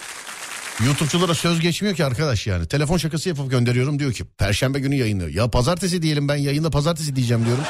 YouTube'culara 0.85 1.33
söz 1.33 1.59
geçmiyor 1.59 1.95
ki 1.95 2.05
arkadaş 2.05 2.47
yani. 2.47 2.67
Telefon 2.67 2.97
şakası 2.97 3.29
yapıp 3.29 3.51
gönderiyorum 3.51 3.99
diyor 3.99 4.13
ki 4.13 4.25
perşembe 4.25 4.79
günü 4.79 4.95
yayınlıyor. 4.95 5.29
Ya 5.29 5.47
pazartesi 5.49 6.01
diyelim 6.01 6.27
ben 6.27 6.35
yayında 6.35 6.69
pazartesi 6.69 7.15
diyeceğim 7.15 7.45
diyorum. 7.45 7.63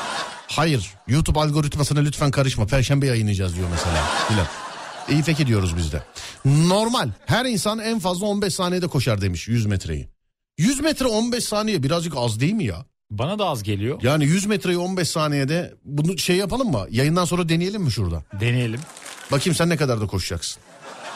Hayır 0.48 0.90
YouTube 1.08 1.40
algoritmasına 1.40 2.00
lütfen 2.00 2.32
karışma 2.32 2.66
perşembe 2.66 3.06
yayınlayacağız 3.08 3.56
diyor 3.56 3.68
mesela. 3.72 4.06
Filan. 4.28 4.48
İyi 5.10 5.24
peki 5.24 5.48
diyoruz 5.48 5.78
biz 5.78 5.92
de. 5.92 6.04
Normal 6.46 7.10
her 7.26 7.46
insan 7.46 7.80
en 7.80 8.00
fazla 8.00 8.26
15 8.26 8.54
saniyede 8.54 8.88
koşar 8.88 9.22
demiş 9.22 9.48
100 9.48 9.66
metreyi. 9.66 10.10
100 10.58 10.80
metre 10.80 11.06
15 11.06 11.44
saniye 11.44 11.84
birazcık 11.84 12.14
az 12.18 12.40
değil 12.40 12.54
mi 12.54 12.66
ya? 12.66 12.86
Bana 13.12 13.40
da 13.40 13.46
az 13.46 13.64
geliyor. 13.64 14.00
Yani 14.04 14.26
100 14.26 14.46
metreyi 14.46 14.78
15 14.78 15.08
saniyede 15.10 15.74
bunu 15.86 16.18
şey 16.18 16.36
yapalım 16.36 16.72
mı? 16.72 16.88
Yayından 16.90 17.26
sonra 17.26 17.50
deneyelim 17.50 17.82
mi 17.82 17.92
şurada? 17.92 18.24
Deneyelim. 18.40 18.80
Bakayım 19.32 19.56
sen 19.56 19.70
ne 19.70 19.78
kadar 19.78 20.02
da 20.02 20.08
koşacaksın. 20.08 20.62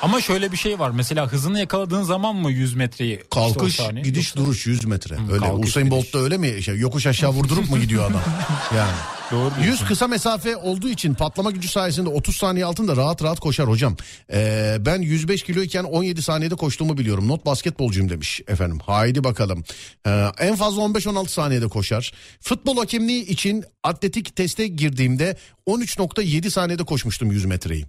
Ama 0.04 0.22
şöyle 0.22 0.52
bir 0.52 0.58
şey 0.58 0.80
var. 0.80 0.90
Mesela 0.90 1.28
hızını 1.32 1.60
yakaladığın 1.60 2.04
zaman 2.04 2.36
mı 2.36 2.52
100 2.52 2.74
metreyi? 2.76 3.14
işte 3.16 3.28
Kalkış, 3.30 3.76
saniye? 3.76 4.04
gidiş, 4.04 4.28
Yoksa- 4.36 4.40
duruş 4.46 4.66
100 4.68 4.86
metre. 4.86 5.16
Hı, 5.16 5.34
Öyle 5.34 5.46
kalkış, 5.46 5.70
Usain. 5.70 5.92
Bolt'ta 5.92 6.20
öyle 6.20 6.38
mi? 6.38 6.64
Şey, 6.64 6.78
yokuş 6.78 7.08
aşağı 7.08 7.30
vurdurup 7.32 7.70
mu 7.70 7.80
gidiyor 7.80 8.12
adam? 8.12 8.22
Yani. 8.76 8.92
Doğru 9.32 9.52
100 9.58 9.64
diyorsun. 9.66 9.86
kısa 9.86 10.08
mesafe 10.08 10.56
olduğu 10.58 10.90
için 10.90 11.14
patlama 11.14 11.52
gücü 11.52 11.68
sayesinde 11.68 12.10
30 12.10 12.36
saniye 12.36 12.66
altında 12.66 12.96
rahat 12.96 13.24
rahat 13.24 13.40
koşar 13.40 13.68
hocam. 13.70 13.96
Ee, 14.34 14.78
ben 14.80 15.02
105 15.02 15.44
kiloyken 15.44 15.84
17 15.84 16.22
saniyede 16.22 16.56
koştuğumu 16.56 16.98
biliyorum. 16.98 17.28
Not 17.28 17.46
basketbolcuyum 17.46 18.10
demiş 18.10 18.42
efendim. 18.48 18.80
Haydi 18.86 19.24
bakalım. 19.24 19.64
Ee, 20.08 20.26
en 20.40 20.56
fazla 20.56 20.82
15-16 20.82 21.28
saniyede 21.28 21.68
koşar. 21.68 22.14
Futbol 22.42 22.78
hakemliği 22.78 23.26
için 23.26 23.64
atletik 23.84 24.36
teste 24.36 24.68
girdiğimde 24.68 25.38
13.7 25.68 26.50
saniyede 26.50 26.84
koşmuştum 26.84 27.32
100 27.32 27.46
metreyi. 27.46 27.86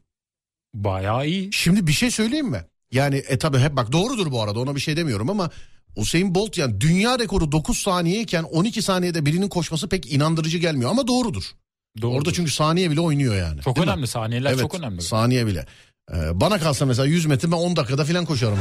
Bayağı 0.75 1.27
iyi. 1.27 1.53
Şimdi 1.53 1.87
bir 1.87 1.93
şey 1.93 2.11
söyleyeyim 2.11 2.47
mi? 2.47 2.65
Yani 2.93 3.17
e 3.17 3.39
tabi 3.39 3.59
hep 3.59 3.77
bak 3.77 3.93
doğrudur 3.93 4.31
bu 4.31 4.43
arada 4.43 4.61
ona 4.61 4.75
bir 4.75 4.81
şey 4.81 4.97
demiyorum 4.97 5.31
ama 5.31 5.51
Usain 5.97 6.35
Bolt 6.35 6.59
yani 6.59 6.81
dünya 6.81 7.19
rekoru 7.19 7.53
9 7.53 7.79
saniyeyken 7.79 8.43
12 8.43 8.83
saniyede 8.83 9.27
birinin 9.27 9.49
koşması 9.49 9.89
pek 9.89 10.13
inandırıcı 10.13 10.59
gelmiyor 10.59 10.91
ama 10.91 11.07
doğrudur. 11.07 11.45
Doğrudur. 12.03 12.19
Orada 12.19 12.33
çünkü 12.33 12.51
saniye 12.51 12.91
bile 12.91 13.01
oynuyor 13.01 13.37
yani. 13.37 13.61
Çok 13.61 13.77
Değil 13.77 13.87
mi? 13.87 13.93
önemli 13.93 14.07
saniyeler 14.07 14.51
Evet, 14.51 14.61
çok 14.61 14.75
önemli. 14.75 15.03
Saniye 15.03 15.47
bile. 15.47 15.67
Ee, 16.13 16.41
bana 16.41 16.59
kalsa 16.59 16.87
mesela 16.87 17.07
100 17.07 17.27
metre 17.27 17.53
ben 17.53 17.57
10 17.57 17.77
dakikada 17.77 18.05
falan 18.05 18.25
koşarım. 18.25 18.59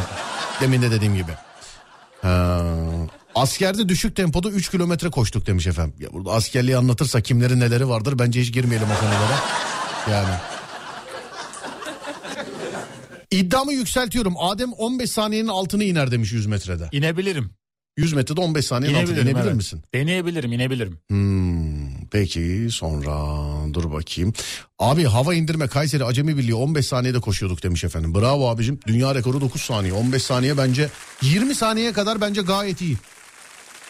Demin 0.62 0.82
de 0.82 0.92
dediğim 0.92 1.16
gibi. 1.16 1.32
Ha, 2.22 2.62
askerde 3.36 3.90
düşük 3.90 4.16
tempoda 4.16 4.50
3 4.50 4.72
kilometre 4.72 5.10
koştuk 5.10 5.48
demiş 5.48 5.68
efendim. 5.68 5.96
Ya 6.00 6.14
burada 6.14 6.32
askerliği 6.32 6.78
anlatırsa 6.78 7.22
kimlerin 7.22 7.60
neleri 7.60 7.90
vardır 7.90 8.20
bence 8.20 8.42
hiç 8.42 8.54
girmeyelim 8.54 8.88
o 8.98 9.00
konulara. 9.00 9.40
Yani. 10.12 10.36
İddiamı 13.34 13.74
yükseltiyorum. 13.74 14.34
Adem 14.38 14.74
15 14.74 15.12
saniyenin 15.12 15.48
altını 15.48 15.84
iner 15.84 16.12
demiş 16.12 16.32
100 16.32 16.46
metrede. 16.46 16.90
İnebilirim. 16.92 17.50
100 17.98 18.14
metrede 18.14 18.42
15 18.42 18.66
saniyenin 18.66 19.02
altına 19.02 19.20
inebilir 19.20 19.44
evet. 19.44 19.56
misin? 19.56 19.82
Deneyebilirim 19.94 20.52
inebilirim. 20.54 21.00
Hmm, 21.10 22.08
peki 22.12 22.68
sonra 22.72 23.14
dur 23.74 23.92
bakayım. 23.92 24.34
Abi 24.80 25.04
hava 25.04 25.34
indirme 25.34 25.68
Kayseri 25.68 26.06
Acemi 26.06 26.38
Birliği 26.38 26.54
15 26.56 26.86
saniyede 26.86 27.20
koşuyorduk 27.20 27.64
demiş 27.64 27.84
efendim. 27.84 28.16
Bravo 28.16 28.50
abicim. 28.50 28.80
Dünya 28.88 29.16
rekoru 29.16 29.42
9 29.42 29.62
saniye. 29.62 29.94
15 29.94 30.24
saniye 30.24 30.58
bence 30.58 30.90
20 31.22 31.56
saniyeye 31.56 31.94
kadar 31.94 32.22
bence 32.22 32.42
gayet 32.42 32.82
iyi. 32.82 32.98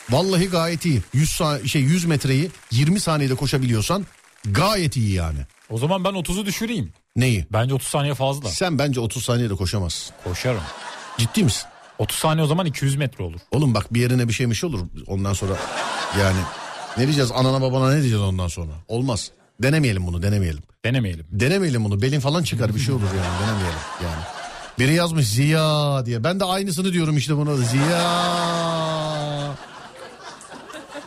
Vallahi 0.10 0.50
gayet 0.50 0.86
iyi. 0.86 1.02
100 1.14 1.30
sa- 1.30 1.68
şey 1.68 1.82
100 1.82 2.06
metreyi 2.06 2.50
20 2.72 3.00
saniyede 3.00 3.36
koşabiliyorsan 3.36 4.06
gayet 4.46 4.98
iyi 4.98 5.14
yani. 5.14 5.40
O 5.70 5.78
zaman 5.78 6.04
ben 6.04 6.14
30'u 6.14 6.46
düşüreyim. 6.46 6.94
Neyi? 7.16 7.46
Bence 7.54 7.74
30 7.74 7.88
saniye 7.88 8.14
fazla. 8.14 8.50
Sen 8.50 8.80
bence 8.80 9.00
30 9.00 9.24
saniyede 9.26 9.56
koşamazsın. 9.56 10.16
Koşarım. 10.24 10.62
Ciddi 11.18 11.44
misin? 11.44 11.64
30 12.00 12.18
saniye 12.20 12.44
o 12.44 12.48
zaman 12.48 12.66
200 12.66 12.96
metre 12.96 13.24
olur. 13.24 13.40
Oğlum 13.52 13.74
bak 13.74 13.94
bir 13.94 14.02
yerine 14.02 14.28
bir 14.28 14.34
şeymiş 14.34 14.64
olur 14.64 14.80
ondan 15.08 15.34
sonra 15.34 15.54
yani 16.20 16.40
ne 16.98 17.04
diyeceğiz 17.04 17.32
anana 17.32 17.62
babana 17.62 17.88
ne 17.90 17.94
diyeceğiz 18.02 18.22
ondan 18.22 18.48
sonra 18.48 18.72
olmaz 18.88 19.32
denemeyelim 19.64 20.08
bunu 20.08 20.24
denemeyelim 20.24 20.64
Denemeyelim. 20.86 21.26
denemeyelim 21.32 21.84
bunu 21.86 22.02
belin 22.02 22.20
falan 22.20 22.44
çıkar 22.44 22.76
bir 22.76 22.80
şey 22.80 22.94
olur 22.96 23.02
yani 23.18 23.42
denemeyelim 23.48 23.80
yani 24.04 24.22
biri 24.80 24.94
yazmış 24.94 25.28
Ziya 25.28 26.06
diye 26.06 26.24
ben 26.24 26.40
de 26.40 26.46
aynısını 26.46 26.94
diyorum 26.94 27.18
işte 27.18 27.38
buna 27.38 27.56
Ziya 27.56 28.02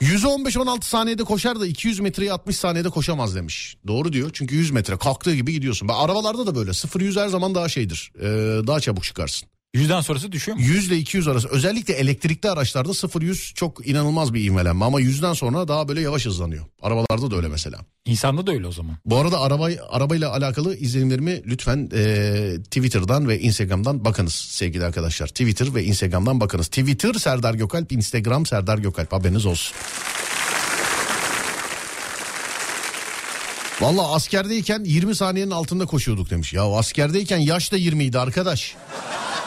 115-16 0.00 0.84
saniyede 0.84 1.24
koşar 1.24 1.60
da 1.60 1.66
200 1.66 2.00
metreyi 2.00 2.32
60 2.32 2.56
saniyede 2.56 2.90
koşamaz 2.90 3.34
demiş. 3.34 3.76
Doğru 3.86 4.12
diyor 4.12 4.30
çünkü 4.32 4.54
100 4.56 4.70
metre 4.70 4.96
kalktığı 4.96 5.34
gibi 5.34 5.52
gidiyorsun. 5.52 5.88
Ben 5.88 5.94
arabalarda 5.94 6.46
da 6.46 6.54
böyle 6.54 6.70
0-100 6.70 7.20
her 7.22 7.28
zaman 7.28 7.54
daha 7.54 7.68
şeydir 7.68 8.12
ee, 8.18 8.22
daha 8.66 8.80
çabuk 8.80 9.04
çıkarsın. 9.04 9.48
Yüzden 9.76 10.00
sonrası 10.00 10.32
düşüyor 10.32 10.58
mu? 10.58 10.64
100 10.64 10.86
ile 10.86 10.96
200 10.98 11.28
arası 11.28 11.48
özellikle 11.48 11.94
elektrikli 11.94 12.48
araçlarda 12.48 12.88
0-100 12.88 13.54
çok 13.54 13.86
inanılmaz 13.86 14.34
bir 14.34 14.44
ivmelenme 14.44 14.84
ama 14.84 15.00
100'den 15.00 15.32
sonra 15.32 15.68
daha 15.68 15.88
böyle 15.88 16.00
yavaş 16.00 16.26
hızlanıyor. 16.26 16.64
Arabalarda 16.82 17.30
da 17.30 17.36
öyle 17.36 17.48
mesela. 17.48 17.78
İnsanda 18.04 18.46
da 18.46 18.52
öyle 18.52 18.66
o 18.66 18.72
zaman. 18.72 18.96
Bu 19.04 19.16
arada 19.16 19.40
araba 19.40 19.68
arabayla 19.90 20.30
alakalı 20.32 20.76
izlenimlerimi 20.76 21.42
lütfen 21.46 21.88
e, 21.94 22.62
Twitter'dan 22.62 23.28
ve 23.28 23.40
Instagram'dan 23.40 24.04
bakınız 24.04 24.34
sevgili 24.34 24.84
arkadaşlar. 24.84 25.28
Twitter 25.28 25.74
ve 25.74 25.84
Instagram'dan 25.84 26.40
bakınız. 26.40 26.66
Twitter 26.66 27.14
Serdar 27.14 27.54
Gökalp, 27.54 27.92
Instagram 27.92 28.46
Serdar 28.46 28.78
Gökalp 28.78 29.12
haberiniz 29.12 29.46
olsun. 29.46 29.76
Valla 33.80 34.14
askerdeyken 34.14 34.84
20 34.84 35.14
saniyenin 35.14 35.50
altında 35.50 35.86
koşuyorduk 35.86 36.30
demiş. 36.30 36.52
Ya 36.52 36.62
askerdeyken 36.62 37.38
yaş 37.38 37.72
da 37.72 37.76
20 37.76 38.04
idi 38.04 38.18
arkadaş. 38.18 38.74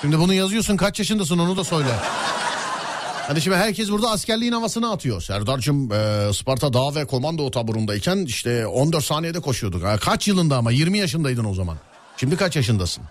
Şimdi 0.01 0.19
bunu 0.19 0.33
yazıyorsun 0.33 0.77
kaç 0.77 0.99
yaşındasın 0.99 1.39
onu 1.39 1.57
da 1.57 1.63
söyle. 1.63 1.89
Hani 3.27 3.41
şimdi 3.41 3.57
herkes 3.57 3.89
burada 3.89 4.09
askerliğin 4.11 4.51
havasını 4.51 4.91
atıyor. 4.91 5.21
Serdar'cığım 5.21 5.91
e, 5.91 6.33
Sparta 6.33 6.73
Dağ 6.73 6.95
ve 6.95 7.05
Komando 7.05 7.51
taburundayken 7.51 8.17
işte 8.17 8.67
14 8.67 9.03
saniyede 9.05 9.39
koşuyorduk. 9.39 9.83
Ha, 9.83 9.97
kaç 9.97 10.27
yılında 10.27 10.57
ama 10.57 10.71
20 10.71 10.97
yaşındaydın 10.97 11.45
o 11.45 11.53
zaman. 11.53 11.77
Şimdi 12.17 12.37
kaç 12.37 12.55
yaşındasın? 12.55 13.03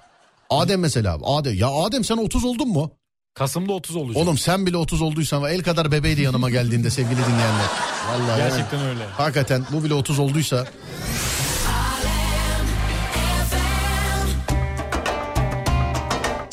Adem 0.50 0.80
mesela. 0.80 1.18
Adem 1.24 1.54
ya 1.54 1.68
Adem 1.68 2.04
sen 2.04 2.16
30 2.16 2.44
oldun 2.44 2.68
mu? 2.68 2.90
Kasım'da 3.34 3.72
30 3.72 3.96
olacak. 3.96 4.16
Oğlum 4.22 4.38
sen 4.38 4.66
bile 4.66 4.76
30 4.76 5.02
olduysan 5.02 5.44
el 5.44 5.62
kadar 5.62 5.92
bebeydi 5.92 6.22
yanıma 6.22 6.50
geldiğinde 6.50 6.90
sevgili 6.90 7.20
dinleyenler. 7.26 7.66
Vallahi 8.10 8.40
yani. 8.40 8.50
Gerçekten 8.50 8.80
öyle. 8.80 9.04
Hakikaten 9.06 9.64
bu 9.72 9.84
bile 9.84 9.94
30 9.94 10.18
olduysa. 10.18 10.66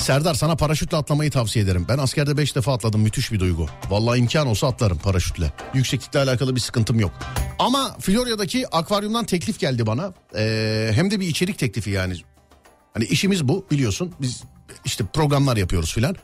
Serdar 0.06 0.34
sana 0.34 0.56
paraşütle 0.56 0.98
atlamayı 0.98 1.32
tavsiye 1.32 1.66
ederim. 1.66 1.86
Ben 1.90 1.98
askerde 1.98 2.38
5 2.38 2.56
defa 2.56 2.74
atladım 2.74 3.02
müthiş 3.02 3.32
bir 3.32 3.40
duygu. 3.40 3.68
Vallahi 3.90 4.20
imkan 4.20 4.48
olsa 4.48 4.68
atlarım 4.68 4.98
paraşütle. 4.98 5.54
Yükseklikle 5.74 6.20
alakalı 6.20 6.56
bir 6.56 6.62
sıkıntım 6.62 7.00
yok. 7.00 7.12
Ama 7.60 7.96
Florya'daki 8.00 8.68
akvaryumdan 8.68 9.26
teklif 9.26 9.60
geldi 9.60 9.86
bana. 9.86 10.14
Ee, 10.36 10.92
hem 10.94 11.12
de 11.12 11.20
bir 11.20 11.28
içerik 11.28 11.60
teklifi 11.60 11.90
yani. 11.90 12.14
Hani 12.94 13.06
işimiz 13.06 13.48
bu 13.48 13.66
biliyorsun. 13.72 14.14
Biz 14.22 14.44
işte 14.86 15.06
programlar 15.14 15.58
yapıyoruz 15.58 15.94
filan. 15.94 16.16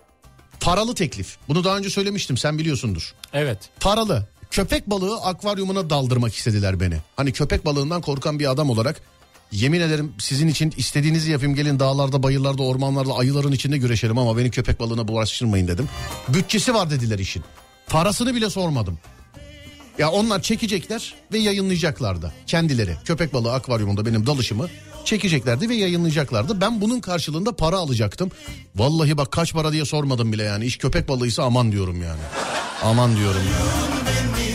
Paralı 0.59 0.95
teklif. 0.95 1.37
Bunu 1.47 1.63
daha 1.63 1.77
önce 1.77 1.89
söylemiştim 1.89 2.37
sen 2.37 2.57
biliyorsundur. 2.57 3.13
Evet. 3.33 3.57
Paralı. 3.79 4.27
Köpek 4.51 4.89
balığı 4.89 5.21
akvaryumuna 5.21 5.89
daldırmak 5.89 6.35
istediler 6.35 6.79
beni. 6.79 6.97
Hani 7.15 7.33
köpek 7.33 7.65
balığından 7.65 8.01
korkan 8.01 8.39
bir 8.39 8.51
adam 8.51 8.69
olarak 8.69 9.01
yemin 9.51 9.81
ederim 9.81 10.13
sizin 10.19 10.47
için 10.47 10.73
istediğinizi 10.77 11.31
yapayım 11.31 11.55
gelin 11.55 11.79
dağlarda, 11.79 12.23
bayırlarda, 12.23 12.63
ormanlarda, 12.63 13.13
ayıların 13.13 13.51
içinde 13.51 13.77
güreşelim 13.77 14.17
ama 14.17 14.37
beni 14.37 14.51
köpek 14.51 14.79
balığına 14.79 15.07
bulaştırmayın 15.07 15.67
dedim. 15.67 15.89
Bütçesi 16.27 16.73
var 16.73 16.89
dediler 16.89 17.19
işin. 17.19 17.43
Parasını 17.87 18.35
bile 18.35 18.49
sormadım. 18.49 18.99
Ya 19.97 20.11
onlar 20.11 20.41
çekecekler 20.41 21.13
ve 21.33 21.39
yayınlayacaklar 21.39 22.21
da 22.21 22.31
kendileri. 22.47 22.95
Köpek 23.05 23.33
balığı 23.33 23.53
akvaryumunda 23.53 24.05
benim 24.05 24.25
dalışımı 24.25 24.67
çekeceklerdi 25.05 25.69
ve 25.69 25.75
yayınlayacaklardı. 25.75 26.61
Ben 26.61 26.81
bunun 26.81 26.99
karşılığında 26.99 27.55
para 27.55 27.77
alacaktım. 27.77 28.31
Vallahi 28.75 29.17
bak 29.17 29.31
kaç 29.31 29.53
para 29.53 29.71
diye 29.71 29.85
sormadım 29.85 30.33
bile 30.33 30.43
yani. 30.43 30.65
İş 30.65 30.77
köpek 30.77 31.09
balığıysa 31.09 31.43
aman 31.43 31.71
diyorum 31.71 32.01
yani. 32.01 32.21
Aman 32.83 33.17
diyorum 33.17 33.41
ya. 33.51 34.50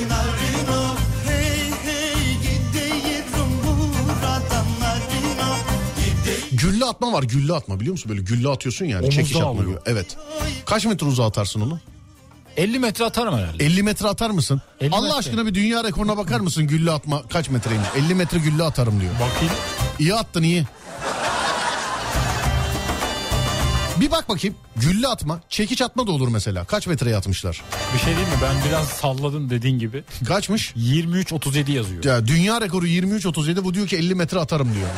Gülle 6.57 6.85
atma 6.85 7.13
var 7.13 7.23
gülle 7.23 7.53
atma 7.53 7.81
biliyor 7.81 7.93
musun? 7.93 8.09
Böyle 8.09 8.23
gülle 8.23 8.49
atıyorsun 8.49 8.85
yani 8.85 9.03
Omuzdan 9.03 9.23
çekiç 9.23 9.37
atma 9.37 9.63
gibi. 9.63 9.77
Evet. 9.87 10.17
Kaç 10.67 10.85
metre 10.87 11.07
uzağa 11.07 11.27
atarsın 11.27 11.61
onu? 11.61 11.81
50 12.57 12.79
metre 12.79 13.05
atarım 13.05 13.39
herhalde. 13.39 13.65
50 13.65 13.83
metre 13.83 14.09
atar 14.09 14.31
mısın? 14.31 14.63
50 14.81 14.91
Allah 14.95 15.03
metre. 15.03 15.19
aşkına 15.19 15.47
bir 15.47 15.55
dünya 15.55 15.85
rekoruna 15.85 16.17
bakar 16.17 16.41
mısın 16.41 16.67
gülle 16.67 16.91
atma 16.91 17.23
kaç 17.29 17.51
metreymiş? 17.51 17.89
50 17.97 18.15
metre 18.15 18.39
gülle 18.39 18.63
atarım 18.63 19.01
diyor. 19.01 19.13
Bakayım. 19.15 19.55
İyi 19.99 20.15
attın 20.15 20.43
iyi. 20.43 20.65
Bir 24.01 24.11
bak 24.11 24.29
bakayım 24.29 24.57
gülle 24.77 25.09
atma 25.09 25.41
çekiç 25.49 25.83
atma 25.83 26.07
da 26.07 26.13
olur 26.13 26.29
mesela. 26.29 26.65
Kaç 26.65 26.87
metreye 26.87 27.17
atmışlar? 27.17 27.63
Bir 27.95 27.99
şey 27.99 28.17
değil 28.17 28.29
mi? 28.29 28.35
Ben 28.43 28.55
biraz 28.71 28.89
salladım 28.89 29.51
dediğin 29.51 29.79
gibi. 29.79 30.05
Kaçmış? 30.29 30.73
23-37 30.77 31.71
yazıyor. 31.73 32.05
Ya 32.05 32.27
dünya 32.27 32.61
rekoru 32.61 32.87
23.37 32.87 33.65
bu 33.65 33.75
diyor 33.75 33.87
ki 33.87 33.97
50 33.97 34.15
metre 34.15 34.39
atarım 34.41 34.75
diyor. 34.75 34.89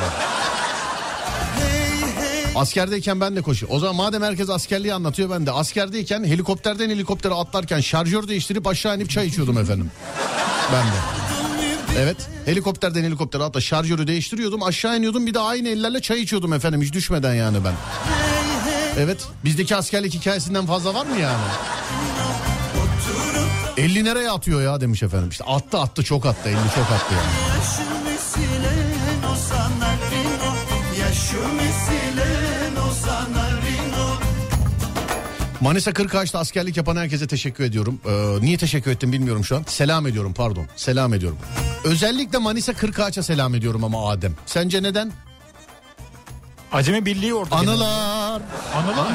Askerdeyken 2.59 3.21
ben 3.21 3.37
de 3.37 3.43
koşuyor. 3.43 3.73
O 3.73 3.79
zaman 3.79 3.97
madem 3.97 4.23
herkes 4.23 4.51
askerliği 4.51 4.95
anlatıyor 4.95 5.31
ben 5.31 5.47
de. 5.47 5.53
Askerdeyken 5.53 6.25
helikopterden 6.25 6.91
helikoptere 6.91 7.35
atlarken 7.35 7.81
şarjör 7.81 8.29
değiştirip 8.29 8.67
aşağı 8.67 8.97
inip 8.97 9.11
çay 9.11 9.27
içiyordum 9.27 9.59
efendim. 9.59 9.91
Ben 10.73 10.87
de. 10.87 10.97
Evet 11.99 12.17
helikopterden 12.45 13.05
helikoptere 13.05 13.43
atla 13.43 13.61
şarjörü 13.61 14.07
değiştiriyordum 14.07 14.63
aşağı 14.63 14.99
iniyordum 14.99 15.27
bir 15.27 15.35
de 15.35 15.41
aynı 15.41 15.69
ellerle 15.69 16.01
çay 16.01 16.21
içiyordum 16.21 16.53
efendim 16.53 16.83
hiç 16.83 16.93
düşmeden 16.93 17.35
yani 17.35 17.65
ben. 17.65 17.75
Evet 18.99 19.19
bizdeki 19.45 19.77
askerlik 19.77 20.15
hikayesinden 20.15 20.67
fazla 20.67 20.95
var 20.95 21.07
mı 21.07 21.17
yani? 21.21 21.43
50 23.77 24.05
nereye 24.05 24.31
atıyor 24.31 24.63
ya 24.63 24.81
demiş 24.81 25.03
efendim. 25.03 25.29
İşte 25.31 25.45
attı 25.45 25.79
attı 25.79 26.05
çok 26.05 26.27
attı 26.27 26.49
50 26.49 26.55
çok 26.75 26.85
attı 26.85 27.15
yani. 27.15 27.58
Manisa 35.61 35.93
Kırkağaç'ta 35.93 36.39
askerlik 36.39 36.77
yapan 36.77 36.97
herkese 36.97 37.27
teşekkür 37.27 37.65
ediyorum. 37.65 38.01
Ee, 38.07 38.45
niye 38.45 38.59
teşekkür 38.59 38.91
ettim 38.91 39.13
bilmiyorum 39.13 39.45
şu 39.45 39.57
an. 39.57 39.65
Selam 39.67 40.07
ediyorum 40.07 40.35
pardon. 40.35 40.67
Selam 40.77 41.15
ediyorum. 41.15 41.39
Özellikle 41.85 42.39
Manisa 42.39 42.73
Kırkağaç'a 42.73 43.23
selam 43.23 43.55
ediyorum 43.55 43.85
ama 43.85 44.11
Adem. 44.11 44.35
Sence 44.47 44.83
neden? 44.83 45.13
Acemi 46.73 47.07
Birliği 47.07 47.35
orada. 47.35 47.57
Anılar. 47.57 48.43
Anılar. 48.75 49.13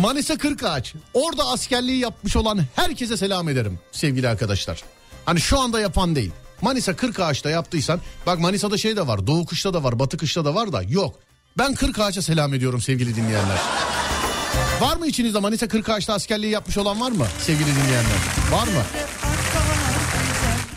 Manisa 0.00 0.38
Kırkağaç. 0.38 0.94
Orada 1.14 1.44
askerliği 1.44 1.98
yapmış 1.98 2.36
olan 2.36 2.60
herkese 2.76 3.16
selam 3.16 3.48
ederim 3.48 3.78
sevgili 3.92 4.28
arkadaşlar. 4.28 4.82
Hani 5.24 5.40
şu 5.40 5.60
anda 5.60 5.80
yapan 5.80 6.16
değil. 6.16 6.30
Manisa 6.62 6.96
Kırkağaç'ta 6.96 7.50
yaptıysan 7.50 8.00
bak 8.26 8.38
Manisa'da 8.38 8.78
şey 8.78 8.96
de 8.96 9.06
var. 9.06 9.26
Doğu 9.26 9.46
kışta 9.46 9.74
da 9.74 9.84
var, 9.84 9.98
batı 9.98 10.16
kışta 10.16 10.44
da 10.44 10.54
var 10.54 10.72
da 10.72 10.82
yok. 10.82 11.14
Ben 11.58 11.74
Kırkağaç'a 11.74 12.22
selam 12.22 12.54
ediyorum 12.54 12.80
sevgili 12.80 13.16
dinleyenler. 13.16 13.58
Var 14.80 14.96
mı 14.96 15.06
içinizde 15.06 15.38
Manisa 15.38 15.68
Kırkağaç'ta 15.68 16.14
askerliği 16.14 16.52
yapmış 16.52 16.78
olan 16.78 17.00
var 17.00 17.10
mı 17.10 17.26
sevgili 17.38 17.66
dinleyenler? 17.66 18.16
Var 18.52 18.64
mı? 18.66 18.82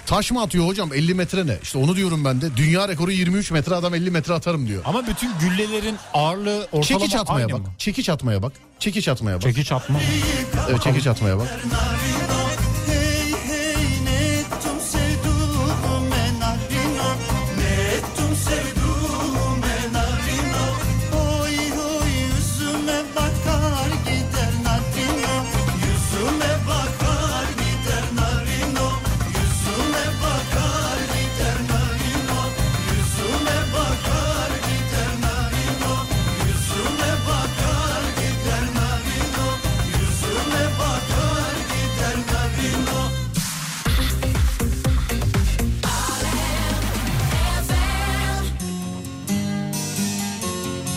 Taş 0.06 0.32
mı 0.32 0.42
atıyor 0.42 0.68
hocam 0.68 0.94
50 0.94 1.14
metre 1.14 1.48
ne? 1.48 1.58
İşte 1.64 1.78
onu 1.78 1.96
diyorum 1.96 2.26
ben 2.26 2.42
de. 2.42 2.58
Dünya 2.58 2.88
rekoru 2.88 3.12
23 3.12 3.52
metre 3.52 3.76
adam 3.76 3.96
50 3.96 4.12
metre 4.12 4.34
atarım 4.34 4.68
diyor. 4.68 4.82
Ama 4.86 5.08
bütün 5.08 5.32
güllelerin 5.40 5.96
ağırlığı 6.14 6.68
ortalama 6.72 6.84
Çekiç 7.06 7.16
atmaya 7.16 7.46
aynı 7.46 7.54
bak. 7.54 7.60
mı? 7.60 7.68
Çekiç 7.78 8.10
atmaya 8.10 8.44
bak. 8.44 8.54
Çekiç 8.80 9.08
atmaya 9.08 9.36
bak. 9.36 9.42
Çekiç 9.42 9.72
atma. 9.72 10.00
Evet 10.70 10.82
çekiç 10.82 11.08
atmaya 11.08 11.38
bak. 11.40 11.48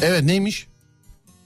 Evet 0.02 0.24
neymiş? 0.24 0.66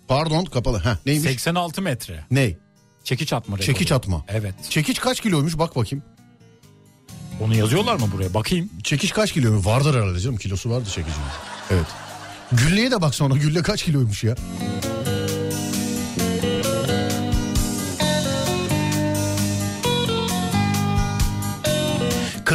Pardon 0.09 0.45
kapalı. 0.45 0.79
Heh, 0.79 0.97
neymiş? 1.07 1.31
86 1.31 1.83
metre. 1.83 2.25
Ney? 2.31 2.59
Çekiç 3.05 3.33
atma 3.33 3.57
rekoru. 3.57 3.67
Çekiç 3.67 3.93
atma. 3.93 4.25
Evet. 4.29 4.55
Çekiç 4.71 5.01
kaç 5.01 5.21
kiloymuş 5.21 5.59
bak 5.59 5.77
bakayım. 5.77 6.05
Onu 7.41 7.55
yazıyorlar 7.57 7.95
mı 7.95 8.07
buraya? 8.13 8.35
Bakayım. 8.35 8.71
Çekiç 8.85 9.13
kaç 9.13 9.33
kiloymuş? 9.33 9.67
Vardır 9.67 9.95
herhalde 9.95 10.21
canım 10.21 10.37
kilosu 10.37 10.71
vardı 10.71 10.85
çekicin. 10.95 11.23
Evet. 11.71 11.87
Gülleye 12.53 12.91
de 12.91 13.01
bak 13.03 13.15
sonra 13.15 13.35
gülle 13.35 13.63
kaç 13.63 13.83
kiloymuş 13.83 14.25
ya. 14.25 14.35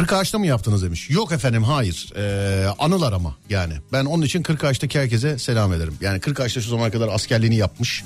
Kırkağaç'ta 0.06 0.38
mı 0.38 0.46
yaptınız 0.46 0.82
demiş. 0.82 1.10
Yok 1.10 1.32
efendim 1.32 1.64
hayır. 1.64 2.12
Ee, 2.16 2.66
anılar 2.78 3.12
ama 3.12 3.34
yani. 3.50 3.72
Ben 3.92 4.04
onun 4.04 4.22
için 4.22 4.42
Kırkağaç'taki 4.42 4.98
herkese 5.00 5.38
selam 5.38 5.72
ederim. 5.72 5.94
Yani 6.00 6.20
Kırkağaç'ta 6.20 6.60
şu 6.60 6.68
zamana 6.70 6.90
kadar 6.90 7.08
askerliğini 7.08 7.56
yapmış. 7.56 8.04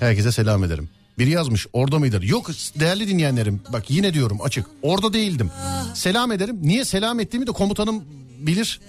Herkese 0.00 0.32
selam 0.32 0.64
ederim. 0.64 0.88
Biri 1.18 1.30
yazmış 1.30 1.66
orada 1.72 1.98
mıydır? 1.98 2.22
Yok 2.22 2.50
değerli 2.80 3.08
dinleyenlerim 3.08 3.60
bak 3.72 3.90
yine 3.90 4.14
diyorum 4.14 4.42
açık. 4.42 4.66
Orada 4.82 5.12
değildim. 5.12 5.50
Selam 5.94 6.32
ederim. 6.32 6.58
Niye 6.62 6.84
selam 6.84 7.20
ettiğimi 7.20 7.46
de 7.46 7.52
komutanım 7.52 8.04
bilir. 8.38 8.80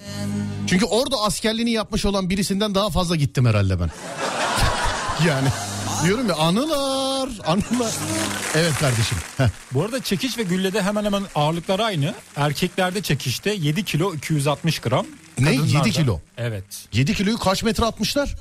Çünkü 0.67 0.85
orada 0.85 1.15
askerliğini 1.17 1.71
yapmış 1.71 2.05
olan 2.05 2.29
birisinden 2.29 2.75
daha 2.75 2.89
fazla 2.89 3.15
gittim 3.15 3.45
herhalde 3.45 3.79
ben. 3.79 3.89
yani 5.27 5.47
diyorum 6.03 6.29
ya 6.29 6.35
anılar 6.35 7.04
anılar. 7.23 7.93
Evet 8.55 8.73
kardeşim. 8.79 9.17
Heh. 9.37 9.47
Bu 9.73 9.83
arada 9.83 10.03
çekiç 10.03 10.37
ve 10.37 10.43
güllede 10.43 10.81
hemen 10.81 11.05
hemen 11.05 11.23
ağırlıkları 11.35 11.83
aynı. 11.83 12.13
Erkeklerde 12.35 13.01
çekişte 13.01 13.53
7 13.53 13.83
kilo 13.85 14.13
260 14.13 14.79
gram. 14.79 15.05
Ne? 15.39 15.49
Kadınlarda- 15.55 15.77
7 15.77 15.91
kilo? 15.91 16.19
Evet. 16.37 16.63
7 16.93 17.13
kiloyu 17.13 17.37
kaç 17.37 17.63
metre 17.63 17.85
atmışlar? 17.85 18.35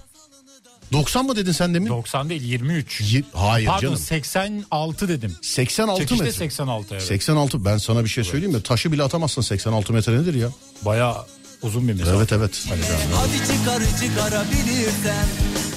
90 0.92 1.26
mı 1.26 1.36
dedin 1.36 1.52
sen 1.52 1.74
demin? 1.74 1.88
90 1.88 2.30
değil 2.30 2.42
23. 2.42 3.00
Ye- 3.00 3.22
Hayır 3.34 3.66
Pardon 3.66 3.80
canım. 3.80 3.96
86 3.96 5.08
dedim. 5.08 5.36
86 5.42 6.00
Çekişte 6.00 6.24
metre. 6.24 6.38
86 6.38 6.86
evet. 6.94 7.02
86 7.02 7.64
ben 7.64 7.76
sana 7.78 8.04
bir 8.04 8.08
şey 8.08 8.24
söyleyeyim 8.24 8.54
mi? 8.56 8.62
Taşı 8.62 8.92
bile 8.92 9.02
atamazsın 9.02 9.42
86 9.42 9.92
metre 9.92 10.18
nedir 10.22 10.34
ya? 10.34 10.48
Bayağı 10.82 11.26
uzun 11.62 11.88
bir 11.88 11.92
mesafe. 11.92 12.16
Evet 12.16 12.32
evet. 12.32 12.66
Hadi 13.14 13.36
çıkar 13.58 13.82
çıkarabilirsen 14.00 15.26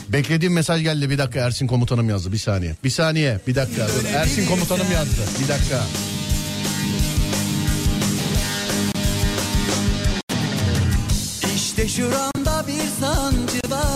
Beklediğim 0.10 0.54
mesaj 0.54 0.84
geldi 0.84 1.10
bir 1.10 1.18
dakika 1.18 1.40
Ersin 1.40 1.68
komutanım 1.68 2.10
yazdı 2.10 2.32
bir 2.32 2.38
saniye. 2.38 2.76
Bir 2.84 2.90
saniye 2.90 3.40
bir 3.48 3.56
dakika 3.56 3.88
dur. 3.88 4.06
Ersin 4.16 4.48
komutanım 4.48 4.92
yazdı 4.92 5.22
bir 5.44 5.48
dakika. 5.48 5.84
İşte 11.56 11.88
şuramda 11.88 12.68
bir 12.68 12.82
sancı 13.00 13.70
var. 13.70 13.88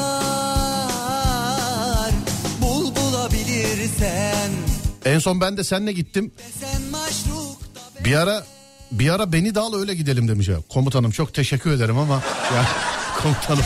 Bul 2.62 2.96
bulabilirsen. 2.96 4.52
En 5.06 5.20
son 5.20 5.42
ben 5.42 5.58
de 5.58 5.64
senle 5.64 5.92
gittim. 5.92 6.32
Bir 8.06 8.16
ara 8.16 8.44
bir 8.92 9.10
ara 9.10 9.32
beni 9.34 9.56
de 9.56 9.60
al 9.60 9.76
öyle 9.80 9.96
gidelim 9.96 10.28
demiş. 10.28 10.50
Komutanım 10.70 11.12
çok 11.12 11.34
teşekkür 11.34 11.72
ederim 11.72 11.98
ama 11.98 12.22
ya 12.56 12.66
komutanım. 13.24 13.64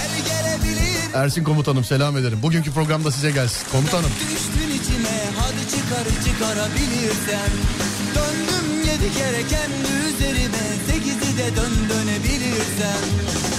Ersin 1.16 1.44
komutanım 1.44 1.84
selam 1.84 2.18
ederim. 2.18 2.40
Bugünkü 2.44 2.72
programda 2.72 3.12
size 3.12 3.32
gelsin. 3.32 3.72
Komutanım. 3.72 4.12
Düştün 4.32 4.70
içime 4.80 5.18
hadi 5.40 5.64
çıkar 5.72 6.06
çıkarabilirsen 6.26 7.52
Döndüm 8.16 8.68
yedi 8.88 9.14
kere 9.18 9.42
kendi 9.54 9.92
üzerime 10.08 10.66
Sekizi 10.88 11.38
de 11.38 11.56
dön 11.56 11.74
dönebilirsen 11.90 13.02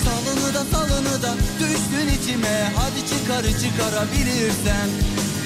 Salını 0.04 0.54
da 0.54 0.64
salını 0.72 1.22
da 1.22 1.34
düştün 1.60 2.08
içime 2.20 2.72
Hadi 2.76 3.00
çıkar 3.10 3.44
çıkarabilirsen 3.62 4.88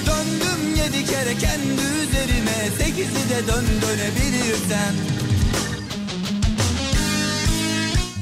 Döndüm 0.07 0.75
yedi 0.75 1.05
kere 1.05 1.37
kendi 1.37 1.81
üzerime 2.03 2.57
Sekizi 2.77 3.29
de 3.29 3.47
dön 3.47 3.65
dönebilirsen 3.81 4.93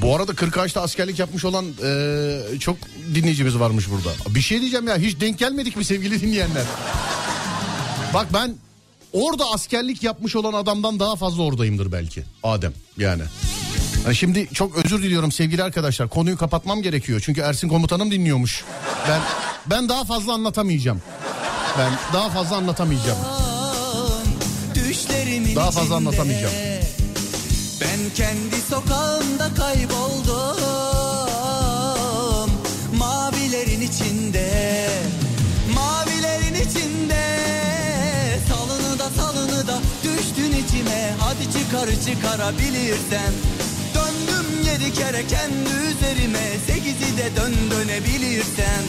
bu 0.02 0.16
arada 0.16 0.34
40 0.34 0.76
askerlik 0.76 1.18
yapmış 1.18 1.44
olan 1.44 1.66
e, 1.84 2.58
çok 2.58 2.76
dinleyicimiz 3.14 3.58
varmış 3.58 3.90
burada. 3.90 4.34
Bir 4.34 4.40
şey 4.40 4.60
diyeceğim 4.60 4.88
ya 4.88 4.96
hiç 4.96 5.20
denk 5.20 5.38
gelmedik 5.38 5.76
mi 5.76 5.84
sevgili 5.84 6.20
dinleyenler? 6.20 6.64
Bak 8.14 8.26
ben 8.34 8.54
orada 9.12 9.44
askerlik 9.50 10.02
yapmış 10.02 10.36
olan 10.36 10.52
adamdan 10.52 11.00
daha 11.00 11.16
fazla 11.16 11.42
oradayımdır 11.42 11.92
belki. 11.92 12.22
Adem 12.42 12.72
yani. 12.98 13.22
Yani 14.04 14.16
şimdi 14.16 14.48
çok 14.54 14.84
özür 14.84 15.02
diliyorum 15.02 15.32
sevgili 15.32 15.62
arkadaşlar. 15.62 16.08
Konuyu 16.08 16.36
kapatmam 16.36 16.82
gerekiyor. 16.82 17.22
Çünkü 17.24 17.40
Ersin 17.40 17.68
komutanım 17.68 18.10
dinliyormuş. 18.10 18.64
Ben 19.08 19.20
ben 19.66 19.88
daha 19.88 20.04
fazla 20.04 20.32
anlatamayacağım. 20.32 21.02
Ben 21.78 21.92
daha 22.12 22.30
fazla 22.30 22.56
anlatamayacağım. 22.56 23.18
Daha 25.56 25.70
fazla 25.70 25.96
anlatamayacağım. 25.96 26.69
Ben 27.80 28.10
kendi 28.14 28.56
sokağımda 28.70 29.54
kayboldum. 29.54 30.60
Mavilerin 32.98 33.80
içinde 33.80 34.88
Mavilerin 35.74 36.54
içinde. 36.54 37.24
Salını 38.48 38.98
da 38.98 39.10
salını 39.10 39.66
da 39.66 39.78
düştün 40.02 40.52
içime. 40.66 41.14
Hadi 41.20 41.44
çıkar 41.44 41.88
çıkarabilirsen 42.06 43.32
Döndüm 43.94 44.46
yedi 44.72 44.92
kere 44.92 45.26
kendi 45.26 45.70
üzerime. 45.70 46.58
Sekizi 46.66 47.16
de 47.18 47.36
dön 47.36 47.54
dönebilirsen 47.70 48.82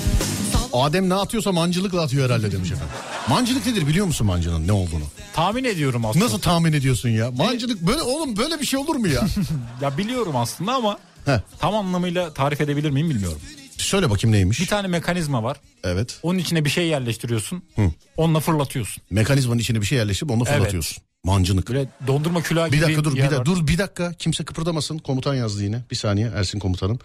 Adem 0.73 1.09
ne 1.09 1.15
atıyorsa 1.15 1.51
mancılıkla 1.51 2.01
atıyor 2.01 2.25
herhalde 2.25 2.51
demiş 2.51 2.71
efendim. 2.71 2.95
Mancılık 3.31 3.65
nedir 3.65 3.87
biliyor 3.87 4.05
musun 4.05 4.27
mancının 4.27 4.67
ne 4.67 4.71
olduğunu? 4.71 5.03
Tahmin 5.33 5.63
ediyorum 5.63 6.05
aslında. 6.05 6.25
Nasıl 6.25 6.39
tahmin 6.39 6.73
ediyorsun 6.73 7.09
ya? 7.09 7.31
Mancılık 7.31 7.81
böyle 7.81 8.01
oğlum 8.01 8.37
böyle 8.37 8.59
bir 8.59 8.65
şey 8.65 8.79
olur 8.79 8.95
mu 8.95 9.07
ya? 9.07 9.21
Ya 9.81 9.97
biliyorum 9.97 10.35
aslında 10.35 10.73
ama 10.73 10.99
Heh, 11.25 11.39
tam 11.59 11.75
anlamıyla 11.75 12.33
tarif 12.33 12.61
edebilir 12.61 12.89
miyim 12.89 13.09
bilmiyorum. 13.09 13.39
söyle 13.77 14.09
bakayım 14.09 14.35
neymiş? 14.35 14.59
Bir 14.59 14.67
tane 14.67 14.87
mekanizma 14.87 15.43
var. 15.43 15.57
Evet. 15.83 16.19
Onun 16.23 16.39
içine 16.39 16.65
bir 16.65 16.69
şey 16.69 16.87
yerleştiriyorsun. 16.87 17.63
Onunla 18.17 18.39
fırlatıyorsun. 18.39 19.03
Mekanizmanın 19.09 19.59
içine 19.59 19.81
bir 19.81 19.85
şey 19.85 19.97
yerleştirip 19.97 20.31
onu 20.31 20.43
Evet. 20.47 20.57
fırlatıyorsun. 20.57 21.03
Mancınık. 21.23 21.69
Böyle 21.69 21.89
dondurma 22.07 22.41
külahı 22.41 22.67
gibi 22.69 22.77
Bir 22.77 22.81
dakika 22.81 23.03
dur 23.03 23.11
bir 23.13 23.17
yer 23.17 23.25
dakika 23.31 23.39
var. 23.39 23.45
dur 23.45 23.67
bir 23.67 23.77
dakika 23.77 24.13
kimse 24.13 24.45
kıpırdamasın 24.45 24.97
komutan 24.97 25.35
yazdı 25.35 25.63
yine 25.63 25.81
bir 25.91 25.95
saniye 25.95 26.31
Ersin 26.35 26.59
komutanım. 26.59 26.99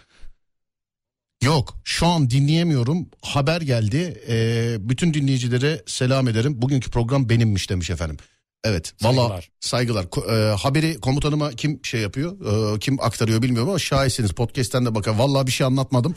Yok 1.43 1.75
şu 1.85 2.07
an 2.07 2.31
dinleyemiyorum 2.31 3.07
haber 3.23 3.61
geldi 3.61 4.23
Ee, 4.29 4.77
bütün 4.81 5.15
dinleyicilere 5.15 5.83
selam 5.87 6.29
ederim 6.29 6.63
bugünkü 6.63 6.91
program 6.91 7.29
benimmiş 7.29 7.71
demiş 7.71 7.91
efendim. 7.91 8.17
Evet 8.65 8.95
valla 9.03 9.15
Saygılar. 9.21 9.49
saygılar 9.61 10.05
e, 10.53 10.55
haberi 10.57 11.01
komutanıma 11.01 11.51
kim 11.51 11.81
şey 11.85 12.01
yapıyor 12.01 12.33
e, 12.77 12.79
kim 12.79 13.01
aktarıyor 13.01 13.43
bilmiyorum 13.43 13.69
ama 13.69 13.79
şahitsiniz 13.79 14.31
podcast'ten 14.33 14.87
de 14.87 14.95
bakın 14.95 15.19
valla 15.19 15.47
bir 15.47 15.53
şey 15.53 15.67
anlatmadım. 15.67 16.15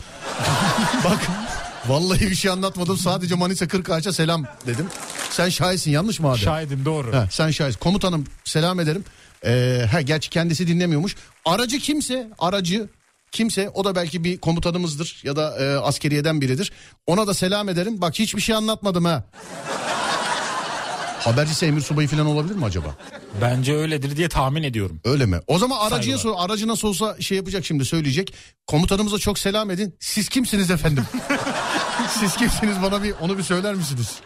Bak 1.05 1.27
vallahi 1.87 2.21
bir 2.21 2.35
şey 2.35 2.51
anlatmadım 2.51 2.97
sadece 2.97 3.35
Manisa 3.35 3.67
40 3.67 3.89
ağaça 3.89 4.13
selam 4.13 4.45
dedim. 4.67 4.85
Sen 5.31 5.49
şahitsin 5.49 5.91
yanlış 5.91 6.19
mı 6.19 6.27
Adem? 6.29 6.39
Şahidim 6.39 6.85
doğru. 6.85 7.13
Ha, 7.15 7.27
sen 7.31 7.51
şahit. 7.51 7.75
Komutanım 7.77 8.25
selam 8.43 8.79
ederim. 8.79 9.03
Ee, 9.45 9.85
ha, 9.91 10.01
gerçi 10.01 10.29
kendisi 10.29 10.67
dinlemiyormuş. 10.67 11.15
Aracı 11.45 11.79
kimse, 11.79 12.29
aracı 12.39 12.89
kimse 13.31 13.69
o 13.69 13.83
da 13.83 13.95
belki 13.95 14.23
bir 14.23 14.37
komutanımızdır 14.37 15.21
ya 15.23 15.35
da 15.35 15.57
e, 15.59 15.77
askeriyeden 15.77 16.41
biridir. 16.41 16.71
Ona 17.07 17.27
da 17.27 17.33
selam 17.33 17.69
ederim. 17.69 18.01
Bak 18.01 18.19
hiçbir 18.19 18.41
şey 18.41 18.55
anlatmadım 18.55 19.05
ha. 19.05 19.23
Habercisi 21.19 21.65
emir 21.65 21.81
subayı 21.81 22.07
falan 22.07 22.25
olabilir 22.25 22.55
mi 22.55 22.65
acaba? 22.65 22.95
Bence 23.41 23.73
öyledir 23.75 24.17
diye 24.17 24.29
tahmin 24.29 24.63
ediyorum. 24.63 25.01
Öyle 25.05 25.25
mi? 25.25 25.39
O 25.47 25.59
zaman 25.59 25.77
aracıya 25.79 26.17
sor. 26.17 26.33
Aracı 26.37 26.67
nasıl 26.67 26.87
olsa 26.87 27.21
şey 27.21 27.37
yapacak 27.37 27.65
şimdi 27.65 27.85
söyleyecek. 27.85 28.33
Komutanımıza 28.67 29.17
çok 29.19 29.39
selam 29.39 29.71
edin. 29.71 29.95
Siz 29.99 30.29
kimsiniz 30.29 30.71
efendim? 30.71 31.03
Siz 32.19 32.35
kimsiniz 32.37 32.81
bana 32.81 33.03
bir 33.03 33.13
onu 33.21 33.37
bir 33.37 33.43
söyler 33.43 33.75
misiniz? 33.75 34.21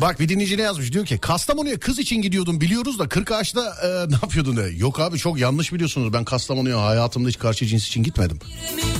Bak 0.00 0.20
bir 0.20 0.28
dinleyici 0.28 0.56
ne 0.58 0.62
yazmış 0.62 0.92
diyor 0.92 1.06
ki 1.06 1.18
Kastamonu'ya 1.18 1.78
kız 1.78 1.98
için 1.98 2.22
gidiyordum 2.22 2.60
biliyoruz 2.60 2.98
da 2.98 3.08
40 3.08 3.32
ağaçta 3.32 3.60
e, 3.82 3.86
ne 4.10 4.14
yapıyordun 4.14 4.56
de. 4.56 4.62
Yok 4.76 5.00
abi 5.00 5.18
çok 5.18 5.38
yanlış 5.38 5.72
biliyorsunuz 5.72 6.12
ben 6.12 6.24
Kastamonu'ya 6.24 6.82
hayatımda 6.82 7.28
hiç 7.28 7.38
karşı 7.38 7.66
cins 7.66 7.86
için 7.86 8.02
gitmedim. 8.02 8.38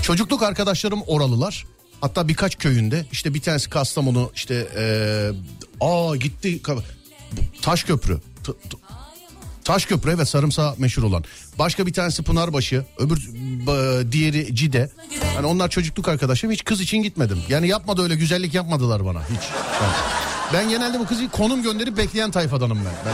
Çocukluk 0.03 0.42
arkadaşlarım 0.42 1.03
oralılar. 1.07 1.66
Hatta 2.01 2.28
birkaç 2.28 2.59
köyünde 2.59 3.07
işte 3.12 3.34
bir 3.34 3.40
tanesi 3.40 3.70
Kastamonu 3.70 4.30
işte 4.34 4.68
e, 4.76 4.84
aa 5.80 6.16
gitti 6.16 6.61
Taşköprü. 7.62 8.18
T- 8.44 8.53
t- 8.53 8.76
Taşköprü 9.64 10.18
ve 10.18 10.24
sarımsağı 10.24 10.74
meşhur 10.78 11.03
olan. 11.03 11.24
Başka 11.59 11.86
bir 11.86 11.92
tanesi 11.92 12.22
Pınarbaşı, 12.22 12.84
öbür 12.98 13.28
b- 13.66 14.12
diğeri 14.12 14.57
Cide. 14.57 14.90
Hani 15.34 15.46
onlar 15.46 15.68
çocukluk 15.68 16.09
arkadaşım 16.09 16.51
hiç 16.51 16.64
kız 16.64 16.80
için 16.80 17.03
gitmedim. 17.03 17.38
Yani 17.48 17.68
yapmadı 17.68 18.03
öyle 18.03 18.14
güzellik 18.14 18.55
yapmadılar 18.55 19.05
bana 19.05 19.20
hiç. 19.22 19.40
Ben, 19.82 19.88
ben 20.53 20.68
genelde 20.68 20.98
bu 20.98 21.07
kızı 21.07 21.28
konum 21.28 21.62
gönderip 21.62 21.96
bekleyen 21.96 22.30
tayfadanım 22.30 22.78
ben. 22.78 22.92
ben 23.07 23.12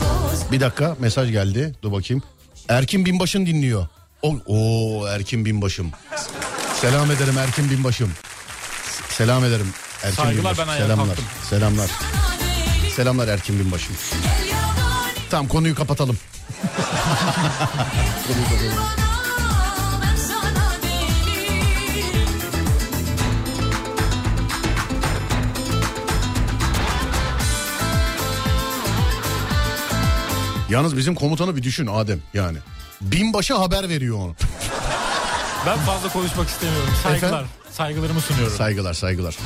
boz 0.00 0.52
bir 0.52 0.60
dakika 0.60 0.96
mesaj 0.98 1.30
geldi. 1.30 1.74
Dur 1.82 1.92
bakayım. 1.92 2.22
Erkin 2.68 3.04
Binbaş'ın 3.06 3.46
dinliyor. 3.46 3.86
O, 4.22 4.36
Oo 4.46 5.06
Erkin 5.06 5.44
Binbaş'ım. 5.44 5.90
Selam 6.80 7.10
ederim 7.10 7.38
Erkin 7.38 7.70
Binbaş'ım. 7.70 8.12
Selam 9.08 9.44
ederim. 9.44 9.72
Erkin 10.02 10.16
Saygılar, 10.22 10.36
Binbaşım. 10.52 10.64
ben 10.66 10.72
ayağa 10.72 10.82
Selamlar. 10.82 11.06
kalktım. 11.06 11.24
Selamlar. 11.50 11.90
Selamlar 12.96 13.28
Erkin 13.28 13.58
Binbaş'ım. 13.60 13.96
gel 14.22 14.46
yabani 14.48 15.12
Tamam 15.30 15.48
konuyu 15.48 15.74
kapatalım. 15.74 16.18
Yalnız 30.68 30.96
bizim 30.96 31.14
komutanı 31.14 31.56
bir 31.56 31.62
düşün 31.62 31.86
Adem 31.86 32.20
yani. 32.34 32.58
Binbaşı 33.00 33.54
haber 33.54 33.88
veriyor 33.88 34.18
onu. 34.18 34.34
Ben 35.66 35.78
fazla 35.78 36.08
konuşmak 36.08 36.48
istemiyorum. 36.48 36.90
Saygılar. 37.02 37.28
Efendim? 37.28 37.48
Saygılarımı 37.70 38.20
sunuyorum. 38.20 38.56
saygılar 38.56 38.94
saygılar. 38.94 39.38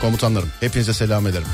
Komutanlarım 0.00 0.48
hepinize 0.60 0.92
selam 0.92 1.26
ederim. 1.26 1.46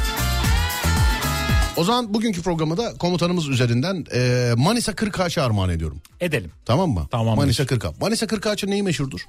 O 1.77 1.85
zaman 1.85 2.15
bugünkü 2.15 2.43
programı 2.43 2.77
da 2.77 2.93
komutanımız 2.99 3.49
üzerinden 3.49 4.05
e, 4.15 4.53
Manisa 4.57 4.93
Kırkağaç'a 4.95 5.43
armağan 5.43 5.71
ediyorum. 5.71 6.01
Edelim. 6.21 6.51
Tamam 6.65 6.91
mı? 6.91 7.07
Tamamdır. 7.11 7.37
Manisa 7.43 7.67
Kırkağaç. 7.67 7.95
Manisa 8.01 8.27
Kırkağaç'ın 8.27 8.71
neyi 8.71 8.83
meşhurdur? 8.83 9.21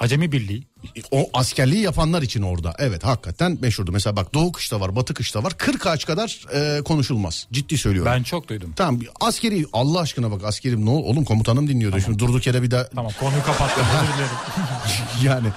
Acemi 0.00 0.32
Birliği. 0.32 0.66
O 1.10 1.30
askerliği 1.34 1.82
yapanlar 1.82 2.22
için 2.22 2.42
orada. 2.42 2.74
Evet 2.78 3.04
hakikaten 3.04 3.58
meşhurdu. 3.62 3.92
Mesela 3.92 4.16
bak 4.16 4.34
doğu 4.34 4.52
kışta 4.52 4.80
var 4.80 4.96
batı 4.96 5.14
kışta 5.14 5.42
var. 5.44 5.52
40 5.58 5.86
ağaç 5.86 6.06
kadar 6.06 6.46
e, 6.54 6.82
konuşulmaz. 6.82 7.46
Ciddi 7.52 7.78
söylüyorum. 7.78 8.12
Ben 8.14 8.22
çok 8.22 8.48
duydum. 8.48 8.72
Tamam 8.76 9.00
askeri 9.20 9.66
Allah 9.72 10.00
aşkına 10.00 10.30
bak 10.30 10.44
askerim 10.44 10.86
ne 10.86 10.90
ol- 10.90 11.04
oğlum 11.04 11.24
komutanım 11.24 11.68
dinliyordu. 11.68 12.00
Şimdi 12.00 12.18
durduk 12.18 12.46
yere 12.46 12.62
bir 12.62 12.70
daha 12.70 12.84
Tamam 12.88 13.12
konuyu 13.20 13.42
kapattım. 13.42 13.84
Yani 15.24 15.48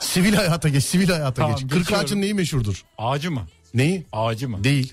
sivil 0.00 0.34
hayata 0.34 0.68
geç 0.68 0.84
sivil 0.84 1.08
hayata 1.08 1.34
Tamam, 1.34 1.52
geç. 1.52 1.60
40 1.70 1.72
geçiyorum. 1.80 2.04
ağacın 2.04 2.20
neyi 2.20 2.34
meşhurdur? 2.34 2.84
Ağacı 2.98 3.30
mı? 3.30 3.46
Neyi? 3.74 4.06
Ağacı 4.12 4.48
mı? 4.48 4.64
Değil. 4.64 4.92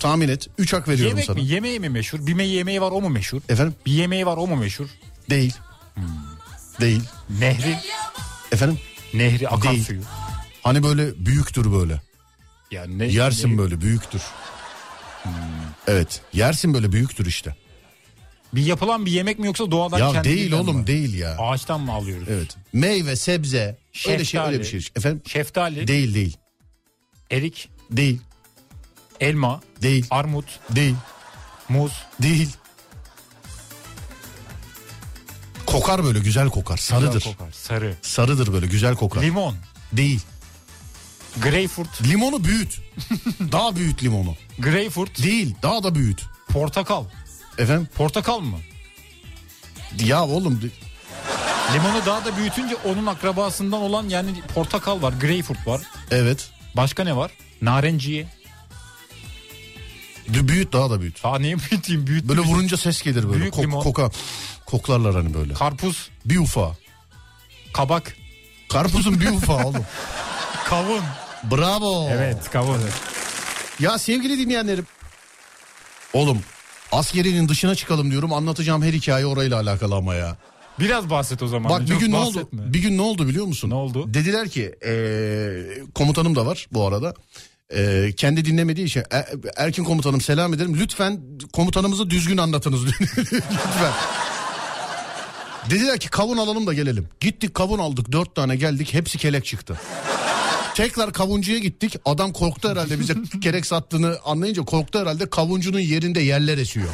Tahmin 0.00 0.28
et. 0.28 0.48
3 0.58 0.72
hak 0.72 0.88
veriyorum 0.88 1.08
Yemek 1.10 1.24
sana. 1.24 1.36
mi? 1.36 1.44
Yemeği 1.46 1.80
mi 1.80 1.88
meşhur? 1.88 2.26
Bir 2.26 2.34
me- 2.34 2.42
yemeği 2.46 2.80
var 2.80 2.90
o 2.90 3.00
mu 3.00 3.08
meşhur? 3.08 3.40
Efendim? 3.48 3.74
Bir 3.86 3.92
yemeği 3.92 4.26
var 4.26 4.36
o 4.36 4.46
mu 4.46 4.56
meşhur? 4.56 4.86
Değil. 5.30 5.54
Değil. 6.80 7.02
Nehri. 7.40 7.78
Efendim? 8.52 8.78
Nehri 9.14 9.48
akan 9.48 9.72
Değil. 9.72 9.84
suyu. 9.84 10.02
Hani 10.62 10.82
böyle 10.82 11.26
büyüktür 11.26 11.72
böyle. 11.72 12.00
Yani 12.70 12.98
ne, 12.98 13.06
Yersin 13.06 13.54
ne- 13.54 13.58
böyle 13.58 13.80
büyüktür. 13.80 14.22
Evet. 15.86 16.20
Yersin 16.32 16.74
böyle 16.74 16.92
büyüktür 16.92 17.26
işte. 17.26 17.56
Bir 18.54 18.66
yapılan 18.66 19.06
bir 19.06 19.10
yemek 19.12 19.38
mi 19.38 19.46
yoksa 19.46 19.70
doğadan 19.70 19.98
ya 19.98 20.24
değil 20.24 20.52
oğlum 20.52 20.76
mi? 20.76 20.86
değil 20.86 21.14
ya. 21.14 21.36
Ağaçtan 21.38 21.80
mı 21.80 21.92
alıyoruz? 21.92 22.28
Evet. 22.30 22.56
Meyve, 22.72 23.16
sebze. 23.16 23.78
Öyle 24.08 24.24
şey 24.24 24.40
öyle 24.40 24.58
bir 24.58 24.64
şey. 24.64 24.80
Efendim? 24.96 25.22
Şeftali. 25.26 25.86
Değil 25.88 26.14
değil. 26.14 26.36
Erik. 27.30 27.68
Değil. 27.90 28.20
Elma. 29.20 29.60
Değil. 29.82 30.06
Armut. 30.10 30.60
Değil. 30.70 30.94
Muz. 31.68 31.92
Değil. 32.22 32.48
Kokar 35.72 36.04
böyle 36.04 36.18
güzel 36.18 36.48
kokar. 36.48 36.76
Sarıdır. 36.76 37.12
Güzel 37.14 37.32
kokar, 37.32 37.52
Sarı. 37.52 37.94
Sarıdır 38.02 38.52
böyle 38.52 38.66
güzel 38.66 38.94
kokar. 38.94 39.22
Limon. 39.22 39.56
Değil. 39.92 40.20
Greyfurt. 41.42 42.02
Limonu 42.08 42.44
büyüt. 42.44 42.80
daha 43.52 43.76
büyüt 43.76 44.02
limonu. 44.02 44.36
Greyfurt. 44.58 45.22
Değil. 45.22 45.54
Daha 45.62 45.82
da 45.82 45.94
büyüt. 45.94 46.22
Portakal. 46.48 47.04
Efendim? 47.58 47.88
Portakal 47.96 48.40
mı? 48.40 48.58
Ya 50.04 50.24
oğlum 50.24 50.60
Limonu 51.74 52.06
daha 52.06 52.24
da 52.24 52.36
büyütünce 52.36 52.76
onun 52.84 53.06
akrabasından 53.06 53.80
olan 53.80 54.08
yani 54.08 54.42
portakal 54.54 55.02
var, 55.02 55.12
greyfurt 55.20 55.66
var. 55.66 55.80
evet. 56.10 56.50
Başka 56.76 57.04
ne 57.04 57.16
var? 57.16 57.30
Narenciye. 57.62 58.26
Büyüt 60.28 60.72
daha 60.72 60.90
da 60.90 61.00
büyüt. 61.00 61.20
Aa 61.24 61.38
niye 61.38 61.56
büyüteyim? 61.70 62.06
Büyüt. 62.06 62.24
Böyle 62.24 62.40
vurunca 62.40 62.76
ses 62.76 63.02
gelir 63.02 63.28
böyle. 63.28 63.40
Büyük 63.40 63.54
Kok- 63.54 63.62
limon. 63.62 63.82
koka. 63.82 64.10
Koklarlar 64.72 65.14
hani 65.14 65.34
böyle. 65.34 65.54
Karpuz. 65.54 66.10
Bir 66.24 66.38
ufa. 66.38 66.76
Kabak. 67.72 68.16
Karpuzun 68.68 69.20
bir 69.20 69.28
ufa 69.28 69.64
oğlum. 69.64 69.84
Kavun. 70.64 71.00
Bravo. 71.50 72.08
Evet 72.12 72.50
kavun. 72.52 72.78
Ya 73.80 73.98
sevgili 73.98 74.38
dinleyenlerim. 74.38 74.86
Oğlum 76.12 76.38
askerinin 76.92 77.48
dışına 77.48 77.74
çıkalım 77.74 78.10
diyorum. 78.10 78.32
Anlatacağım 78.32 78.82
her 78.82 78.92
hikaye 78.92 79.26
orayla 79.26 79.60
alakalı 79.60 79.94
ama 79.94 80.14
ya. 80.14 80.36
Biraz 80.80 81.10
bahset 81.10 81.42
o 81.42 81.46
zaman. 81.46 81.70
Bak 81.72 81.80
bir 81.80 81.98
gün 81.98 82.12
ne 82.12 82.16
oldu? 82.16 82.34
bahsetme. 82.36 82.72
Bir 82.72 82.78
gün 82.82 82.96
ne 82.98 83.02
oldu 83.02 83.28
biliyor 83.28 83.46
musun? 83.46 83.70
Ne 83.70 83.74
oldu? 83.74 84.14
Dediler 84.14 84.48
ki 84.48 84.74
eee, 84.84 85.82
komutanım 85.94 86.36
da 86.36 86.46
var 86.46 86.66
bu 86.72 86.86
arada. 86.86 87.14
Eee, 87.74 88.12
kendi 88.16 88.44
dinlemediği 88.44 88.86
için 88.86 89.00
"E- 89.00 89.26
Erkin 89.56 89.84
komutanım 89.84 90.20
selam 90.20 90.54
ederim. 90.54 90.76
Lütfen 90.80 91.20
komutanımızı 91.52 92.10
düzgün 92.10 92.36
anlatınız 92.38 92.84
lütfen. 93.00 93.92
Dediler 95.70 95.98
ki 95.98 96.08
kavun 96.08 96.36
alalım 96.36 96.66
da 96.66 96.74
gelelim. 96.74 97.08
Gittik 97.20 97.54
kavun 97.54 97.78
aldık 97.78 98.12
dört 98.12 98.34
tane 98.34 98.56
geldik 98.56 98.94
hepsi 98.94 99.18
kelek 99.18 99.44
çıktı. 99.44 99.80
Tekrar 100.74 101.12
kavuncuya 101.12 101.58
gittik. 101.58 101.96
Adam 102.04 102.32
korktu 102.32 102.70
herhalde 102.70 103.00
bize 103.00 103.14
kelek 103.42 103.66
sattığını 103.66 104.18
anlayınca 104.24 104.62
korktu 104.64 105.00
herhalde. 105.00 105.30
Kavuncunun 105.30 105.78
yerinde 105.78 106.20
yerler 106.20 106.58
esiyor. 106.58 106.88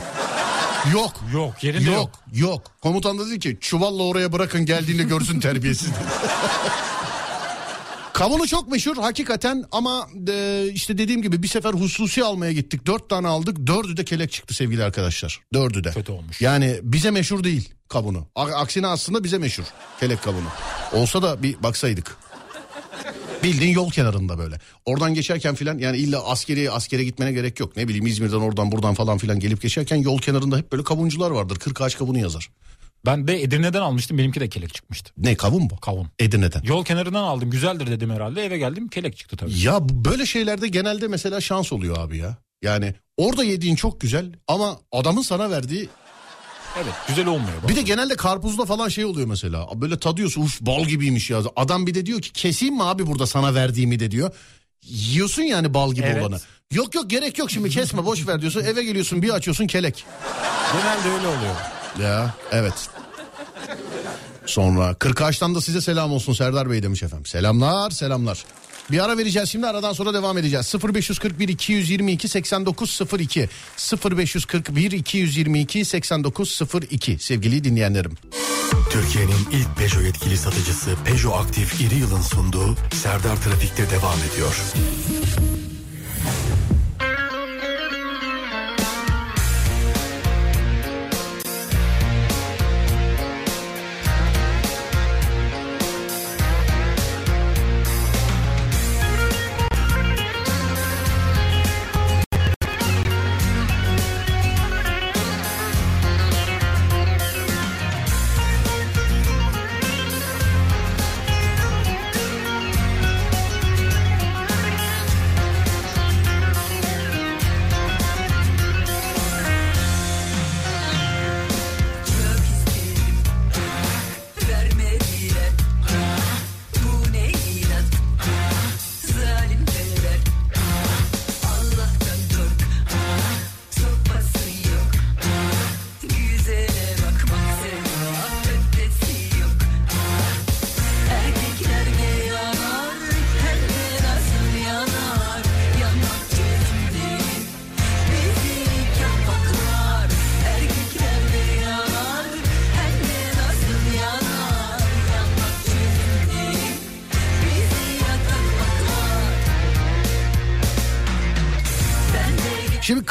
Yok. 0.92 1.12
Yok 1.32 1.64
yerinde 1.64 1.90
yok. 1.90 1.96
Yok 1.96 2.10
yok. 2.32 2.62
Komutan 2.82 3.18
da 3.18 3.26
dedi 3.26 3.38
ki 3.38 3.58
çuvalla 3.60 4.02
oraya 4.02 4.32
bırakın 4.32 4.66
geldiğinde 4.66 5.02
görsün 5.02 5.40
terbiyesiz. 5.40 5.88
Kavunu 8.18 8.46
çok 8.46 8.68
meşhur 8.68 8.96
hakikaten 8.96 9.64
ama 9.72 10.08
e, 10.28 10.66
işte 10.74 10.98
dediğim 10.98 11.22
gibi 11.22 11.42
bir 11.42 11.48
sefer 11.48 11.74
hususi 11.74 12.24
almaya 12.24 12.52
gittik. 12.52 12.86
Dört 12.86 13.08
tane 13.08 13.28
aldık 13.28 13.66
dördü 13.66 13.96
de 13.96 14.04
kelek 14.04 14.32
çıktı 14.32 14.54
sevgili 14.54 14.84
arkadaşlar. 14.84 15.40
Dördü 15.54 15.84
de. 15.84 15.90
Kötü 15.90 16.12
olmuş. 16.12 16.40
Yani 16.40 16.80
bize 16.82 17.10
meşhur 17.10 17.44
değil 17.44 17.68
kavunu. 17.88 18.26
Aksine 18.34 18.86
aslında 18.86 19.24
bize 19.24 19.38
meşhur 19.38 19.64
kelek 20.00 20.22
kavunu. 20.22 20.46
Olsa 20.92 21.22
da 21.22 21.42
bir 21.42 21.62
baksaydık. 21.62 22.16
Bildiğin 23.42 23.72
yol 23.72 23.90
kenarında 23.90 24.38
böyle. 24.38 24.60
Oradan 24.84 25.14
geçerken 25.14 25.54
filan 25.54 25.78
yani 25.78 25.96
illa 25.96 26.24
askeri 26.24 26.70
askere 26.70 27.04
gitmene 27.04 27.32
gerek 27.32 27.60
yok. 27.60 27.76
Ne 27.76 27.88
bileyim 27.88 28.06
İzmir'den 28.06 28.36
oradan 28.36 28.72
buradan 28.72 28.94
falan 28.94 29.18
filan 29.18 29.40
gelip 29.40 29.62
geçerken 29.62 29.96
yol 29.96 30.18
kenarında 30.18 30.56
hep 30.56 30.72
böyle 30.72 30.84
kavuncular 30.84 31.30
vardır. 31.30 31.58
Kırk 31.58 31.80
ağaç 31.80 31.98
kavunu 31.98 32.18
yazar. 32.18 32.50
Ben 33.06 33.28
de 33.28 33.42
Edirne'den 33.42 33.80
almıştım. 33.80 34.18
Benimki 34.18 34.40
de 34.40 34.48
kelek 34.48 34.74
çıkmıştı. 34.74 35.12
Ne 35.16 35.34
kavun 35.36 35.70
bu? 35.70 35.76
Kavun. 35.80 36.08
Edirne'den. 36.18 36.62
Yol 36.62 36.84
kenarından 36.84 37.22
aldım. 37.22 37.50
Güzeldir 37.50 37.86
dedim 37.86 38.10
herhalde. 38.10 38.44
Eve 38.44 38.58
geldim 38.58 38.88
kelek 38.88 39.16
çıktı 39.16 39.36
tabii. 39.36 39.60
Ya 39.60 39.78
böyle 39.90 40.26
şeylerde 40.26 40.68
genelde 40.68 41.08
mesela 41.08 41.40
şans 41.40 41.72
oluyor 41.72 41.98
abi 41.98 42.16
ya. 42.18 42.36
Yani 42.62 42.94
orada 43.16 43.44
yediğin 43.44 43.76
çok 43.76 44.00
güzel 44.00 44.32
ama 44.48 44.78
adamın 44.92 45.22
sana 45.22 45.50
verdiği 45.50 45.88
Evet 46.76 46.92
güzel 47.08 47.26
olmuyor. 47.26 47.68
bir 47.68 47.76
de 47.76 47.82
genelde 47.82 48.16
karpuzda 48.16 48.64
falan 48.64 48.88
şey 48.88 49.04
oluyor 49.04 49.26
mesela. 49.28 49.66
Böyle 49.74 49.98
tadıyorsun 49.98 50.42
uf 50.42 50.60
bal 50.60 50.84
gibiymiş 50.84 51.30
ya. 51.30 51.38
Adam 51.56 51.86
bir 51.86 51.94
de 51.94 52.06
diyor 52.06 52.20
ki 52.22 52.32
keseyim 52.32 52.74
mi 52.74 52.82
abi 52.84 53.06
burada 53.06 53.26
sana 53.26 53.54
verdiğimi 53.54 54.00
de 54.00 54.10
diyor. 54.10 54.30
Yiyorsun 54.82 55.42
yani 55.42 55.74
bal 55.74 55.92
gibi 55.94 56.06
Evet. 56.06 56.22
olanı. 56.22 56.40
Yok 56.72 56.94
yok 56.94 57.10
gerek 57.10 57.38
yok 57.38 57.50
şimdi 57.50 57.70
kesme 57.70 58.06
boş 58.06 58.28
ver 58.28 58.40
diyorsun. 58.40 58.64
Eve 58.64 58.84
geliyorsun 58.84 59.22
bir 59.22 59.30
açıyorsun 59.30 59.66
kelek. 59.66 60.04
Genelde 60.72 61.08
öyle 61.16 61.26
oluyor. 61.26 61.54
Ya 62.02 62.34
evet. 62.52 62.88
Sonra 64.46 64.94
Kırkaç'tan 64.94 65.54
da 65.54 65.60
size 65.60 65.80
selam 65.80 66.12
olsun 66.12 66.32
Serdar 66.32 66.70
Bey 66.70 66.82
demiş 66.82 67.02
efendim. 67.02 67.26
Selamlar 67.26 67.90
selamlar. 67.90 68.44
Bir 68.90 69.04
ara 69.04 69.18
vereceğiz 69.18 69.48
şimdi 69.48 69.66
aradan 69.66 69.92
sonra 69.92 70.14
devam 70.14 70.38
edeceğiz. 70.38 70.74
0541 70.94 71.48
222 71.48 72.28
8902 72.28 73.48
0541 74.04 74.92
222 74.92 75.84
8902 75.84 77.18
sevgili 77.18 77.64
dinleyenlerim. 77.64 78.12
Türkiye'nin 78.90 79.48
ilk 79.52 79.76
Peugeot 79.76 80.04
yetkili 80.04 80.36
satıcısı 80.36 80.90
Peugeot 81.04 81.34
Aktif 81.34 81.80
İri 81.80 81.94
Yıl'ın 81.94 82.22
sunduğu 82.22 82.76
Serdar 82.92 83.36
Trafik'te 83.36 83.90
devam 83.90 84.18
ediyor. 84.32 84.54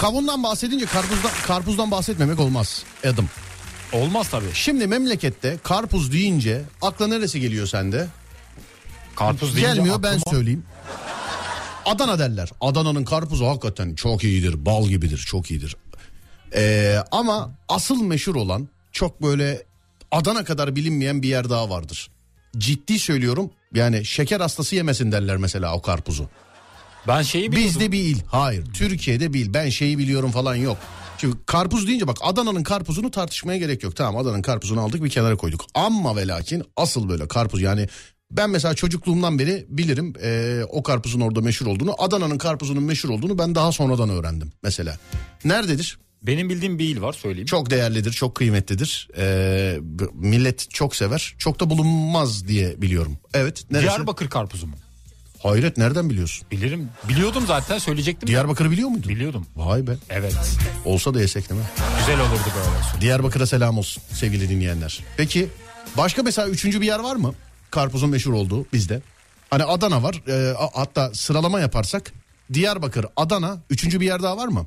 Kavundan 0.07 0.43
bahsedince 0.43 0.85
karpuzdan, 0.85 1.31
karpuzdan 1.47 1.91
bahsetmemek 1.91 2.39
olmaz. 2.39 2.83
Adam. 3.05 3.25
Olmaz 3.93 4.29
tabii. 4.29 4.45
Şimdi 4.53 4.87
memlekette 4.87 5.57
karpuz 5.63 6.11
deyince 6.11 6.61
akla 6.81 7.07
neresi 7.07 7.39
geliyor 7.39 7.67
sende? 7.67 8.07
Karpuz 9.15 9.55
deyince 9.55 9.73
Gelmiyor 9.73 10.03
ben 10.03 10.19
söyleyeyim. 10.29 10.63
Adana 11.85 12.19
derler. 12.19 12.49
Adana'nın 12.61 13.05
karpuzu 13.05 13.45
hakikaten 13.45 13.95
çok 13.95 14.23
iyidir. 14.23 14.65
Bal 14.65 14.87
gibidir. 14.87 15.17
Çok 15.17 15.51
iyidir. 15.51 15.75
Ee, 16.55 16.97
ama 17.11 17.51
asıl 17.69 18.03
meşhur 18.03 18.35
olan 18.35 18.69
çok 18.91 19.21
böyle 19.21 19.63
Adana 20.11 20.43
kadar 20.43 20.75
bilinmeyen 20.75 21.21
bir 21.21 21.29
yer 21.29 21.49
daha 21.49 21.69
vardır. 21.69 22.09
Ciddi 22.57 22.99
söylüyorum. 22.99 23.51
Yani 23.73 24.05
şeker 24.05 24.39
hastası 24.39 24.75
yemesin 24.75 25.11
derler 25.11 25.37
mesela 25.37 25.75
o 25.75 25.81
karpuzu. 25.81 26.29
Ben 27.07 27.21
şeyi 27.21 27.51
biliyordum. 27.51 27.69
Bizde 27.81 27.91
bir 27.91 27.99
il. 28.03 28.19
Hayır. 28.27 28.65
Türkiye'de 28.73 29.33
bir 29.33 29.39
il. 29.39 29.53
Ben 29.53 29.69
şeyi 29.69 29.97
biliyorum 29.97 30.31
falan 30.31 30.55
yok. 30.55 30.77
Çünkü 31.17 31.37
karpuz 31.45 31.87
deyince 31.87 32.07
bak 32.07 32.17
Adana'nın 32.21 32.63
karpuzunu 32.63 33.11
tartışmaya 33.11 33.57
gerek 33.57 33.83
yok. 33.83 33.95
Tamam 33.95 34.17
Adana'nın 34.17 34.41
karpuzunu 34.41 34.81
aldık 34.81 35.03
bir 35.03 35.09
kenara 35.09 35.35
koyduk. 35.35 35.65
Ama 35.73 36.15
ve 36.15 36.27
lakin 36.27 36.63
asıl 36.77 37.09
böyle 37.09 37.27
karpuz 37.27 37.61
yani 37.61 37.87
ben 38.31 38.49
mesela 38.49 38.73
çocukluğumdan 38.73 39.39
beri 39.39 39.65
bilirim 39.69 40.13
eee, 40.23 40.63
o 40.69 40.83
karpuzun 40.83 41.19
orada 41.21 41.41
meşhur 41.41 41.65
olduğunu. 41.65 41.95
Adana'nın 41.97 42.37
karpuzunun 42.37 42.83
meşhur 42.83 43.09
olduğunu 43.09 43.37
ben 43.37 43.55
daha 43.55 43.71
sonradan 43.71 44.09
öğrendim 44.09 44.51
mesela. 44.63 44.97
Nerededir? 45.45 45.99
Benim 46.23 46.49
bildiğim 46.49 46.79
bir 46.79 46.85
il 46.89 47.01
var 47.01 47.13
söyleyeyim. 47.13 47.45
Çok 47.45 47.69
değerlidir, 47.69 48.11
çok 48.11 48.35
kıymetlidir. 48.35 49.07
B- 49.81 50.03
millet 50.13 50.69
çok 50.69 50.95
sever. 50.95 51.35
Çok 51.37 51.59
da 51.59 51.69
bulunmaz 51.69 52.47
diye 52.47 52.81
biliyorum. 52.81 53.17
Evet. 53.33 53.71
Neresi? 53.71 53.87
Diyarbakır 53.87 54.29
karpuzu 54.29 54.67
mu? 54.67 54.75
Hayret 55.43 55.77
nereden 55.77 56.09
biliyorsun? 56.09 56.47
Bilirim. 56.51 56.89
Biliyordum 57.09 57.43
zaten 57.47 57.77
söyleyecektim. 57.77 58.27
Diyarbakır'ı 58.27 58.71
biliyor 58.71 58.89
muydun? 58.89 59.09
Biliyordum. 59.09 59.45
Vay 59.55 59.87
be. 59.87 59.91
Evet. 60.09 60.35
Olsa 60.85 61.13
da 61.13 61.21
yesek 61.21 61.49
değil 61.49 61.61
mi? 61.61 61.67
Güzel 61.99 62.19
olurdu 62.19 62.41
böyle. 62.55 63.01
Diyarbakır'a 63.01 63.45
selam 63.47 63.77
olsun 63.77 64.03
sevgili 64.13 64.49
dinleyenler. 64.49 65.03
Peki 65.17 65.49
başka 65.97 66.23
mesela 66.23 66.47
üçüncü 66.47 66.81
bir 66.81 66.85
yer 66.85 66.99
var 66.99 67.15
mı? 67.15 67.33
Karpuzun 67.71 68.09
meşhur 68.09 68.33
olduğu 68.33 68.65
bizde. 68.73 69.01
Hani 69.49 69.63
Adana 69.63 70.03
var 70.03 70.21
e, 70.27 70.53
hatta 70.73 71.13
sıralama 71.13 71.59
yaparsak 71.59 72.13
Diyarbakır, 72.53 73.05
Adana 73.15 73.57
üçüncü 73.69 73.99
bir 74.01 74.05
yer 74.05 74.23
daha 74.23 74.37
var 74.37 74.47
mı? 74.47 74.65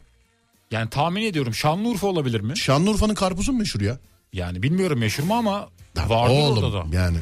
Yani 0.70 0.90
tahmin 0.90 1.22
ediyorum 1.22 1.54
Şanlıurfa 1.54 2.06
olabilir 2.06 2.40
mi? 2.40 2.58
Şanlıurfa'nın 2.58 3.14
karpuzu 3.14 3.52
meşhur 3.52 3.80
ya? 3.80 3.98
Yani 4.32 4.62
bilmiyorum 4.62 4.98
meşhur 4.98 5.22
mu 5.22 5.34
ama 5.34 5.68
vardır 5.96 6.34
Oğlum 6.34 6.64
orada 6.64 6.72
da. 6.92 6.96
yani. 6.96 7.18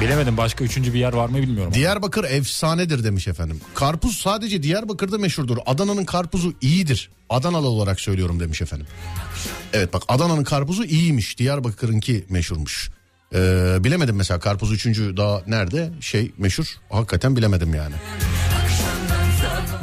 Bilemedim 0.00 0.36
başka 0.36 0.64
üçüncü 0.64 0.94
bir 0.94 0.98
yer 0.98 1.12
var 1.12 1.28
mı 1.28 1.36
bilmiyorum. 1.36 1.74
Diyarbakır 1.74 2.24
efsanedir 2.24 3.04
demiş 3.04 3.28
efendim. 3.28 3.60
Karpuz 3.74 4.16
sadece 4.16 4.62
Diyarbakır'da 4.62 5.18
meşhurdur. 5.18 5.56
Adana'nın 5.66 6.04
karpuzu 6.04 6.54
iyidir. 6.60 7.10
Adanalı 7.30 7.68
olarak 7.68 8.00
söylüyorum 8.00 8.40
demiş 8.40 8.62
efendim. 8.62 8.86
Evet 9.72 9.92
bak 9.92 10.02
Adana'nın 10.08 10.44
karpuzu 10.44 10.84
iyiymiş. 10.84 11.38
Diyarbakır'ınki 11.38 12.24
meşhurmuş. 12.28 12.90
Ee, 13.34 13.76
bilemedim 13.80 14.16
mesela 14.16 14.40
karpuz 14.40 14.72
üçüncü 14.72 15.16
daha 15.16 15.42
nerede 15.46 15.90
şey 16.00 16.32
meşhur 16.38 16.76
hakikaten 16.90 17.36
bilemedim 17.36 17.74
yani. 17.74 17.94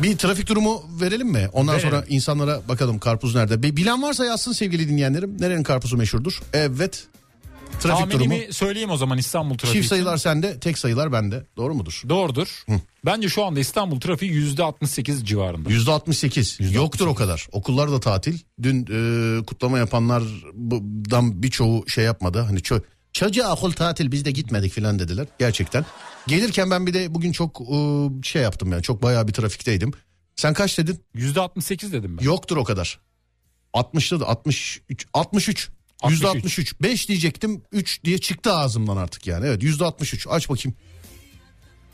Bir 0.04 0.18
trafik 0.18 0.48
durumu 0.48 0.84
verelim 1.02 1.28
mi? 1.28 1.50
Ondan 1.54 1.76
Verelim. 1.76 1.90
sonra 1.90 2.06
insanlara 2.10 2.62
bakalım 2.70 3.00
karpuz 3.00 3.36
nerede. 3.36 3.64
Bir 3.64 3.76
bilen 3.76 4.02
varsa 4.02 4.26
yazsın 4.26 4.52
sevgili 4.52 4.90
dinleyenlerim. 4.90 5.42
Nerenin 5.42 5.64
karpuzu 5.64 5.98
meşhurdur? 5.98 6.40
Evet. 6.54 7.04
Trafik 7.80 8.12
durumu. 8.12 8.30
Tahminimi 8.30 8.54
söyleyeyim 8.54 8.90
o 8.90 8.98
zaman 8.98 9.18
İstanbul 9.18 9.58
trafiği. 9.58 9.82
Çift 9.82 9.90
sayılar 9.90 10.18
sende, 10.18 10.60
tek 10.60 10.78
sayılar 10.78 11.12
bende. 11.12 11.46
Doğru 11.58 11.74
mudur? 11.74 12.02
Doğrudur. 12.10 12.66
Bence 13.06 13.30
şu 13.30 13.44
anda 13.44 13.60
İstanbul 13.60 14.00
trafiği 14.00 14.32
yüzde 14.32 14.64
68 14.64 15.26
civarında. 15.28 15.70
Yüzde 15.70 15.92
68. 15.92 16.58
Yoktur 16.74 17.08
o 17.08 17.16
kadar. 17.16 17.48
Okullar 17.52 17.92
da 17.92 18.00
tatil. 18.00 18.40
Dün 18.64 18.88
e, 18.92 19.46
kutlama 19.46 19.78
yapanlardan 19.78 21.44
birçoğu 21.44 21.90
şey 21.90 22.06
yapmadı. 22.06 22.40
Hani 22.40 22.64
çö 22.64 22.80
çocuğa 23.14 23.54
okul 23.54 23.72
tatil 23.72 24.12
biz 24.12 24.26
de 24.26 24.32
gitmedik 24.32 24.72
filan 24.72 25.00
dediler. 25.00 25.28
Gerçekten. 25.40 25.86
Gelirken 26.28 26.72
ben 26.72 26.88
bir 26.88 26.94
de 26.94 27.14
bugün 27.14 27.32
çok 27.32 27.62
e, 27.62 28.08
şey 28.24 28.42
yaptım 28.42 28.72
yani. 28.72 28.84
Çok 28.84 29.04
bayağı 29.04 29.28
bir 29.28 29.34
trafikteydim. 29.34 29.92
Sen 30.36 30.54
kaç 30.54 30.78
dedin? 30.78 31.00
Yüzde 31.14 31.42
68 31.42 31.94
dedim 31.94 32.18
ben. 32.18 32.24
Yoktur 32.24 32.58
o 32.58 32.64
kadar. 32.64 33.00
60'lı 33.74 34.20
da 34.20 34.28
63. 34.28 35.08
63. 35.14 35.70
Yüzde 36.10 36.28
63. 36.28 36.82
5 36.82 37.10
diyecektim. 37.10 37.64
3 37.72 38.04
diye 38.04 38.18
çıktı 38.18 38.54
ağzımdan 38.54 38.98
artık 38.98 39.28
yani. 39.28 39.46
Evet 39.48 39.64
yüzde 39.64 39.86
63. 39.86 40.28
Aç 40.30 40.50
bakayım. 40.50 40.78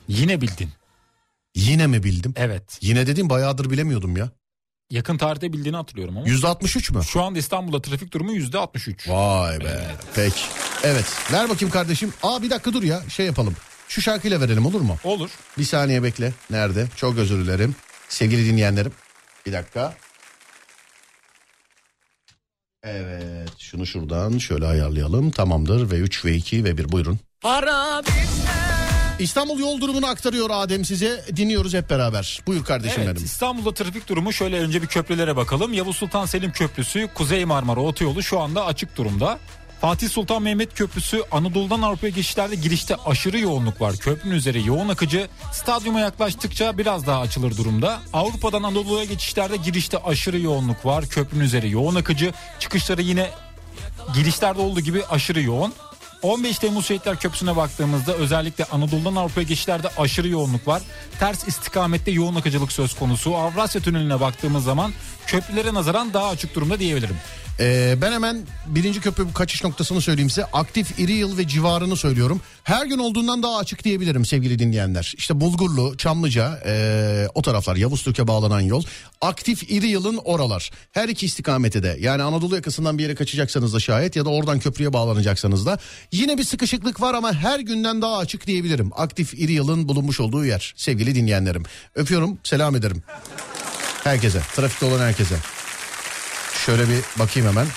Yine 0.08 0.41
bildin. 0.41 0.70
Yine 1.56 1.88
mi 1.88 2.04
bildim? 2.04 2.34
Evet. 2.38 2.78
Yine 2.82 3.08
dedim 3.08 3.30
bayağıdır 3.30 3.70
bilemiyordum 3.70 4.18
ya. 4.18 4.30
Yakın 4.89 5.18
tarihte 5.18 5.54
bildiğini 5.54 5.76
hatırlıyorum 5.76 6.18
ama. 6.18 6.28
Yüzde 6.28 6.47
63 6.47 6.91
mü? 6.91 7.04
Şu 7.04 7.22
anda 7.22 7.39
İstanbul'da 7.39 7.82
trafik 7.82 8.14
durumu 8.14 8.32
yüzde 8.32 8.58
63. 8.58 9.10
Vay 9.10 9.60
be. 9.60 9.95
Peki. 10.16 10.41
Evet. 10.84 11.06
Ver 11.32 11.49
bakayım 11.49 11.72
kardeşim. 11.72 12.14
Aa 12.24 12.41
bir 12.41 12.49
dakika 12.49 12.74
dur 12.74 12.84
ya. 12.84 13.10
Şey 13.10 13.26
yapalım. 13.26 13.56
Şu 13.88 14.01
şarkıyla 14.01 14.41
verelim 14.41 14.66
olur 14.66 14.82
mu? 14.82 14.97
Olur. 15.04 15.30
Bir 15.58 15.64
saniye 15.64 16.04
bekle. 16.04 16.34
Nerede? 16.49 16.88
Çok 16.95 17.18
özür 17.18 17.39
dilerim. 17.45 17.76
Sevgili 18.10 18.45
dinleyenlerim. 18.45 18.91
Bir 19.45 19.54
dakika. 19.54 19.93
Evet. 22.84 23.49
Şunu 23.59 23.86
şuradan 23.86 24.38
şöyle 24.38 24.65
ayarlayalım. 24.65 25.31
Tamamdır. 25.31 25.91
Ve 25.91 25.95
3 25.95 26.25
ve 26.25 26.36
2 26.36 26.63
ve 26.63 26.77
1 26.77 26.91
buyurun. 26.91 27.19
Para 27.41 28.01
İstanbul 29.19 29.59
yol 29.59 29.81
durumunu 29.81 30.07
aktarıyor 30.07 30.49
Adem 30.53 30.86
size. 30.86 31.25
Dinliyoruz 31.36 31.73
hep 31.73 31.89
beraber. 31.89 32.41
Buyur 32.47 32.65
kardeşim 32.65 33.01
Evet 33.03 33.15
benim. 33.15 33.25
İstanbul'da 33.25 33.73
trafik 33.73 34.09
durumu 34.09 34.34
şöyle 34.34 34.59
önce 34.59 34.81
bir 34.81 34.88
köprülere 34.88 35.36
bakalım. 35.36 35.73
Yavuz 35.73 35.95
Sultan 35.95 36.25
Selim 36.25 36.51
Köprüsü 36.51 37.09
Kuzey 37.13 37.45
Marmara 37.45 37.79
Otoyolu 37.79 38.23
şu 38.23 38.39
anda 38.39 38.65
açık 38.65 38.97
durumda. 38.97 39.39
Fatih 39.84 40.09
Sultan 40.09 40.43
Mehmet 40.43 40.75
Köprüsü 40.75 41.21
Anadolu'dan 41.31 41.81
Avrupa'ya 41.81 42.11
geçişlerde 42.11 42.55
girişte 42.55 42.95
aşırı 42.95 43.39
yoğunluk 43.39 43.81
var. 43.81 43.97
Köprünün 43.97 44.36
üzeri 44.36 44.67
yoğun 44.67 44.89
akıcı. 44.89 45.27
Stadyuma 45.51 45.99
yaklaştıkça 45.99 46.77
biraz 46.77 47.07
daha 47.07 47.19
açılır 47.19 47.57
durumda. 47.57 47.99
Avrupa'dan 48.13 48.63
Anadolu'ya 48.63 49.05
geçişlerde 49.05 49.57
girişte 49.57 49.97
aşırı 49.97 50.39
yoğunluk 50.39 50.86
var. 50.86 51.05
Köprünün 51.05 51.43
üzeri 51.43 51.71
yoğun 51.71 51.95
akıcı. 51.95 52.34
Çıkışları 52.59 53.01
yine 53.01 53.29
girişlerde 54.15 54.61
olduğu 54.61 54.79
gibi 54.79 55.05
aşırı 55.05 55.41
yoğun. 55.41 55.73
15 56.21 56.59
Temmuz 56.59 56.88
Şehitler 56.88 57.19
Köprüsü'ne 57.19 57.55
baktığımızda 57.55 58.13
özellikle 58.13 58.65
Anadolu'dan 58.65 59.15
Avrupa'ya 59.15 59.47
geçişlerde 59.47 59.88
aşırı 59.97 60.27
yoğunluk 60.27 60.67
var. 60.67 60.81
Ters 61.19 61.47
istikamette 61.47 62.11
yoğun 62.11 62.36
akıcılık 62.36 62.71
söz 62.71 62.95
konusu. 62.95 63.36
Avrasya 63.36 63.81
Tüneli'ne 63.81 64.19
baktığımız 64.19 64.63
zaman 64.63 64.93
köprülere 65.27 65.73
nazaran 65.73 66.13
daha 66.13 66.29
açık 66.29 66.55
durumda 66.55 66.79
diyebilirim. 66.79 67.17
Ee, 67.60 67.95
ben 68.01 68.12
hemen 68.12 68.38
birinci 68.66 69.01
köprü 69.01 69.34
kaçış 69.34 69.64
noktasını 69.64 70.01
söyleyeyim 70.01 70.30
size. 70.30 70.45
Aktif 70.45 70.99
İri 70.99 71.12
Yıl 71.12 71.38
ve 71.38 71.47
civarını 71.47 71.95
söylüyorum. 71.95 72.41
Her 72.64 72.86
gün 72.86 72.97
olduğundan 72.97 73.43
daha 73.43 73.58
açık 73.58 73.84
diyebilirim 73.84 74.26
sevgili 74.26 74.60
dinleyenler. 74.60 75.14
İşte 75.18 75.39
Bulgurlu, 75.39 75.97
Çamlıca 75.97 76.62
ee, 76.66 77.28
o 77.36 77.41
taraflar 77.41 77.76
Yavuz 77.76 78.04
Türk'e 78.04 78.28
bağlanan 78.28 78.62
yol. 78.62 78.84
Aktif 79.22 79.72
İri 79.72 79.88
Yıl'ın 79.88 80.18
oralar. 80.18 80.72
Her 80.91 81.10
iki 81.10 81.26
istikamete 81.26 81.84
de 81.84 81.97
yani 81.99 82.24
Anadolu 82.24 82.56
yakasından 82.56 82.97
bir 82.97 83.04
yere 83.04 83.16
kaçacaksanız 83.16 83.74
da 83.74 83.80
şayet 83.80 84.16
ya 84.16 84.26
da 84.26 84.30
oradan 84.30 84.60
köprüye 84.60 84.93
bağlanacaksanız 84.93 85.66
da 85.66 85.78
yine 86.12 86.38
bir 86.38 86.43
sıkışıklık 86.43 87.01
var 87.01 87.14
ama 87.14 87.34
her 87.34 87.60
günden 87.60 88.01
daha 88.01 88.18
açık 88.18 88.47
diyebilirim. 88.47 88.91
Aktif 88.95 89.34
İri 89.34 89.54
Yıl'ın 89.54 89.88
bulunmuş 89.88 90.20
olduğu 90.20 90.45
yer 90.45 90.74
sevgili 90.78 91.16
dinleyenlerim. 91.16 91.64
Öpüyorum 91.95 92.38
selam 92.43 92.76
ederim. 92.76 93.04
Herkese 94.04 94.41
trafikte 94.56 94.86
olan 94.86 94.99
herkese. 94.99 95.36
Şöyle 96.66 96.84
bir 96.89 97.20
bakayım 97.20 97.49
hemen. 97.49 97.68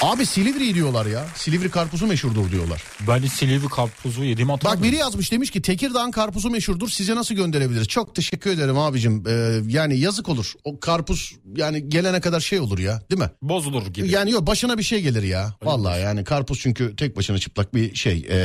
Abi 0.00 0.26
Silivri 0.26 0.74
diyorlar 0.74 1.06
ya. 1.06 1.26
Silivri 1.36 1.70
karpuzu 1.70 2.06
meşhurdur 2.06 2.50
diyorlar. 2.50 2.82
Ben 3.08 3.18
hiç 3.18 3.32
Silivri 3.32 3.68
karpuzu 3.68 4.24
yediğimi 4.24 4.48
Bak 4.48 4.56
hatırlamıyorum. 4.56 4.92
biri 4.92 5.00
yazmış 5.00 5.32
demiş 5.32 5.50
ki 5.50 5.62
Tekirdağ'ın 5.62 6.10
karpuzu 6.10 6.50
meşhurdur. 6.50 6.88
Size 6.88 7.16
nasıl 7.16 7.34
gönderebiliriz? 7.34 7.88
Çok 7.88 8.14
teşekkür 8.14 8.50
ederim 8.50 8.78
abicim. 8.78 9.24
Ee, 9.28 9.60
yani 9.66 9.98
yazık 9.98 10.28
olur. 10.28 10.52
O 10.64 10.80
karpuz 10.80 11.34
yani 11.56 11.88
gelene 11.88 12.20
kadar 12.20 12.40
şey 12.40 12.60
olur 12.60 12.78
ya 12.78 13.02
değil 13.10 13.20
mi? 13.20 13.30
Bozulur 13.42 13.86
gibi. 13.86 14.10
Yani 14.10 14.30
yok 14.30 14.46
başına 14.46 14.78
bir 14.78 14.82
şey 14.82 15.02
gelir 15.02 15.22
ya. 15.22 15.54
Vallahi 15.62 16.00
yani 16.00 16.24
karpuz 16.24 16.60
çünkü 16.60 16.96
tek 16.96 17.16
başına 17.16 17.38
çıplak 17.38 17.74
bir 17.74 17.94
şey. 17.94 18.26
Ee, 18.30 18.38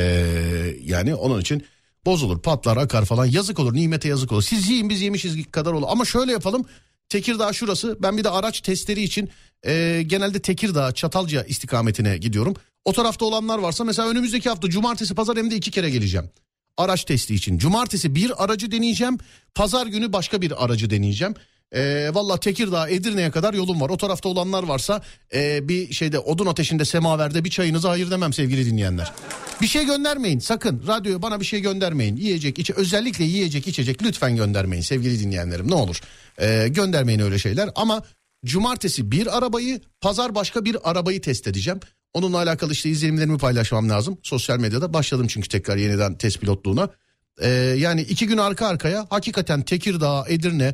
yani 0.82 1.16
onun 1.16 1.41
için 1.41 1.64
bozulur, 2.06 2.41
patlar, 2.41 2.78
akar 2.78 3.06
falan. 3.06 3.26
Yazık 3.26 3.60
olur, 3.60 3.74
nimete 3.74 4.10
yazık 4.10 4.32
olur. 4.32 4.41
Siz 4.41 4.70
yiyin 4.70 4.89
biz 4.89 5.01
yemişiz 5.01 5.51
kadar 5.51 5.72
olur. 5.74 5.88
Ama 5.89 6.06
şöyle 6.06 6.32
yapalım. 6.32 6.66
Tekirdağ 7.14 7.53
şurası. 7.53 7.97
Ben 7.99 8.18
bir 8.18 8.24
de 8.24 8.30
araç 8.30 8.61
testleri 8.61 9.01
için 9.01 9.30
e, 9.66 10.03
genelde 10.07 10.39
Tekirdağ, 10.39 10.91
Çatalca 10.91 11.43
istikametine 11.43 12.18
gidiyorum. 12.18 12.55
O 12.86 12.93
tarafta 12.93 13.26
olanlar 13.26 13.59
varsa 13.59 13.84
mesela 13.84 14.09
önümüzdeki 14.09 14.49
hafta 14.49 14.70
cumartesi 14.70 15.16
pazar 15.16 15.38
hem 15.38 15.51
de 15.51 15.55
iki 15.55 15.72
kere 15.72 15.89
geleceğim. 15.89 16.30
Araç 16.78 17.03
testi 17.03 17.36
için. 17.36 17.57
Cumartesi 17.57 18.16
bir 18.16 18.43
aracı 18.43 18.72
deneyeceğim. 18.72 19.18
Pazar 19.55 19.88
günü 19.88 20.14
başka 20.14 20.41
bir 20.41 20.66
aracı 20.66 20.89
deneyeceğim. 20.89 21.34
Ee, 21.76 22.09
Valla 22.14 22.39
Tekirdağ 22.39 22.89
Edirne'ye 22.89 23.32
kadar 23.32 23.53
yolum 23.53 23.82
var. 23.82 23.89
O 23.89 23.97
tarafta 23.97 24.30
olanlar 24.30 24.64
varsa 24.64 25.01
e, 25.34 25.68
bir 25.68 25.93
şeyde 25.93 26.20
odun 26.20 26.45
ateşinde 26.45 26.86
semaverde 26.86 27.43
bir 27.43 27.49
çayınıza 27.49 27.89
hayır 27.89 28.11
demem 28.11 28.34
sevgili 28.34 28.66
dinleyenler. 28.66 29.11
Bir 29.61 29.68
şey 29.68 29.86
göndermeyin 29.86 30.39
sakın. 30.39 30.84
Radyoya 30.88 31.22
bana 31.22 31.39
bir 31.39 31.45
şey 31.45 31.59
göndermeyin. 31.59 32.16
Yiyecek, 32.16 32.59
içe, 32.59 32.74
özellikle 32.74 33.24
yiyecek, 33.24 33.68
içecek 33.68 34.03
lütfen 34.03 34.36
göndermeyin 34.36 34.84
sevgili 34.84 35.20
dinleyenlerim 35.20 35.72
ne 35.72 35.76
olur. 35.76 36.01
Ee, 36.41 36.67
göndermeyin 36.67 37.19
öyle 37.19 37.39
şeyler 37.39 37.69
ama 37.75 38.03
Cumartesi 38.45 39.11
bir 39.11 39.38
arabayı, 39.38 39.81
pazar 40.01 40.36
başka 40.36 40.65
bir 40.65 40.89
arabayı 40.89 41.21
test 41.21 41.47
edeceğim. 41.47 41.79
Onunla 42.13 42.38
alakalı 42.38 42.71
işte 42.71 42.89
izlenimlerimi 42.89 43.38
paylaşmam 43.38 43.89
lazım. 43.89 44.17
Sosyal 44.23 44.59
medyada 44.59 44.93
başladım 44.93 45.27
çünkü 45.27 45.49
tekrar 45.49 45.77
yeniden 45.77 46.17
test 46.17 46.39
pilotluğuna. 46.39 46.89
Ee, 47.41 47.49
yani 47.77 48.01
iki 48.01 48.27
gün 48.27 48.38
arka 48.38 48.67
arkaya 48.67 49.07
hakikaten 49.09 49.61
Tekirdağ, 49.61 50.25
Edirne... 50.27 50.73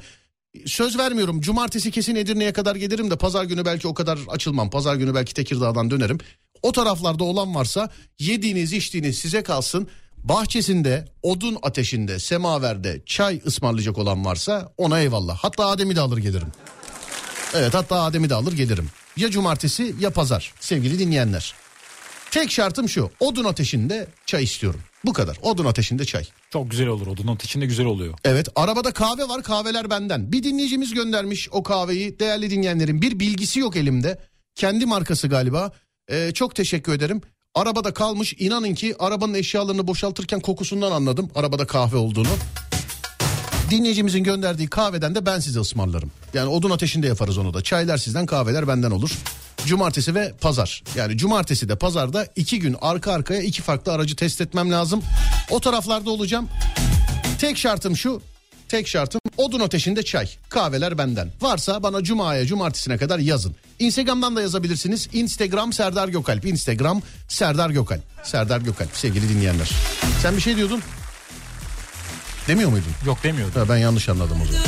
Söz 0.65 0.97
vermiyorum 0.97 1.41
cumartesi 1.41 1.91
kesin 1.91 2.15
Edirne'ye 2.15 2.53
kadar 2.53 2.75
gelirim 2.75 3.11
de 3.11 3.15
pazar 3.15 3.43
günü 3.43 3.65
belki 3.65 3.87
o 3.87 3.93
kadar 3.93 4.19
açılmam. 4.27 4.69
Pazar 4.69 4.95
günü 4.95 5.15
belki 5.15 5.33
Tekirdağ'dan 5.33 5.91
dönerim. 5.91 6.17
O 6.61 6.71
taraflarda 6.71 7.23
olan 7.23 7.55
varsa 7.55 7.89
yediğiniz 8.19 8.73
içtiğiniz 8.73 9.17
size 9.17 9.43
kalsın. 9.43 9.87
Bahçesinde, 10.23 11.05
odun 11.23 11.57
ateşinde, 11.61 12.19
semaverde 12.19 13.01
çay 13.05 13.41
ısmarlayacak 13.45 13.97
olan 13.97 14.25
varsa 14.25 14.73
ona 14.77 14.99
eyvallah. 14.99 15.37
Hatta 15.37 15.65
Adem'i 15.67 15.95
de 15.95 16.01
alır 16.01 16.17
gelirim. 16.17 16.47
Evet 17.53 17.73
hatta 17.73 18.01
Adem'i 18.01 18.29
de 18.29 18.35
alır 18.35 18.53
gelirim. 18.53 18.89
Ya 19.17 19.29
cumartesi 19.29 19.95
ya 19.99 20.09
pazar 20.09 20.53
sevgili 20.59 20.99
dinleyenler. 20.99 21.53
Tek 22.31 22.51
şartım 22.51 22.89
şu 22.89 23.09
odun 23.19 23.43
ateşinde 23.43 24.07
çay 24.25 24.43
istiyorum. 24.43 24.79
Bu 25.05 25.13
kadar 25.13 25.37
odun 25.41 25.65
ateşinde 25.65 26.05
çay. 26.05 26.25
Çok 26.49 26.71
güzel 26.71 26.87
olur 26.87 27.07
odunun 27.07 27.35
içinde 27.43 27.65
güzel 27.65 27.85
oluyor. 27.85 28.13
Evet 28.25 28.47
arabada 28.55 28.91
kahve 28.91 29.27
var 29.27 29.43
kahveler 29.43 29.89
benden. 29.89 30.31
Bir 30.31 30.43
dinleyicimiz 30.43 30.93
göndermiş 30.93 31.49
o 31.51 31.63
kahveyi 31.63 32.19
değerli 32.19 32.49
dinleyenlerin 32.49 33.01
bir 33.01 33.19
bilgisi 33.19 33.59
yok 33.59 33.75
elimde. 33.75 34.19
Kendi 34.55 34.85
markası 34.85 35.27
galiba. 35.27 35.71
Ee, 36.11 36.31
çok 36.33 36.55
teşekkür 36.55 36.93
ederim. 36.93 37.21
Arabada 37.59 37.93
kalmış 37.93 38.35
inanın 38.39 38.73
ki 38.73 38.95
arabanın 38.99 39.33
eşyalarını 39.33 39.87
boşaltırken 39.87 40.39
kokusundan 40.39 40.91
anladım 40.91 41.29
arabada 41.35 41.67
kahve 41.67 41.97
olduğunu. 41.97 42.27
Dinleyicimizin 43.69 44.23
gönderdiği 44.23 44.67
kahveden 44.67 45.15
de 45.15 45.25
ben 45.25 45.39
size 45.39 45.59
ısmarlarım. 45.59 46.11
Yani 46.33 46.49
odun 46.49 46.69
ateşinde 46.69 47.07
yaparız 47.07 47.37
onu 47.37 47.53
da. 47.53 47.61
Çaylar 47.61 47.97
sizden 47.97 48.25
kahveler 48.25 48.67
benden 48.67 48.91
olur. 48.91 49.11
Cumartesi 49.65 50.15
ve 50.15 50.33
pazar. 50.41 50.83
Yani 50.95 51.17
cumartesi 51.17 51.69
de 51.69 51.75
pazarda 51.75 52.27
iki 52.35 52.59
gün 52.59 52.75
arka 52.81 53.13
arkaya 53.13 53.41
iki 53.41 53.61
farklı 53.61 53.91
aracı 53.91 54.15
test 54.15 54.41
etmem 54.41 54.71
lazım. 54.71 55.03
O 55.49 55.59
taraflarda 55.59 56.11
olacağım. 56.11 56.49
Tek 57.39 57.57
şartım 57.57 57.97
şu. 57.97 58.21
Tek 58.69 58.87
şartım 58.87 59.21
odun 59.37 59.59
ateşinde 59.59 60.03
çay. 60.03 60.29
Kahveler 60.49 60.97
benden. 60.97 61.31
Varsa 61.41 61.83
bana 61.83 62.03
cumaya 62.03 62.45
cumartesine 62.45 62.97
kadar 62.97 63.19
yazın. 63.19 63.55
Instagram'dan 63.79 64.35
da 64.35 64.41
yazabilirsiniz. 64.41 65.07
Instagram 65.13 65.73
Serdar 65.73 66.07
Gökalp. 66.07 66.45
Instagram 66.45 67.01
Serdar 67.27 67.69
Gökalp. 67.69 68.01
Serdar 68.23 68.61
Gökalp 68.61 68.89
sevgili 68.93 69.29
dinleyenler. 69.29 69.69
Sen 70.21 70.35
bir 70.35 70.41
şey 70.41 70.55
diyordun. 70.55 70.81
Demiyor 72.47 72.69
muydun? 72.69 72.91
Yok 73.05 73.23
demiyordum. 73.23 73.61
Ha, 73.61 73.69
ben 73.69 73.77
yanlış 73.77 74.09
anladım 74.09 74.37
o 74.41 74.45
zaman. 74.45 74.61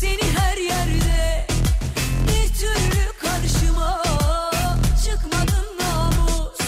Seni 0.00 0.22
her 0.38 0.56
yerde 0.56 1.46
bir 2.26 2.54
türlü 2.54 3.04
karşıma 3.20 4.02
çıkmadın 5.04 5.78
namus 5.80 6.58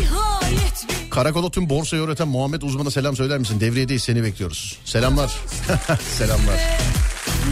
Nihayet 0.00 0.86
bir 1.04 1.10
Karakola 1.10 1.50
tüm 1.50 1.68
borsayı 1.68 2.02
öğreten 2.02 2.28
Muhammed 2.28 2.62
uzmana 2.62 2.90
selam 2.90 3.16
söyler 3.16 3.38
misin? 3.38 3.60
Devriyedeyiz 3.60 4.02
seni 4.02 4.22
bekliyoruz. 4.22 4.78
Selamlar. 4.84 5.30
Selamlar. 6.18 6.56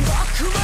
bakmadın 0.08 0.59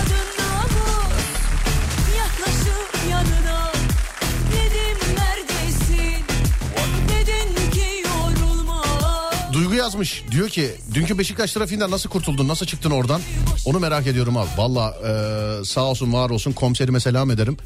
yazmış. 9.87 10.23
Diyor 10.31 10.49
ki 10.49 10.75
dünkü 10.95 11.19
Beşiktaş 11.19 11.53
trafiğinden 11.53 11.91
nasıl 11.91 12.11
kurtuldun? 12.11 12.49
Nasıl 12.49 12.67
çıktın 12.67 12.91
oradan? 12.91 13.21
Onu 13.67 13.81
merak 13.81 14.07
ediyorum 14.07 14.37
abi. 14.37 14.49
Valla 14.57 14.95
e, 15.09 15.65
sağ 15.65 15.85
olsun 15.85 16.13
var 16.13 16.31
olsun 16.31 16.53
komiserime 16.53 17.01
selam 17.01 17.31
ederim. 17.31 17.57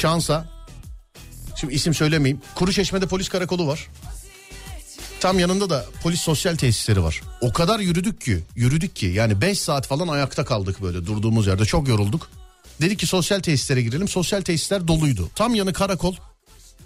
Şansa. 0.00 0.44
Şimdi 1.60 1.74
isim 1.74 1.94
söylemeyeyim. 1.94 2.40
Kuruçeşme'de 2.54 3.06
polis 3.06 3.28
karakolu 3.28 3.66
var. 3.66 3.88
Tam 5.20 5.38
yanında 5.38 5.70
da 5.70 5.84
polis 6.02 6.20
sosyal 6.20 6.56
tesisleri 6.56 7.02
var. 7.02 7.22
O 7.40 7.52
kadar 7.52 7.80
yürüdük 7.80 8.20
ki, 8.20 8.38
yürüdük 8.56 8.96
ki 8.96 9.06
yani 9.06 9.40
5 9.40 9.60
saat 9.60 9.86
falan 9.86 10.08
ayakta 10.08 10.44
kaldık 10.44 10.82
böyle 10.82 11.06
durduğumuz 11.06 11.46
yerde 11.46 11.64
çok 11.64 11.88
yorulduk. 11.88 12.30
Dedik 12.80 12.98
ki 12.98 13.06
sosyal 13.06 13.40
tesislere 13.40 13.82
girelim. 13.82 14.08
Sosyal 14.08 14.40
tesisler 14.40 14.88
doluydu. 14.88 15.30
Tam 15.34 15.54
yanı 15.54 15.72
karakol. 15.72 16.14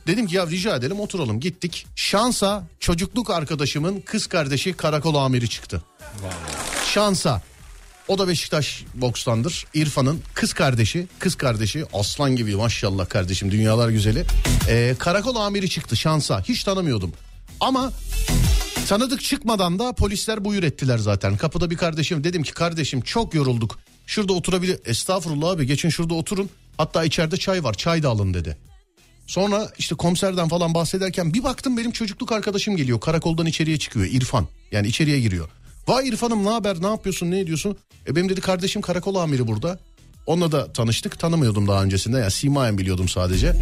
Dedim 0.07 0.27
ki 0.27 0.37
ya 0.37 0.47
rica 0.47 0.77
edelim 0.77 1.01
oturalım 1.01 1.41
gittik. 1.41 1.87
Şansa 1.97 2.65
çocukluk 2.81 3.31
arkadaşımın 3.31 4.01
kız 4.01 4.27
kardeşi 4.27 4.73
karakol 4.73 5.15
amiri 5.15 5.49
çıktı. 5.49 5.83
Şansa. 6.93 7.43
O 8.09 8.19
da 8.19 8.29
Beşiktaş 8.29 8.85
bokstandır. 8.95 9.67
İrfan'ın 9.75 10.21
kız 10.35 10.53
kardeşi, 10.53 11.07
kız 11.19 11.35
kardeşi 11.35 11.85
aslan 11.93 12.37
gibi 12.37 12.57
maşallah 12.57 13.09
kardeşim 13.09 13.51
dünyalar 13.51 13.89
güzeli. 13.89 14.25
Ee, 14.69 14.95
karakol 14.99 15.37
amiri 15.37 15.71
çıktı 15.71 15.97
şansa. 15.97 16.43
Hiç 16.43 16.65
tanımıyordum. 16.65 17.13
Ama 17.61 17.93
tanıdık 18.89 19.23
çıkmadan 19.23 19.79
da 19.79 19.93
polisler 19.93 20.45
buyur 20.45 20.63
ettiler 20.63 20.99
zaten. 20.99 21.37
Kapıda 21.37 21.71
bir 21.71 21.77
kardeşim 21.77 22.25
dedim 22.25 22.43
ki 22.43 22.53
kardeşim 22.53 23.01
çok 23.01 23.35
yorulduk. 23.35 23.79
Şurada 24.07 24.33
oturabilir. 24.33 24.81
Estağfurullah 24.85 25.51
abi 25.51 25.67
geçin 25.67 25.89
şurada 25.89 26.15
oturun. 26.15 26.51
Hatta 26.77 27.05
içeride 27.05 27.37
çay 27.37 27.65
var 27.65 27.75
çay 27.75 28.03
da 28.03 28.09
alın 28.09 28.35
dedi. 28.35 28.57
Sonra 29.33 29.69
işte 29.79 29.95
komiserden 29.95 30.49
falan 30.49 30.75
bahsederken 30.75 31.35
bir 31.35 31.43
baktım 31.43 31.77
benim 31.77 31.91
çocukluk 31.91 32.33
arkadaşım 32.33 32.77
geliyor. 32.77 33.01
Karakoldan 33.01 33.47
içeriye 33.47 33.79
çıkıyor 33.79 34.07
İrfan. 34.07 34.47
Yani 34.73 34.87
içeriye 34.87 35.21
giriyor. 35.21 35.49
Vay 35.89 36.09
İrfan'ım 36.09 36.45
ne 36.45 36.49
haber 36.49 36.83
ne 36.83 36.87
yapıyorsun 36.87 37.31
ne 37.31 37.41
ediyorsun? 37.41 37.77
E 38.09 38.17
benim 38.17 38.29
dedi 38.29 38.41
kardeşim 38.41 38.83
karakol 38.83 39.15
amiri 39.15 39.47
burada. 39.47 39.79
Onunla 40.27 40.53
da 40.53 40.73
tanıştık 40.73 41.19
tanımıyordum 41.19 41.69
daha 41.69 41.83
öncesinde. 41.83 42.19
Yani 42.19 42.31
simayen 42.31 42.79
biliyordum 42.79 43.09
sadece. 43.09 43.57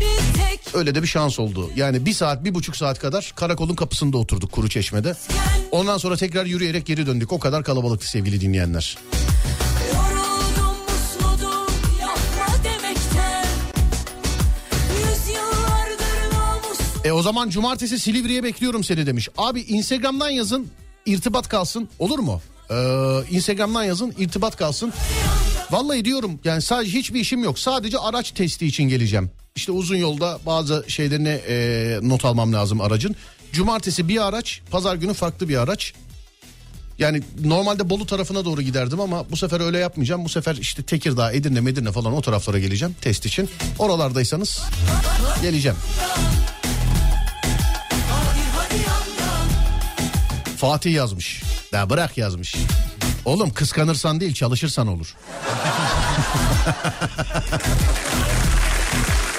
Öyle 0.75 0.95
de 0.95 1.03
bir 1.03 1.09
şans 1.09 1.39
oldu. 1.39 1.71
Yani 1.77 2.07
bir 2.07 2.13
saat 2.13 2.45
bir 2.45 2.55
buçuk 2.55 2.77
saat 2.77 2.99
kadar 2.99 3.33
karakolun 3.37 3.75
kapısında 3.75 4.19
oturduk 4.19 4.53
kuru 4.53 4.69
çeşmede. 4.69 5.15
Ondan 5.71 5.99
sonra 5.99 6.17
tekrar 6.17 6.47
yürüyerek 6.47 6.87
geri 6.87 7.07
döndük. 7.07 7.33
O 7.33 7.39
kadar 7.39 7.65
kalabalıktı 7.65 8.11
sevgili 8.11 8.41
dinleyenler. 8.41 8.99
E 17.11 17.13
o 17.13 17.23
zaman 17.23 17.51
cumartesi 17.51 17.99
Silivri'ye 17.99 18.43
bekliyorum 18.43 18.85
seni 18.85 19.07
demiş. 19.07 19.29
Abi 19.37 19.61
Instagram'dan 19.61 20.31
yazın 20.31 20.69
irtibat 21.07 21.49
kalsın 21.49 21.89
olur 21.99 22.19
mu? 22.19 22.41
Ee, 22.71 22.75
Instagram'dan 23.31 23.85
yazın 23.85 24.15
irtibat 24.19 24.57
kalsın. 24.57 24.93
Vallahi 25.71 26.05
diyorum 26.05 26.41
yani 26.45 26.63
sadece 26.63 26.99
hiçbir 26.99 27.21
işim 27.21 27.45
yok. 27.45 27.59
Sadece 27.59 27.99
araç 27.99 28.31
testi 28.31 28.67
için 28.67 28.85
geleceğim. 28.85 29.31
İşte 29.57 29.73
uzun 29.73 29.97
yolda 29.97 30.39
bazı 30.47 30.85
şeylerini 30.89 31.41
e, 31.49 31.99
not 32.03 32.25
almam 32.25 32.53
lazım 32.53 32.81
aracın. 32.81 33.17
Cumartesi 33.53 34.09
bir 34.09 34.27
araç, 34.27 34.61
pazar 34.71 34.97
günü 34.97 35.15
farklı 35.15 35.49
bir 35.49 35.57
araç. 35.57 35.93
Yani 36.99 37.23
normalde 37.45 37.91
Bolu 37.91 38.07
tarafına 38.07 38.45
doğru 38.45 38.63
giderdim 38.63 39.01
ama 39.01 39.31
bu 39.31 39.37
sefer 39.37 39.61
öyle 39.61 39.79
yapmayacağım. 39.79 40.25
Bu 40.25 40.29
sefer 40.29 40.57
işte 40.57 40.83
Tekirdağ, 40.83 41.33
Edirne, 41.33 41.61
Medirne 41.61 41.93
falan 41.93 42.13
o 42.13 42.21
taraflara 42.21 42.59
geleceğim 42.59 42.97
test 43.01 43.27
için. 43.27 43.51
Oralardaysanız 43.79 44.61
geleceğim. 45.43 45.77
Fatih 50.61 50.93
yazmış. 50.95 51.43
Ya 51.73 51.91
bırak 51.91 52.19
yazmış. 52.19 52.55
Oğlum 53.25 53.51
kıskanırsan 53.51 54.21
değil 54.21 54.35
çalışırsan 54.35 54.87
olur. 54.87 55.17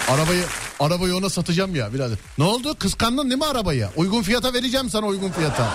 arabayı 0.09 0.43
arabayı 0.79 1.15
ona 1.15 1.29
satacağım 1.29 1.75
ya 1.75 1.93
birader. 1.93 2.17
Ne 2.37 2.43
oldu? 2.43 2.75
Kıskandın 2.79 3.29
değil 3.29 3.39
mi 3.39 3.45
arabayı? 3.45 3.87
Uygun 3.95 4.21
fiyata 4.21 4.53
vereceğim 4.53 4.89
sana 4.89 5.05
uygun 5.05 5.31
fiyata. 5.31 5.73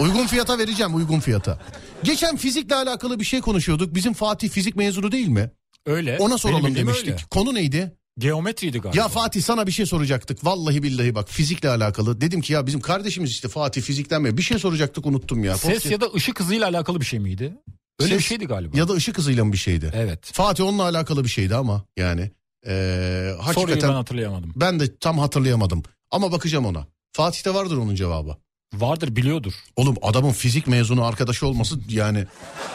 Uygun 0.00 0.26
fiyata 0.26 0.58
vereceğim 0.58 0.94
uygun 0.94 1.20
fiyata. 1.20 1.58
Geçen 2.04 2.36
fizikle 2.36 2.74
alakalı 2.74 3.20
bir 3.20 3.24
şey 3.24 3.40
konuşuyorduk. 3.40 3.94
Bizim 3.94 4.12
Fatih 4.12 4.50
fizik 4.50 4.76
mezunu 4.76 5.12
değil 5.12 5.28
mi? 5.28 5.50
Öyle. 5.86 6.18
Ona 6.18 6.38
soralım 6.38 6.74
demiştik. 6.74 7.08
öyle. 7.08 7.16
Konu 7.30 7.54
neydi? 7.54 7.96
Geometriydi 8.18 8.78
galiba. 8.78 9.00
Ya 9.00 9.08
Fatih 9.08 9.42
sana 9.42 9.66
bir 9.66 9.72
şey 9.72 9.86
soracaktık. 9.86 10.44
Vallahi 10.44 10.82
billahi 10.82 11.14
bak 11.14 11.28
fizikle 11.30 11.68
alakalı. 11.68 12.20
Dedim 12.20 12.40
ki 12.40 12.52
ya 12.52 12.66
bizim 12.66 12.80
kardeşimiz 12.80 13.30
işte 13.30 13.48
Fatih 13.48 13.82
fizikten 13.82 14.22
mi? 14.22 14.36
Bir 14.38 14.42
şey 14.42 14.58
soracaktık 14.58 15.06
unuttum 15.06 15.44
ya. 15.44 15.56
Ses 15.58 15.86
ya 15.86 16.00
da 16.00 16.06
ışık 16.14 16.40
hızıyla 16.40 16.68
alakalı 16.68 17.00
bir 17.00 17.04
şey 17.04 17.18
miydi? 17.18 17.54
Öyle 18.00 18.14
bir 18.14 18.18
Ses 18.18 18.28
şeydi 18.28 18.46
galiba. 18.46 18.78
Ya 18.78 18.88
da 18.88 18.92
ışık 18.92 19.18
hızıyla 19.18 19.44
mı 19.44 19.52
bir 19.52 19.58
şeydi? 19.58 19.90
Evet. 19.94 20.30
Fatih 20.32 20.64
onunla 20.64 20.82
alakalı 20.82 21.24
bir 21.24 21.28
şeydi 21.28 21.54
ama 21.56 21.84
yani. 21.96 22.30
Ee, 22.66 22.70
Soruyu 22.70 23.42
hakikaten 23.46 23.90
ben 23.90 23.94
hatırlayamadım. 23.94 24.52
ben 24.56 24.80
de 24.80 24.96
tam 24.96 25.18
hatırlayamadım. 25.18 25.82
Ama 26.10 26.32
bakacağım 26.32 26.66
ona. 26.66 26.86
Fatih'te 27.12 27.54
vardır 27.54 27.76
onun 27.76 27.94
cevabı. 27.94 28.36
Vardır 28.80 29.16
biliyordur. 29.16 29.52
Oğlum 29.76 29.96
adamın 30.02 30.32
fizik 30.32 30.66
mezunu 30.66 31.04
arkadaşı 31.04 31.46
olması 31.46 31.76
yani. 31.88 32.24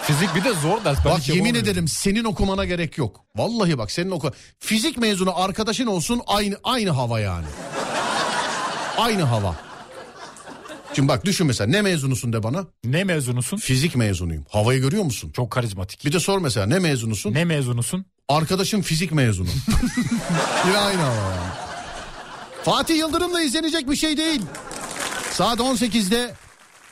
Fizik 0.03 0.35
bir 0.35 0.43
de 0.43 0.53
zor 0.53 0.83
ders. 0.85 0.97
Ben 1.05 1.11
bak 1.11 1.19
hiç 1.19 1.29
yemin 1.29 1.55
ederim 1.55 1.87
senin 1.87 2.23
okumana 2.23 2.65
gerek 2.65 2.97
yok. 2.97 3.21
Vallahi 3.35 3.77
bak 3.77 3.91
senin 3.91 4.11
oku. 4.11 4.31
Fizik 4.59 4.97
mezunu 4.97 5.39
arkadaşın 5.41 5.87
olsun 5.87 6.21
aynı 6.27 6.57
aynı 6.63 6.89
hava 6.89 7.19
yani. 7.19 7.45
aynı 8.97 9.23
hava. 9.23 9.55
Şimdi 10.93 11.07
bak 11.07 11.25
düşün 11.25 11.47
mesela 11.47 11.69
ne 11.69 11.81
mezunusun 11.81 12.33
de 12.33 12.43
bana. 12.43 12.65
Ne 12.83 13.03
mezunusun? 13.03 13.57
Fizik 13.57 13.95
mezunuyum. 13.95 14.45
Havayı 14.49 14.81
görüyor 14.81 15.03
musun? 15.03 15.31
Çok 15.35 15.51
karizmatik. 15.51 16.05
Bir 16.05 16.13
de 16.13 16.19
sor 16.19 16.39
mesela 16.39 16.65
ne 16.65 16.79
mezunusun? 16.79 17.33
Ne 17.33 17.45
mezunusun? 17.45 18.05
Arkadaşım 18.29 18.81
fizik 18.81 19.11
mezunu. 19.11 19.47
Yine 20.67 20.77
aynı 20.77 21.01
hava 21.01 21.15
yani. 21.15 21.51
Fatih 22.63 22.97
Yıldırım'la 22.97 23.41
izlenecek 23.41 23.89
bir 23.89 23.95
şey 23.95 24.17
değil. 24.17 24.41
Saat 25.39 25.59
18'de 25.59 26.33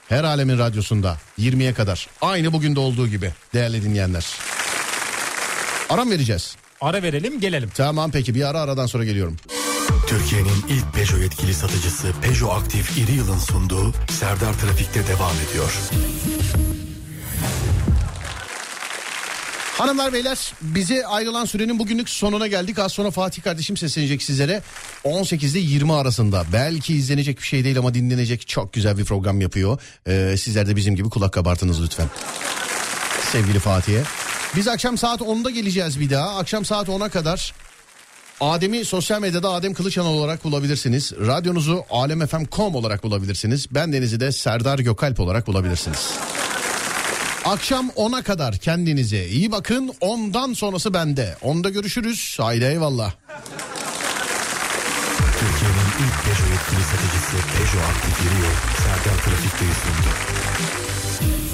her 0.09 0.23
alemin 0.23 0.57
radyosunda 0.57 1.17
20'ye 1.39 1.73
kadar. 1.73 2.07
Aynı 2.21 2.53
bugün 2.53 2.75
de 2.75 2.79
olduğu 2.79 3.07
gibi 3.07 3.31
değerli 3.53 3.83
dinleyenler. 3.83 4.25
Aram 5.89 6.11
vereceğiz. 6.11 6.55
Ara 6.81 7.03
verelim 7.03 7.39
gelelim. 7.39 7.69
Tamam 7.75 8.11
peki 8.11 8.35
bir 8.35 8.49
ara 8.49 8.59
aradan 8.59 8.85
sonra 8.85 9.03
geliyorum. 9.05 9.37
Türkiye'nin 10.07 10.65
ilk 10.69 10.93
Peugeot 10.93 11.21
yetkili 11.21 11.53
satıcısı 11.53 12.07
Peugeot 12.21 12.51
Aktif 12.51 12.97
İri 12.97 13.11
Yıl'ın 13.11 13.37
sunduğu 13.37 13.93
Serdar 14.09 14.53
Trafik'te 14.53 15.07
devam 15.07 15.35
ediyor. 15.49 15.71
Hanımlar 19.77 20.13
beyler 20.13 20.53
bize 20.61 21.07
ayrılan 21.07 21.45
sürenin 21.45 21.79
bugünlük 21.79 22.09
sonuna 22.09 22.47
geldik. 22.47 22.79
Az 22.79 22.91
sonra 22.91 23.11
Fatih 23.11 23.41
kardeşim 23.43 23.77
seslenecek 23.77 24.23
sizlere. 24.23 24.61
18 25.03 25.55
ile 25.55 25.59
20 25.59 25.93
arasında 25.93 26.43
belki 26.53 26.95
izlenecek 26.95 27.37
bir 27.37 27.43
şey 27.43 27.63
değil 27.63 27.79
ama 27.79 27.93
dinlenecek 27.93 28.47
çok 28.47 28.73
güzel 28.73 28.97
bir 28.97 29.05
program 29.05 29.41
yapıyor. 29.41 29.81
Ee, 30.07 30.35
sizler 30.37 30.67
de 30.67 30.75
bizim 30.75 30.95
gibi 30.95 31.09
kulak 31.09 31.33
kabartınız 31.33 31.83
lütfen. 31.83 32.07
Sevgili 33.31 33.59
Fatih'e. 33.59 34.03
Biz 34.55 34.67
akşam 34.67 34.97
saat 34.97 35.21
10'da 35.21 35.49
geleceğiz 35.49 35.99
bir 35.99 36.09
daha. 36.09 36.37
Akşam 36.37 36.65
saat 36.65 36.87
10'a 36.87 37.09
kadar 37.09 37.53
Adem'i 38.41 38.85
sosyal 38.85 39.21
medyada 39.21 39.49
Adem 39.49 39.73
Kılıçhan 39.73 40.05
olarak 40.05 40.43
bulabilirsiniz. 40.43 41.11
Radyonuzu 41.11 41.83
alemfm.com 41.89 42.75
olarak 42.75 43.03
bulabilirsiniz. 43.03 43.67
Ben 43.71 43.93
Deniz'i 43.93 44.19
de 44.19 44.31
Serdar 44.31 44.79
Gökalp 44.79 45.19
olarak 45.19 45.47
bulabilirsiniz. 45.47 46.09
Akşam 47.47 47.87
10'a 47.87 48.21
kadar 48.21 48.57
kendinize 48.57 49.27
iyi 49.27 49.51
bakın. 49.51 49.91
Ondan 50.01 50.53
sonrası 50.53 50.93
bende. 50.93 51.35
Onda 51.41 51.69
görüşürüz. 51.69 52.37
Haydi 52.39 52.65
eyvallah. 52.65 53.13
Türkiye'nin 55.39 55.87
ilk 56.03 56.23
Peugeot 56.23 56.51
yetkili 56.51 56.83
satıcısı 56.83 57.31
Peugeot 57.31 57.89
Aktif 57.89 58.25
Yıl 58.25 58.31
Serdar 58.77 59.23
Trafik'te 59.23 59.65
sundu. 59.65 61.46